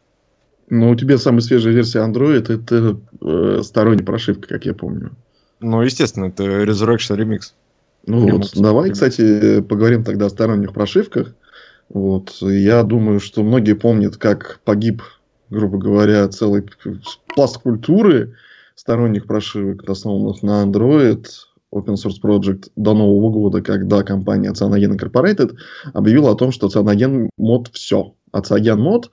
Но 0.69 0.91
у 0.91 0.95
тебя 0.95 1.17
самая 1.17 1.41
свежая 1.41 1.73
версия 1.73 1.99
Android 1.99 2.53
это 2.53 2.97
э, 3.21 3.61
сторонняя 3.63 4.05
прошивка, 4.05 4.47
как 4.47 4.65
я 4.65 4.73
помню. 4.73 5.11
Ну, 5.59 5.81
естественно, 5.81 6.25
это 6.25 6.43
Resurrection 6.43 7.17
Remix. 7.17 7.53
Ну 8.05 8.27
Remix. 8.27 8.31
вот, 8.31 8.51
давай, 8.55 8.89
Remix. 8.89 8.93
кстати, 8.93 9.61
поговорим 9.61 10.03
тогда 10.03 10.27
о 10.27 10.29
сторонних 10.29 10.73
прошивках. 10.73 11.33
Вот, 11.89 12.37
я 12.41 12.83
думаю, 12.83 13.19
что 13.19 13.43
многие 13.43 13.73
помнят, 13.73 14.15
как 14.15 14.61
погиб, 14.63 15.01
грубо 15.49 15.77
говоря, 15.77 16.27
целый 16.29 16.63
пласт 17.35 17.57
культуры 17.57 18.35
сторонних 18.75 19.25
прошивок, 19.25 19.89
основанных 19.89 20.41
на 20.41 20.63
Android, 20.63 21.25
Open 21.73 21.95
Source 21.95 22.21
Project 22.21 22.71
до 22.75 22.93
Нового 22.93 23.31
года, 23.31 23.61
когда 23.61 24.03
компания 24.03 24.51
Cyanogen 24.51 24.97
Incorporated 24.97 25.55
объявила 25.93 26.31
о 26.31 26.35
том, 26.35 26.51
что 26.51 26.67
Cyanogen 26.67 27.29
мод 27.37 27.69
все. 27.73 28.13
А 28.31 28.39
Cyanogen 28.39 28.77
мод 28.77 29.11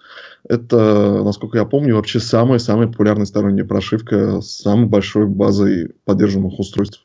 это, 0.49 1.23
насколько 1.25 1.59
я 1.59 1.65
помню, 1.65 1.97
вообще 1.97 2.21
самая-самая 2.21 2.89
популярная 2.89 3.27
сторонняя 3.27 3.67
прошивка 3.67 4.41
с 4.41 4.59
самой 4.59 4.87
большой 4.87 5.27
базой 5.27 5.95
поддерживаемых 6.05 6.59
устройств. 6.59 7.05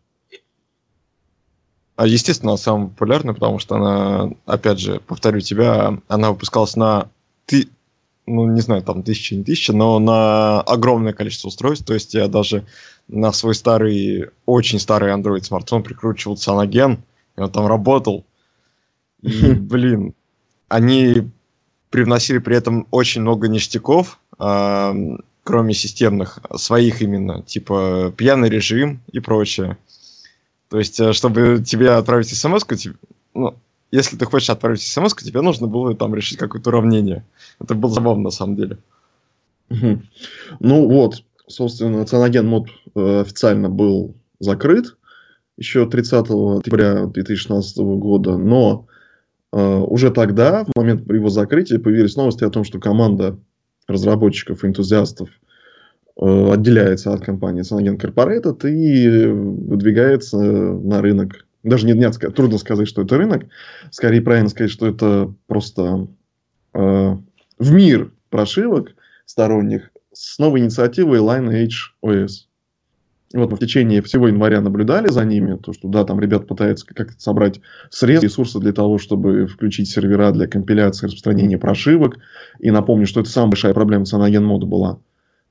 А, 1.95 2.07
естественно, 2.07 2.53
она 2.53 2.57
самая 2.57 2.87
популярная, 2.87 3.35
потому 3.35 3.59
что 3.59 3.75
она, 3.75 4.31
опять 4.45 4.79
же, 4.79 4.99
повторю 5.05 5.41
тебя, 5.41 5.99
она 6.07 6.31
выпускалась 6.31 6.75
на 6.75 7.09
ты, 7.45 7.67
ну, 8.25 8.47
не 8.47 8.61
знаю, 8.61 8.81
там 8.81 9.03
тысячи, 9.03 9.35
не 9.35 9.43
тысячи, 9.43 9.71
но 9.71 9.99
на 9.99 10.61
огромное 10.61 11.13
количество 11.13 11.49
устройств. 11.49 11.85
То 11.85 11.93
есть 11.93 12.13
я 12.15 12.27
даже 12.27 12.65
на 13.07 13.31
свой 13.31 13.55
старый, 13.55 14.29
очень 14.45 14.79
старый 14.79 15.11
Android 15.11 15.43
смартфон 15.43 15.83
прикручивал 15.83 16.35
Cyanogen, 16.35 16.99
и 17.37 17.41
он 17.41 17.51
там 17.51 17.67
работал. 17.67 18.25
И, 19.21 19.53
блин, 19.53 20.13
они 20.67 21.29
привносили 21.89 22.39
при 22.39 22.55
этом 22.55 22.87
очень 22.91 23.21
много 23.21 23.47
ништяков, 23.47 24.19
а, 24.39 24.95
кроме 25.43 25.73
системных, 25.73 26.39
своих 26.55 27.01
именно, 27.01 27.43
типа 27.43 28.13
пьяный 28.15 28.49
режим 28.49 29.01
и 29.11 29.19
прочее. 29.19 29.77
То 30.69 30.79
есть, 30.79 30.99
э, 30.99 31.13
чтобы 31.13 31.63
тебе 31.63 31.91
отправить 31.91 32.29
смс 32.29 32.65
ну, 33.35 33.55
если 33.91 34.17
ты 34.17 34.25
хочешь 34.25 34.49
отправить 34.49 34.81
смс 34.81 35.13
тебе 35.13 35.41
нужно 35.41 35.67
было 35.67 35.95
там 35.95 36.15
решить 36.15 36.39
какое-то 36.39 36.69
уравнение. 36.69 37.23
Это 37.59 37.75
было 37.75 37.91
забавно 37.93 38.23
на 38.23 38.31
самом 38.31 38.55
деле. 38.55 38.77
Ну 39.69 40.87
вот, 40.87 41.23
собственно, 41.47 42.03
Cyanogen 42.03 42.43
мод 42.43 42.69
э, 42.95 43.21
официально 43.21 43.69
был 43.69 44.15
закрыт 44.39 44.97
еще 45.57 45.87
30 45.87 46.13
октября 46.59 47.05
2016 47.05 47.77
года, 47.77 48.37
но 48.37 48.87
э, 49.51 49.77
уже 49.79 50.11
тогда, 50.11 50.65
в 50.65 50.71
момент 50.75 51.09
его 51.09 51.29
закрытия, 51.29 51.79
появились 51.79 52.15
новости 52.15 52.43
о 52.43 52.49
том, 52.49 52.63
что 52.63 52.79
команда 52.79 53.37
разработчиков 53.87 54.63
и 54.63 54.67
энтузиастов 54.67 55.29
э, 56.19 56.51
отделяется 56.51 57.13
от 57.13 57.23
компании 57.23 57.63
Cyanogen 57.63 57.97
Incorporated 57.97 58.69
и 58.69 59.27
выдвигается 59.27 60.37
на 60.37 61.01
рынок. 61.01 61.45
Даже 61.63 61.85
не, 61.85 61.93
ска- 61.93 62.31
трудно 62.31 62.57
сказать, 62.57 62.87
что 62.87 63.03
это 63.03 63.17
рынок. 63.17 63.45
Скорее 63.91 64.21
правильно 64.21 64.49
сказать, 64.49 64.71
что 64.71 64.87
это 64.87 65.33
просто 65.47 66.07
э, 66.73 67.17
в 67.59 67.71
мир 67.71 68.11
прошивок 68.29 68.95
сторонних 69.25 69.92
с 70.13 70.39
новой 70.39 70.61
инициативой 70.61 71.19
Lineage 71.19 71.91
OS. 72.03 72.47
И 73.33 73.37
вот 73.37 73.49
мы 73.49 73.57
в 73.57 73.59
течение 73.59 74.03
всего 74.03 74.27
января 74.27 74.61
наблюдали 74.61 75.07
за 75.07 75.25
ними, 75.25 75.57
то, 75.57 75.73
что 75.73 75.87
да, 75.87 76.03
там 76.03 76.19
ребят 76.19 76.47
пытаются 76.47 76.85
как-то 76.85 77.19
собрать 77.19 77.61
средства, 77.89 78.27
ресурсы 78.27 78.59
для 78.59 78.73
того, 78.73 78.99
чтобы 78.99 79.47
включить 79.47 79.89
сервера 79.89 80.31
для 80.31 80.47
компиляции 80.47 81.05
и 81.05 81.07
распространения 81.07 81.57
прошивок. 81.57 82.19
И 82.59 82.69
напомню, 82.69 83.07
что 83.07 83.21
это 83.21 83.31
самая 83.31 83.49
большая 83.49 83.73
проблема 83.73 84.03
Cyanogen 84.03 84.41
мода 84.41 84.67
была. 84.67 84.99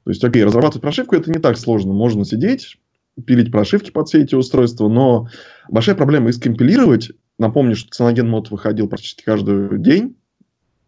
То 0.05 0.11
есть, 0.11 0.23
окей, 0.23 0.45
разрабатывать 0.45 0.83
прошивку 0.83 1.17
это 1.17 1.31
не 1.33 1.41
так 1.41 1.59
сложно. 1.59 1.93
Можно 1.93 2.25
сидеть, 2.25 2.79
пилить 3.27 3.51
прошивки 3.51 3.91
под 3.91 4.07
все 4.07 4.23
эти 4.23 4.37
устройства, 4.37 4.89
но 4.89 5.29
большая 5.69 5.97
проблема 5.97 6.29
их 6.29 6.37
скомпилировать. 6.37 7.11
Напомню, 7.37 7.75
что 7.75 8.05
Cyanogen 8.05 8.27
мод 8.27 8.53
выходил 8.53 8.89
практически 8.89 9.25
каждый 9.25 9.77
день, 9.81 10.15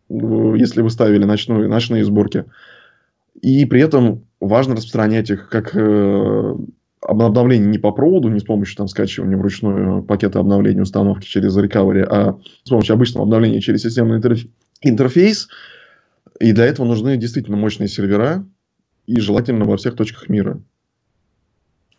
если 0.08 0.80
вы 0.80 0.90
ставили 0.90 1.24
ночную, 1.24 1.68
ночные 1.68 2.04
сборки. 2.04 2.44
И 3.40 3.64
при 3.66 3.80
этом 3.82 4.24
важно 4.40 4.76
распространять 4.76 5.30
их 5.30 5.48
как 5.48 5.74
э, 5.74 6.54
обновление 7.00 7.68
не 7.68 7.78
по 7.78 7.92
проводу, 7.92 8.28
не 8.28 8.40
с 8.40 8.44
помощью 8.44 8.76
там 8.76 8.88
скачивания 8.88 9.36
вручную 9.36 10.02
пакета 10.02 10.40
обновления 10.40 10.82
установки 10.82 11.26
через 11.26 11.56
recovery, 11.56 12.02
а 12.02 12.38
с 12.62 12.70
помощью 12.70 12.94
обычного 12.94 13.24
обновления 13.24 13.60
через 13.60 13.82
системный 13.82 14.18
интерф- 14.18 14.48
интерфейс. 14.80 15.48
И 16.40 16.52
для 16.52 16.66
этого 16.66 16.86
нужны 16.86 17.16
действительно 17.16 17.56
мощные 17.56 17.88
сервера, 17.88 18.44
и 19.06 19.20
желательно 19.20 19.64
во 19.64 19.76
всех 19.76 19.96
точках 19.96 20.28
мира. 20.28 20.60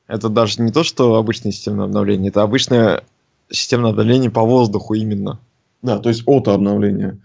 Это 0.08 0.30
даже 0.30 0.62
не 0.62 0.72
то, 0.72 0.84
что 0.84 1.16
обычное 1.16 1.52
системное 1.52 1.86
обновление, 1.86 2.30
это 2.30 2.44
обычное 2.44 3.04
системное 3.50 3.92
обновление 3.92 4.30
по 4.30 4.42
воздуху 4.42 4.94
именно. 4.94 5.40
Да, 5.82 6.00
то 6.00 6.10
есть 6.10 6.24
ото 6.26 6.54
обновление. 6.54 7.20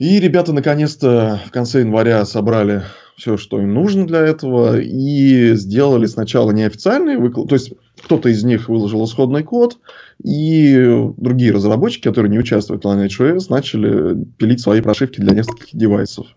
И 0.00 0.18
ребята 0.18 0.54
наконец-то 0.54 1.42
в 1.46 1.50
конце 1.50 1.80
января 1.80 2.24
собрали 2.24 2.84
все, 3.18 3.36
что 3.36 3.60
им 3.60 3.74
нужно 3.74 4.06
для 4.06 4.20
этого, 4.20 4.80
и 4.80 5.52
сделали 5.52 6.06
сначала 6.06 6.52
неофициальный 6.52 7.18
выклад, 7.18 7.50
то 7.50 7.54
есть 7.54 7.74
кто-то 8.02 8.30
из 8.30 8.42
них 8.42 8.70
выложил 8.70 9.04
исходный 9.04 9.42
код, 9.42 9.76
и 10.24 11.04
другие 11.18 11.52
разработчики, 11.52 12.04
которые 12.04 12.30
не 12.30 12.38
участвуют 12.38 12.82
в 12.82 12.88
Lineage 12.88 13.36
OS, 13.36 13.48
начали 13.50 14.24
пилить 14.38 14.60
свои 14.60 14.80
прошивки 14.80 15.20
для 15.20 15.34
нескольких 15.34 15.76
девайсов. 15.76 16.28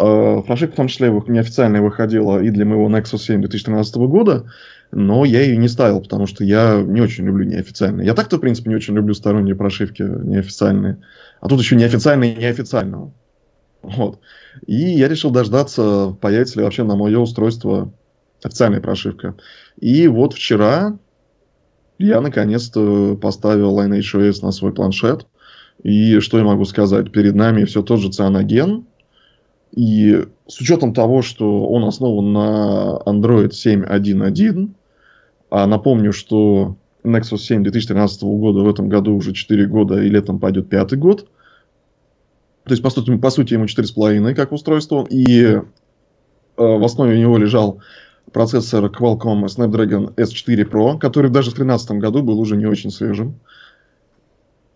Э, 0.00 0.42
Прошивка 0.44 0.72
в 0.72 0.76
том 0.76 0.88
числе 0.88 1.10
неофициальная 1.28 1.82
выходила 1.82 2.42
и 2.42 2.50
для 2.50 2.64
моего 2.64 2.90
Nexus 2.90 3.18
7 3.18 3.42
2013 3.42 3.94
года, 4.08 4.50
но 4.90 5.24
я 5.24 5.42
ее 5.42 5.56
не 5.56 5.68
ставил, 5.68 6.00
потому 6.00 6.26
что 6.26 6.44
я 6.44 6.82
не 6.82 7.00
очень 7.00 7.24
люблю 7.24 7.44
неофициальные. 7.44 8.06
Я 8.06 8.14
так-то, 8.14 8.38
в 8.38 8.40
принципе, 8.40 8.70
не 8.70 8.76
очень 8.76 8.94
люблю 8.94 9.14
сторонние 9.14 9.54
прошивки 9.54 10.02
неофициальные. 10.02 10.98
А 11.40 11.48
тут 11.48 11.60
еще 11.60 11.76
неофициальные 11.76 12.36
неофициального. 12.36 13.12
Вот. 13.82 14.18
И 14.66 14.74
я 14.74 15.08
решил 15.08 15.30
дождаться, 15.30 16.16
появится 16.20 16.58
ли 16.58 16.64
вообще 16.64 16.84
на 16.84 16.96
мое 16.96 17.18
устройство 17.18 17.92
официальная 18.42 18.80
прошивка. 18.80 19.34
И 19.78 20.08
вот 20.08 20.34
вчера 20.34 20.98
я 21.98 22.20
наконец-то 22.20 23.16
поставил 23.16 23.78
Lineage 23.78 24.14
OS 24.14 24.38
на 24.42 24.52
свой 24.52 24.72
планшет. 24.72 25.26
И 25.82 26.18
что 26.20 26.38
я 26.38 26.44
могу 26.44 26.64
сказать? 26.64 27.12
Перед 27.12 27.34
нами 27.34 27.64
все 27.64 27.82
тот 27.82 28.00
же 28.00 28.08
Cyanogen. 28.08 28.84
И 29.72 30.24
с 30.46 30.60
учетом 30.60 30.94
того, 30.94 31.22
что 31.22 31.68
он 31.68 31.84
основан 31.84 32.32
на 32.32 33.00
Android 33.04 33.50
7.1.1, 33.50 34.70
а 35.50 35.66
напомню, 35.66 36.12
что 36.12 36.76
Nexus 37.04 37.38
7 37.38 37.62
2013 37.62 38.22
года 38.22 38.60
в 38.60 38.68
этом 38.68 38.88
году 38.88 39.14
уже 39.14 39.32
4 39.32 39.66
года, 39.66 40.02
и 40.02 40.08
летом 40.08 40.38
пойдет 40.38 40.68
пятый 40.68 40.98
год. 40.98 41.28
То 42.64 42.72
есть, 42.72 42.82
по 42.82 42.90
сути, 42.90 43.16
по 43.16 43.30
сути 43.30 43.54
ему 43.54 43.64
4,5 43.64 44.34
как 44.34 44.52
устройство. 44.52 45.06
И 45.08 45.42
э, 45.42 45.60
в 46.56 46.84
основе 46.84 47.18
него 47.18 47.38
лежал 47.38 47.80
процессор 48.32 48.84
Qualcomm 48.86 49.46
Snapdragon 49.46 50.14
S4 50.16 50.70
Pro, 50.70 50.98
который 50.98 51.30
даже 51.30 51.50
в 51.50 51.54
2013 51.54 51.92
году 51.92 52.22
был 52.22 52.38
уже 52.38 52.56
не 52.56 52.66
очень 52.66 52.90
свежим. 52.90 53.40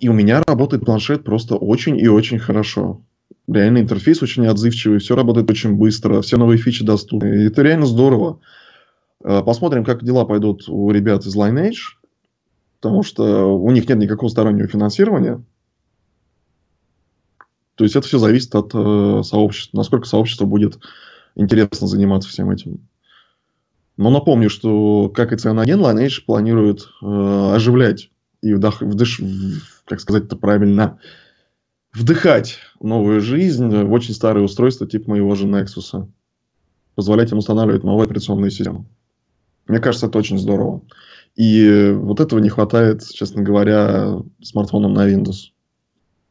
И 0.01 0.09
у 0.09 0.15
меня 0.15 0.43
работает 0.47 0.85
планшет 0.85 1.23
просто 1.23 1.57
очень 1.57 1.99
и 1.99 2.09
очень 2.09 2.39
хорошо. 2.39 3.03
Реально 3.47 3.79
интерфейс 3.79 4.23
очень 4.23 4.47
отзывчивый, 4.47 4.99
все 4.99 5.15
работает 5.15 5.51
очень 5.51 5.75
быстро, 5.75 6.23
все 6.23 6.39
новые 6.39 6.59
фичи 6.59 6.85
доступны. 6.85 7.43
И 7.43 7.47
это 7.47 7.63
реально 7.63 7.87
здорово. 7.87 8.41
Э, 9.25 9.43
Посмотрим, 9.43 9.85
как 9.85 10.05
дела 10.05 10.25
пойдут 10.25 10.69
у 10.69 10.91
ребят 10.91 11.25
из 11.27 11.37
Lineage, 11.37 11.97
потому 12.81 13.03
что 13.03 13.57
у 13.57 13.71
них 13.71 13.89
нет 13.89 13.99
никакого 13.99 14.29
стороннего 14.29 14.69
финансирования. 14.69 15.43
То 17.75 17.85
есть 17.85 17.97
это 17.97 18.07
все 18.07 18.19
зависит 18.19 18.55
от 18.55 18.71
э, 18.75 19.23
сообщества, 19.25 19.77
насколько 19.79 20.07
сообщество 20.07 20.45
будет 20.45 20.79
интересно 21.35 21.87
заниматься 21.87 22.29
всем 22.29 22.51
этим. 22.51 22.87
Но 23.97 24.11
напомню, 24.11 24.51
что, 24.51 25.09
как 25.11 25.33
и 25.33 25.37
Cyanogen, 25.37 25.81
Lineage 25.81 26.25
планирует 26.27 26.89
э, 27.03 27.53
оживлять 27.55 28.11
и 28.43 28.55
вдох, 28.55 28.81
вдыш, 28.83 29.21
в- 29.21 29.85
как 29.85 30.01
сказать 30.01 30.25
это 30.25 30.37
правильно, 30.37 30.99
вдыхать 31.93 32.59
новую 32.81 33.21
жизнь 33.21 33.69
в 33.69 33.93
очень 33.93 34.15
старые 34.15 34.45
устройства 34.45 34.87
типа 34.87 35.11
моего 35.11 35.35
же 35.35 35.47
Nexus. 35.47 36.09
Позволять 36.95 37.33
им 37.33 37.39
устанавливать 37.39 37.85
новые 37.85 38.05
операционные 38.07 38.51
системы. 38.51 38.85
Мне 39.73 39.81
кажется, 39.81 40.07
это 40.07 40.19
очень 40.19 40.37
здорово. 40.37 40.83
И 41.35 41.95
вот 41.97 42.21
этого 42.21 42.41
не 42.41 42.51
хватает, 42.51 43.03
честно 43.09 43.43
говоря, 43.43 44.19
смартфонам 44.43 44.93
на 44.93 45.11
Windows. 45.11 45.49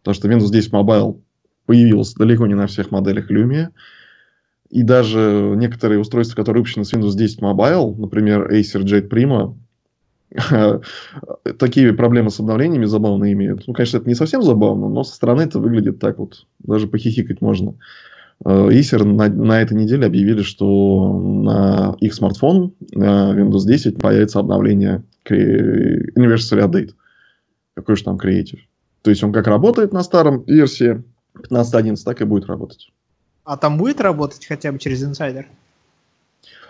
Потому 0.04 0.14
что 0.14 0.30
Windows 0.30 0.52
10 0.52 0.72
Mobile 0.72 1.20
появился 1.66 2.20
далеко 2.20 2.46
не 2.46 2.54
на 2.54 2.68
всех 2.68 2.92
моделях 2.92 3.32
Lumia. 3.32 3.70
И 4.70 4.84
даже 4.84 5.56
некоторые 5.58 6.00
устройства, 6.00 6.36
которые 6.36 6.62
выпущены 6.62 6.86
с 6.86 6.94
Windows 6.94 7.16
10 7.16 7.42
Mobile, 7.42 7.96
например, 7.96 8.48
Acer 8.54 8.84
Jet 8.84 9.10
Primo, 9.10 9.56
такие 11.58 11.94
проблемы 11.94 12.30
с 12.30 12.40
обновлениями 12.40 12.86
забавно 12.86 13.34
имеют. 13.34 13.66
Ну, 13.66 13.74
конечно, 13.74 13.98
это 13.98 14.08
не 14.08 14.14
совсем 14.14 14.44
забавно, 14.44 14.88
но 14.88 15.04
со 15.04 15.16
стороны 15.16 15.42
это 15.42 15.58
выглядит 15.58 15.98
так 15.98 16.20
вот. 16.20 16.46
Даже 16.60 16.86
похихикать 16.86 17.42
можно. 17.42 17.74
Acer 18.44 19.04
на, 19.04 19.30
на 19.30 19.62
этой 19.62 19.78
неделе 19.78 20.08
объявили, 20.08 20.42
что 20.42 21.20
на 21.20 21.96
их 22.00 22.14
смартфон 22.14 22.74
на 22.92 23.34
Windows 23.38 23.66
10 23.66 24.00
появится 24.00 24.40
обновление 24.40 25.04
Anniversary 25.30 26.66
Update. 26.66 26.92
Какой 27.76 27.96
же 27.96 28.04
там 28.04 28.18
Creative. 28.18 28.60
То 29.04 29.10
есть 29.10 29.24
он 29.24 29.32
как 29.32 29.48
работает 29.48 29.94
на 29.94 30.04
старом 30.04 30.44
версии 30.46 31.04
15.11, 31.38 31.98
так 32.04 32.22
и 32.22 32.26
будет 32.26 32.46
работать. 32.48 32.90
А 33.44 33.58
там 33.58 33.78
будет 33.78 34.02
работать 34.02 34.46
хотя 34.46 34.72
бы 34.72 34.80
через 34.80 35.04
инсайдер? 35.04 35.48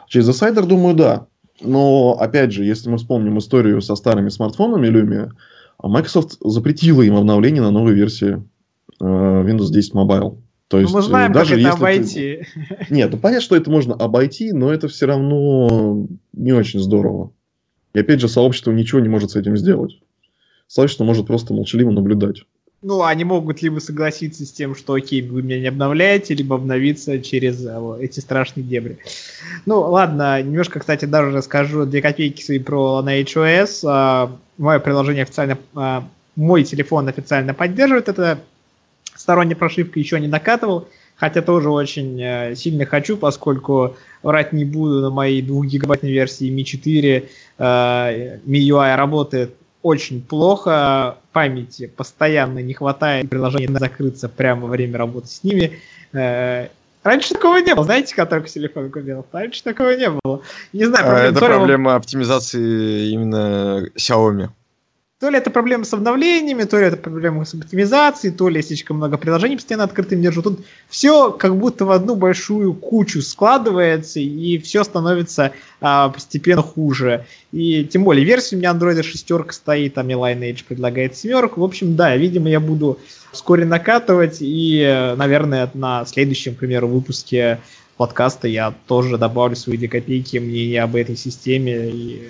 Через 0.07 0.29
инсайдер, 0.29 0.65
думаю, 0.65 0.95
да. 0.95 1.27
Но, 1.61 2.17
опять 2.19 2.51
же, 2.51 2.63
если 2.63 2.89
мы 2.89 2.97
вспомним 2.97 3.37
историю 3.37 3.81
со 3.81 3.95
старыми 3.95 4.29
смартфонами 4.29 4.87
Lumia, 4.87 5.31
Microsoft 5.81 6.37
запретила 6.41 7.01
им 7.01 7.15
обновление 7.15 7.61
на 7.61 7.71
новой 7.71 7.93
версии 7.93 8.43
э, 8.99 9.03
Windows 9.03 9.71
10 9.71 9.93
Mobile. 9.93 10.37
То 10.71 10.79
есть, 10.79 10.93
мы 10.93 11.01
знаем, 11.01 11.33
даже 11.33 11.55
как 11.55 11.65
это 11.65 11.71
обойти. 11.73 12.45
Ты... 12.55 12.87
Нет, 12.89 13.11
ну 13.11 13.17
понятно, 13.17 13.43
что 13.43 13.57
это 13.57 13.69
можно 13.69 13.93
обойти, 13.93 14.53
но 14.53 14.71
это 14.71 14.87
все 14.87 15.05
равно 15.05 16.07
не 16.31 16.53
очень 16.53 16.79
здорово. 16.79 17.33
И 17.93 17.99
опять 17.99 18.21
же, 18.21 18.29
сообщество 18.29 18.71
ничего 18.71 19.01
не 19.01 19.09
может 19.09 19.31
с 19.31 19.35
этим 19.35 19.57
сделать. 19.57 19.99
Сообщество 20.67 21.03
может 21.03 21.27
просто 21.27 21.53
молчаливо 21.53 21.91
наблюдать. 21.91 22.43
Ну, 22.81 23.03
они 23.03 23.25
могут 23.25 23.61
либо 23.61 23.79
согласиться 23.79 24.45
с 24.45 24.51
тем, 24.53 24.73
что 24.73 24.93
окей, 24.93 25.21
вы 25.21 25.43
меня 25.43 25.59
не 25.59 25.67
обновляете, 25.67 26.35
либо 26.35 26.55
обновиться 26.55 27.19
через 27.19 27.65
э, 27.65 27.97
эти 27.99 28.21
страшные 28.21 28.63
дебри. 28.63 28.99
Ну, 29.65 29.81
ладно, 29.81 30.41
немножко, 30.41 30.79
кстати, 30.79 31.03
даже 31.03 31.35
расскажу 31.35 31.85
две 31.85 32.01
копейки 32.01 32.41
свои 32.41 32.59
про 32.59 33.01
на 33.01 33.19
HOS. 33.19 33.81
А, 33.83 34.31
мое 34.57 34.79
приложение 34.79 35.23
официально, 35.23 35.57
а, 35.75 36.07
мой 36.37 36.63
телефон 36.63 37.09
официально 37.09 37.53
поддерживает 37.53 38.07
это 38.07 38.39
сторонняя 39.15 39.55
прошивка 39.55 39.99
еще 39.99 40.19
не 40.19 40.27
накатывал, 40.27 40.87
хотя 41.15 41.41
тоже 41.41 41.69
очень 41.69 42.21
э, 42.21 42.55
сильно 42.55 42.85
хочу, 42.85 43.17
поскольку 43.17 43.95
врать 44.23 44.53
не 44.53 44.65
буду, 44.65 45.01
на 45.01 45.09
моей 45.09 45.41
2 45.41 45.65
гигабайтной 45.65 46.11
версии 46.11 46.51
Mi 46.51 46.63
4 46.63 47.29
э, 47.57 48.37
MIUI 48.45 48.95
работает 48.95 49.55
очень 49.83 50.21
плохо, 50.21 51.17
памяти 51.31 51.87
постоянно 51.87 52.59
не 52.59 52.73
хватает, 52.73 53.29
приложение 53.29 53.69
закрыться 53.69 54.29
прямо 54.29 54.63
во 54.63 54.69
время 54.69 54.97
работы 54.97 55.27
с 55.27 55.43
ними. 55.43 55.79
Э, 56.13 56.67
раньше 57.03 57.33
такого 57.33 57.57
не 57.57 57.73
было, 57.75 57.85
знаете, 57.85 58.15
как 58.15 58.29
только 58.29 58.47
телефон 58.47 58.91
купил? 58.91 59.25
Раньше 59.31 59.63
такого 59.63 59.95
не 59.95 60.09
было. 60.09 60.41
Не 60.73 60.85
знаю, 60.85 61.05
проблема. 61.05 61.29
Это 61.29 61.39
проблема 61.39 61.95
оптимизации 61.95 63.11
именно 63.11 63.87
Xiaomi. 63.95 64.49
То 65.21 65.29
ли 65.29 65.37
это 65.37 65.51
проблема 65.51 65.83
с 65.83 65.93
обновлениями, 65.93 66.63
то 66.63 66.79
ли 66.79 66.87
это 66.87 66.97
проблема 66.97 67.45
с 67.45 67.53
оптимизацией, 67.53 68.33
то 68.33 68.49
ли 68.49 68.55
я 68.55 68.63
слишком 68.63 68.97
много 68.97 69.19
приложений 69.19 69.57
постоянно 69.57 69.83
открытым 69.83 70.19
держу. 70.19 70.41
Тут 70.41 70.61
все 70.89 71.31
как 71.31 71.55
будто 71.57 71.85
в 71.85 71.91
одну 71.91 72.15
большую 72.15 72.73
кучу 72.73 73.21
складывается, 73.21 74.19
и 74.19 74.57
все 74.57 74.83
становится 74.83 75.51
а, 75.79 76.09
постепенно 76.09 76.63
хуже. 76.63 77.27
И 77.51 77.85
тем 77.85 78.03
более 78.03 78.25
версия 78.25 78.55
у 78.55 78.59
меня 78.59 78.71
Android 78.71 78.99
шестерка 79.03 79.53
стоит, 79.53 79.95
а 79.99 80.01
мне 80.01 80.15
Lineage 80.15 80.65
предлагает 80.67 81.15
семерку. 81.15 81.61
В 81.61 81.65
общем, 81.65 81.95
да, 81.95 82.17
видимо, 82.17 82.49
я 82.49 82.59
буду 82.59 82.97
вскоре 83.31 83.63
накатывать, 83.63 84.37
и, 84.39 85.13
наверное, 85.17 85.69
на 85.75 86.03
следующем, 86.05 86.55
к 86.55 86.57
примеру, 86.57 86.87
выпуске 86.87 87.59
подкаста 87.95 88.47
я 88.47 88.73
тоже 88.87 89.19
добавлю 89.19 89.55
свои 89.55 89.77
две 89.77 89.87
копейки 89.87 90.37
мнения 90.37 90.81
об 90.81 90.95
этой 90.95 91.15
системе, 91.15 91.91
и 91.91 92.29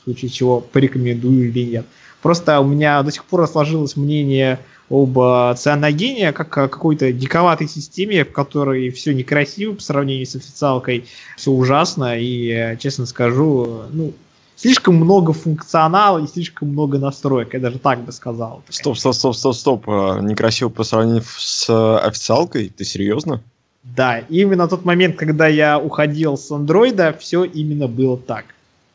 в 0.00 0.04
случае 0.04 0.30
чего 0.30 0.60
порекомендую 0.62 1.50
или 1.50 1.64
нет. 1.64 1.84
Просто 2.22 2.60
у 2.60 2.66
меня 2.66 3.02
до 3.02 3.10
сих 3.10 3.24
пор 3.24 3.46
сложилось 3.46 3.96
мнение 3.96 4.58
об 4.90 5.18
э, 5.18 5.54
цианогене 5.56 6.32
как 6.32 6.56
о 6.58 6.68
какой-то 6.68 7.12
диковатой 7.12 7.68
системе, 7.68 8.24
в 8.24 8.32
которой 8.32 8.90
все 8.90 9.14
некрасиво 9.14 9.74
по 9.74 9.82
сравнению 9.82 10.26
с 10.26 10.34
официалкой, 10.34 11.06
все 11.36 11.50
ужасно, 11.52 12.18
и, 12.18 12.48
э, 12.48 12.76
честно 12.76 13.06
скажу, 13.06 13.82
ну, 13.92 14.12
слишком 14.56 14.96
много 14.96 15.32
функционала 15.32 16.22
и 16.22 16.26
слишком 16.26 16.68
много 16.68 16.98
настроек, 16.98 17.54
я 17.54 17.60
даже 17.60 17.78
так 17.78 18.00
бы 18.00 18.12
сказал. 18.12 18.62
Стоп, 18.68 18.98
стоп, 18.98 19.14
стоп, 19.14 19.36
стоп, 19.36 19.54
стоп, 19.54 19.84
а, 19.86 20.20
некрасиво 20.20 20.68
по 20.68 20.82
сравнению 20.82 21.22
с 21.24 21.98
официалкой? 21.98 22.70
Ты 22.76 22.84
серьезно? 22.84 23.40
Да, 23.82 24.18
именно 24.28 24.68
тот 24.68 24.84
момент, 24.84 25.16
когда 25.16 25.46
я 25.46 25.78
уходил 25.78 26.36
с 26.36 26.50
андроида, 26.50 27.16
все 27.18 27.44
именно 27.44 27.88
было 27.88 28.18
так 28.18 28.44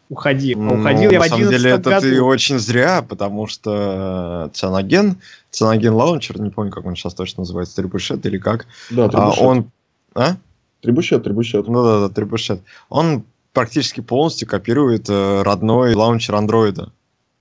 уходил. 0.10 0.60
Ну, 0.60 0.80
уходил 0.80 1.12
я 1.12 1.20
в 1.20 1.24
11 1.24 1.32
На 1.32 1.38
самом 1.38 1.52
деле 1.52 1.72
это 1.72 1.90
году. 1.90 2.02
ты 2.02 2.22
очень 2.22 2.60
зря, 2.60 3.02
потому 3.02 3.48
что 3.48 4.50
Cyanogen, 4.54 5.18
Cyanogen 5.52 5.94
launcher, 5.94 6.40
не 6.40 6.50
помню, 6.50 6.72
как 6.72 6.86
он 6.86 6.96
сейчас 6.96 7.14
точно 7.14 7.42
называется, 7.42 7.76
Trebuchet 7.76 8.26
или 8.26 8.38
как. 8.38 8.68
Да, 8.90 9.10
Trebuchet. 9.10 9.42
А, 9.42 9.44
он... 9.44 9.72
А? 10.14 10.36
Trebuchet, 10.82 11.24
Trebuchet. 11.24 11.68
Ну 11.68 11.84
да, 11.84 12.08
да, 12.08 12.14
Trebuchet. 12.14 12.62
Он 12.90 13.24
практически 13.54 14.02
полностью 14.02 14.48
копирует 14.48 15.10
э, 15.10 15.42
родной 15.42 15.96
лаунчер 15.96 16.36
андроида. 16.36 16.92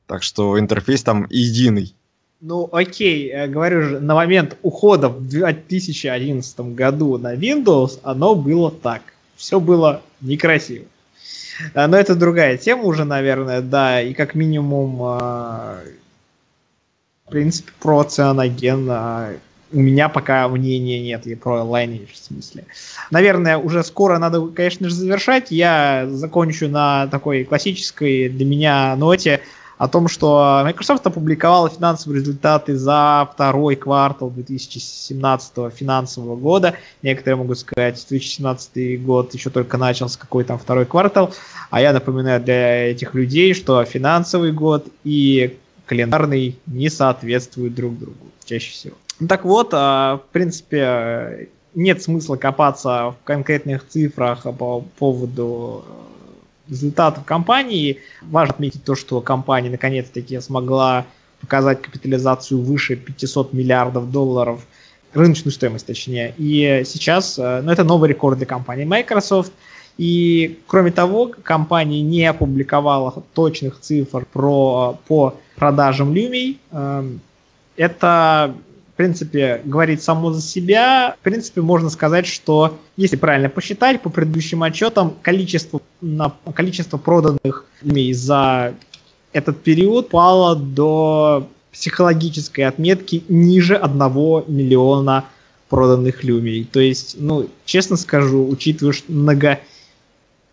Так 0.07 0.23
что 0.23 0.59
интерфейс 0.59 1.03
там 1.03 1.27
единый. 1.29 1.95
Ну, 2.41 2.69
окей, 2.73 3.29
я 3.29 3.47
говорю 3.47 3.83
же, 3.83 4.01
на 4.01 4.15
момент 4.15 4.57
ухода 4.63 5.09
в 5.09 5.27
2011 5.27 6.61
году 6.75 7.17
на 7.17 7.35
Windows 7.35 8.01
оно 8.03 8.35
было 8.35 8.71
так. 8.71 9.03
Все 9.37 9.59
было 9.59 10.03
некрасиво. 10.21 10.85
А, 11.75 11.87
но 11.87 11.97
это 11.97 12.15
другая 12.15 12.57
тема 12.57 12.85
уже, 12.85 13.05
наверное, 13.05 13.61
да, 13.61 14.01
и 14.01 14.15
как 14.15 14.35
минимум, 14.35 14.99
а, 15.03 15.81
в 17.27 17.31
принципе, 17.31 17.73
про 17.81 18.05
цианоген 18.05 18.87
а, 18.91 19.33
у 19.73 19.81
меня 19.81 20.09
пока 20.09 20.47
мнения 20.49 21.01
нет, 21.03 21.27
и 21.27 21.35
про 21.35 21.63
Lineage 21.63 22.13
в 22.13 22.17
смысле. 22.17 22.65
Наверное, 23.11 23.59
уже 23.59 23.83
скоро 23.83 24.19
надо, 24.19 24.47
конечно 24.49 24.89
же, 24.89 24.95
завершать. 24.95 25.51
Я 25.51 26.07
закончу 26.09 26.69
на 26.69 27.09
такой 27.09 27.45
классической 27.45 28.29
для 28.29 28.47
меня 28.47 28.95
ноте 28.97 29.41
о 29.79 29.89
том, 29.89 30.09
что 30.09 30.61
Microsoft 30.65 31.07
опубликовала 31.07 31.69
финансовые 31.69 32.21
результаты 32.21 32.77
за 32.77 33.29
второй 33.33 33.77
квартал 33.77 34.31
2017 34.31 35.75
финансового 35.75 36.37
года. 36.37 36.75
Некоторые 37.03 37.37
могут 37.37 37.59
сказать, 37.59 38.05
2017 38.09 39.05
год 39.05 39.35
еще 39.35 39.51
только 39.51 39.77
начался, 39.77 40.19
какой 40.19 40.45
там 40.45 40.59
второй 40.59 40.87
квартал. 40.87 41.35
А 41.71 41.81
я 41.81 41.93
напоминаю 41.93 42.41
для 42.41 42.91
этих 42.91 43.15
людей, 43.15 43.55
что 43.55 43.85
финансовый 43.85 44.53
год 44.53 44.87
и 45.03 45.59
календарный 45.87 46.59
не 46.67 46.89
соответствуют 46.89 47.75
друг 47.75 47.99
другу 47.99 48.27
чаще 48.45 48.71
всего. 48.73 48.95
Так 49.29 49.45
вот, 49.45 49.71
а, 49.73 50.19
в 50.19 50.33
принципе, 50.33 51.49
нет 51.75 52.03
смысла 52.03 52.37
копаться 52.37 53.15
в 53.21 53.25
конкретных 53.25 53.87
цифрах 53.87 54.43
по 54.43 54.81
поводу 54.99 55.85
результатов 56.69 57.25
компании. 57.25 57.99
Важно 58.23 58.55
отметить 58.55 58.85
то, 58.85 58.95
что 58.95 59.21
компания 59.21 59.71
наконец-таки 59.71 60.41
смогла 60.41 61.07
показать 61.41 61.83
капитализацию 61.83 62.61
выше 62.61 62.97
500 62.97 63.53
миллиардов 63.53 64.11
долларов, 64.11 64.67
рыночную 65.13 65.53
стоимость 65.53 65.87
точнее. 65.87 66.35
И 66.39 66.83
сейчас, 66.87 67.39
э, 67.39 67.61
ну 67.63 67.71
это 67.71 67.85
новый 67.85 68.09
рекорд 68.09 68.39
для 68.39 68.47
компании 68.47 68.85
Microsoft. 68.85 69.53
И 69.97 70.59
кроме 70.67 70.91
того, 70.91 71.33
компания 71.43 72.03
не 72.03 72.25
опубликовала 72.27 73.23
точных 73.35 73.81
цифр 73.81 74.27
про, 74.33 74.99
по 75.07 75.37
продажам 75.57 76.13
Lumia. 76.13 76.57
Эм, 76.73 77.21
это 77.77 78.55
в 78.95 78.97
принципе, 78.97 79.61
говорит 79.65 80.05
само 80.05 80.33
за 80.33 80.41
себя. 80.41 81.17
В 81.21 81.25
принципе, 81.25 81.61
можно 81.61 81.91
сказать, 81.91 82.27
что, 82.27 82.79
если 82.97 83.17
правильно 83.17 83.49
посчитать, 83.49 84.01
по 84.01 84.09
предыдущим 84.09 84.63
отчетам, 84.63 85.15
количество, 85.21 85.81
на, 86.01 86.33
количество 86.55 86.97
проданных 86.97 87.65
имей 87.83 88.13
за 88.13 88.73
этот 89.33 89.61
период 89.65 90.11
пало 90.11 90.55
до 90.55 91.49
психологической 91.73 92.67
отметки 92.67 93.25
ниже 93.29 93.75
1 93.75 93.99
миллиона 94.47 95.25
проданных 95.69 96.23
люмий. 96.23 96.63
То 96.63 96.79
есть, 96.79 97.17
ну, 97.19 97.49
честно 97.65 97.97
скажу, 97.97 98.47
учитывая, 98.49 98.93
что 98.93 99.11
много, 99.11 99.59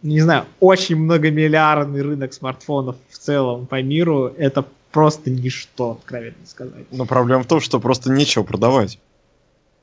не 0.02 0.20
знаю, 0.20 0.46
очень 0.60 0.96
многомиллиардный 0.96 2.02
рынок 2.02 2.34
смартфонов 2.34 2.96
в 3.08 3.20
целом 3.20 3.68
по 3.68 3.80
миру, 3.84 4.34
это 4.36 4.66
просто 4.92 5.30
ничто, 5.30 5.92
откровенно 5.92 6.46
сказать. 6.46 6.86
Но 6.92 7.06
проблема 7.06 7.44
в 7.44 7.48
том, 7.48 7.60
что 7.60 7.80
просто 7.80 8.12
нечего 8.12 8.44
продавать. 8.44 9.00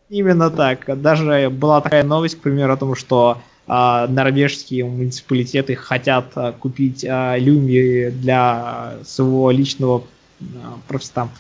Именно 0.09 0.50
так. 0.50 1.00
Даже 1.00 1.50
была 1.50 1.80
такая 1.80 2.02
новость, 2.02 2.36
к 2.36 2.40
примеру, 2.40 2.72
о 2.72 2.76
том, 2.76 2.94
что 2.94 3.38
а, 3.66 4.06
норвежские 4.06 4.84
муниципалитеты 4.84 5.74
хотят 5.74 6.32
а, 6.34 6.52
купить 6.52 7.04
а, 7.04 7.36
люми 7.36 8.09
для 8.11 8.94
своего 9.04 9.50
личного 9.50 10.04
а, 10.40 10.78
просто 10.88 11.12
там 11.12 11.30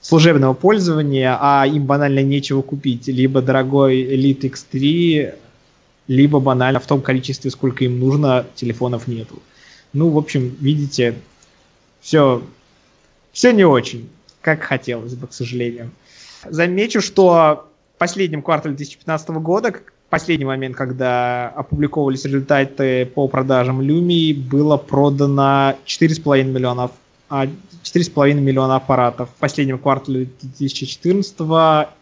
служебного 0.00 0.54
пользования, 0.54 1.36
а 1.40 1.66
им 1.66 1.86
банально 1.86 2.22
нечего 2.22 2.62
купить. 2.62 3.08
Либо 3.08 3.42
дорогой 3.42 4.02
Elite 4.02 4.52
X3, 4.52 5.34
либо 6.06 6.38
банально 6.38 6.78
в 6.78 6.86
том 6.86 7.02
количестве, 7.02 7.50
сколько 7.50 7.84
им 7.84 7.98
нужно, 7.98 8.46
телефонов 8.54 9.08
нету. 9.08 9.42
Ну, 9.92 10.10
в 10.10 10.18
общем, 10.18 10.56
видите, 10.60 11.16
все, 12.00 12.42
все 13.38 13.52
не 13.52 13.64
очень, 13.64 14.08
как 14.40 14.64
хотелось 14.64 15.14
бы, 15.14 15.28
к 15.28 15.32
сожалению. 15.32 15.92
Замечу, 16.44 17.00
что 17.00 17.68
в 17.94 17.98
последнем 17.98 18.42
квартале 18.42 18.74
2015 18.74 19.28
года, 19.28 19.76
последний 20.10 20.44
момент, 20.44 20.74
когда 20.74 21.48
опубликовывались 21.50 22.24
результаты 22.24 23.06
по 23.06 23.28
продажам 23.28 23.80
Lumii, 23.80 24.34
было 24.34 24.76
продано 24.76 25.76
4,5 25.86 26.42
миллионов 26.42 26.90
4,5 27.30 28.34
миллиона 28.34 28.74
аппаратов. 28.74 29.28
В 29.30 29.34
последнем 29.34 29.78
квартале 29.78 30.28
2014 30.42 31.36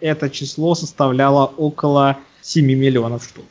это 0.01 0.31
число 0.31 0.75
составляло 0.75 1.53
около 1.59 2.17
7 2.41 2.65
миллионов 2.65 3.25
штук. 3.25 3.45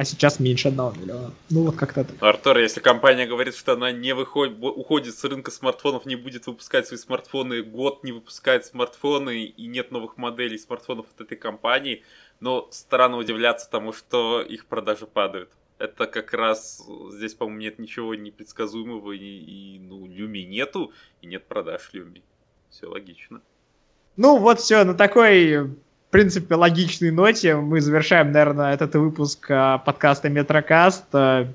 А 0.00 0.04
сейчас 0.06 0.40
меньше 0.40 0.68
1 0.68 0.78
миллиона. 0.98 1.30
Ну 1.50 1.64
вот 1.64 1.76
как-то 1.76 2.04
так. 2.04 2.16
Артур, 2.22 2.56
если 2.56 2.80
компания 2.80 3.26
говорит, 3.26 3.54
что 3.54 3.74
она 3.74 3.92
не 3.92 4.14
выходит, 4.14 4.56
уходит 4.58 5.14
с 5.14 5.22
рынка 5.24 5.50
смартфонов, 5.50 6.06
не 6.06 6.16
будет 6.16 6.46
выпускать 6.46 6.86
свои 6.86 6.98
смартфоны, 6.98 7.62
год 7.62 8.02
не 8.02 8.12
выпускает 8.12 8.64
смартфоны 8.64 9.44
и 9.44 9.66
нет 9.66 9.90
новых 9.90 10.16
моделей 10.16 10.56
смартфонов 10.56 11.04
от 11.14 11.20
этой 11.20 11.36
компании, 11.36 12.02
но 12.40 12.66
странно 12.70 13.18
удивляться 13.18 13.68
тому, 13.70 13.92
что 13.92 14.40
их 14.40 14.64
продажи 14.64 15.06
падают 15.06 15.50
это 15.78 16.06
как 16.06 16.32
раз 16.32 16.82
здесь, 17.10 17.34
по-моему, 17.34 17.60
нет 17.60 17.78
ничего 17.78 18.14
непредсказуемого, 18.14 19.12
и, 19.12 19.18
и 19.18 19.78
ну, 19.80 20.06
Люми 20.06 20.38
нету, 20.38 20.92
и 21.20 21.26
нет 21.26 21.46
продаж 21.46 21.90
Люми. 21.92 22.22
Все 22.70 22.86
логично. 22.86 23.42
Ну 24.16 24.38
вот 24.38 24.60
все, 24.60 24.82
на 24.84 24.94
такой, 24.94 25.76
в 26.10 26.12
принципе, 26.12 26.56
логичной 26.56 27.12
ноте 27.12 27.54
мы 27.54 27.80
завершаем, 27.80 28.32
наверное, 28.32 28.74
этот 28.74 28.96
выпуск 28.96 29.46
а, 29.48 29.78
подкаста 29.78 30.28
Метрокаст. 30.28 31.04
А, 31.12 31.46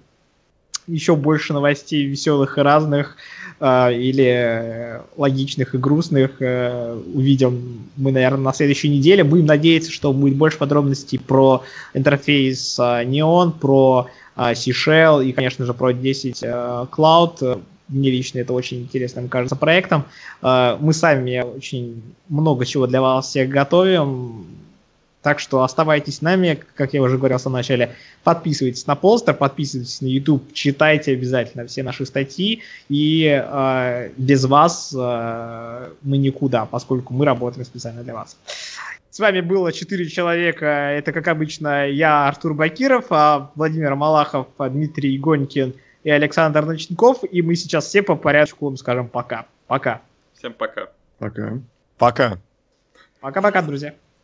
Еще 0.87 1.17
больше 1.17 1.51
новостей 1.51 2.05
веселых 2.05 2.57
и 2.57 2.61
разных, 2.61 3.17
а, 3.59 3.91
или 3.91 5.01
логичных 5.17 5.75
и 5.75 5.77
грустных 5.77 6.39
увидим 6.39 7.89
мы, 7.97 8.13
наверное, 8.13 8.45
на 8.45 8.53
следующей 8.53 8.87
неделе. 8.87 9.25
Будем 9.25 9.45
надеяться, 9.45 9.91
что 9.91 10.13
будет 10.13 10.37
больше 10.37 10.57
подробностей 10.57 11.19
про 11.19 11.63
интерфейс 11.93 12.79
Neon, 12.79 13.51
про 13.59 14.07
C-Shell 14.37 15.25
и, 15.25 15.33
конечно 15.33 15.65
же, 15.65 15.73
про 15.73 15.91
10 15.91 16.43
Cloud. 16.43 17.61
Мне 17.87 18.09
лично 18.09 18.39
это 18.39 18.53
очень 18.53 18.81
интересным 18.81 19.29
кажется 19.29 19.55
проектом. 19.55 20.05
Мы 20.41 20.91
сами 20.93 21.41
очень 21.41 22.01
много 22.29 22.65
чего 22.65 22.87
для 22.87 23.01
вас 23.01 23.27
всех 23.27 23.49
готовим. 23.49 24.45
Так 25.25 25.39
что 25.39 25.63
оставайтесь 25.63 26.17
с 26.17 26.21
нами, 26.21 26.59
как 26.75 26.93
я 26.93 27.01
уже 27.01 27.17
говорил 27.17 27.39
в 27.39 27.41
самом 27.41 27.55
начале, 27.55 27.95
подписывайтесь 28.23 28.85
на 28.85 28.95
постер, 28.95 29.33
подписывайтесь 29.33 29.99
на 30.01 30.05
YouTube, 30.05 30.53
читайте 30.53 31.13
обязательно 31.13 31.65
все 31.65 31.81
наши 31.81 32.05
статьи, 32.05 32.61
и 32.89 33.43
э, 33.43 34.09
без 34.17 34.45
вас 34.45 34.93
э, 34.95 35.89
мы 36.03 36.19
никуда, 36.19 36.67
поскольку 36.67 37.15
мы 37.15 37.25
работаем 37.25 37.65
специально 37.65 38.03
для 38.03 38.13
вас. 38.13 38.37
С 39.09 39.17
вами 39.17 39.41
было 39.41 39.73
4 39.73 40.07
человека, 40.09 40.67
это, 40.67 41.11
как 41.11 41.27
обычно, 41.27 41.89
я, 41.89 42.27
Артур 42.27 42.53
Бакиров, 42.53 43.05
а 43.09 43.49
Владимир 43.55 43.95
Малахов, 43.95 44.45
Дмитрий 44.59 45.17
Гонькин 45.17 45.73
и 46.05 46.09
Александр 46.11 46.63
Ночников, 46.65 47.23
и 47.29 47.41
мы 47.41 47.55
сейчас 47.55 47.85
все 47.87 48.03
по 48.03 48.15
порядку 48.15 48.65
вам 48.65 48.77
скажем 48.77 49.09
пока. 49.09 49.47
Пока. 49.65 50.01
Всем 50.35 50.53
пока. 50.53 50.89
Пока. 51.17 51.59
Пока. 51.97 52.37
Пока-пока, 53.19 53.63
друзья. 53.63 53.95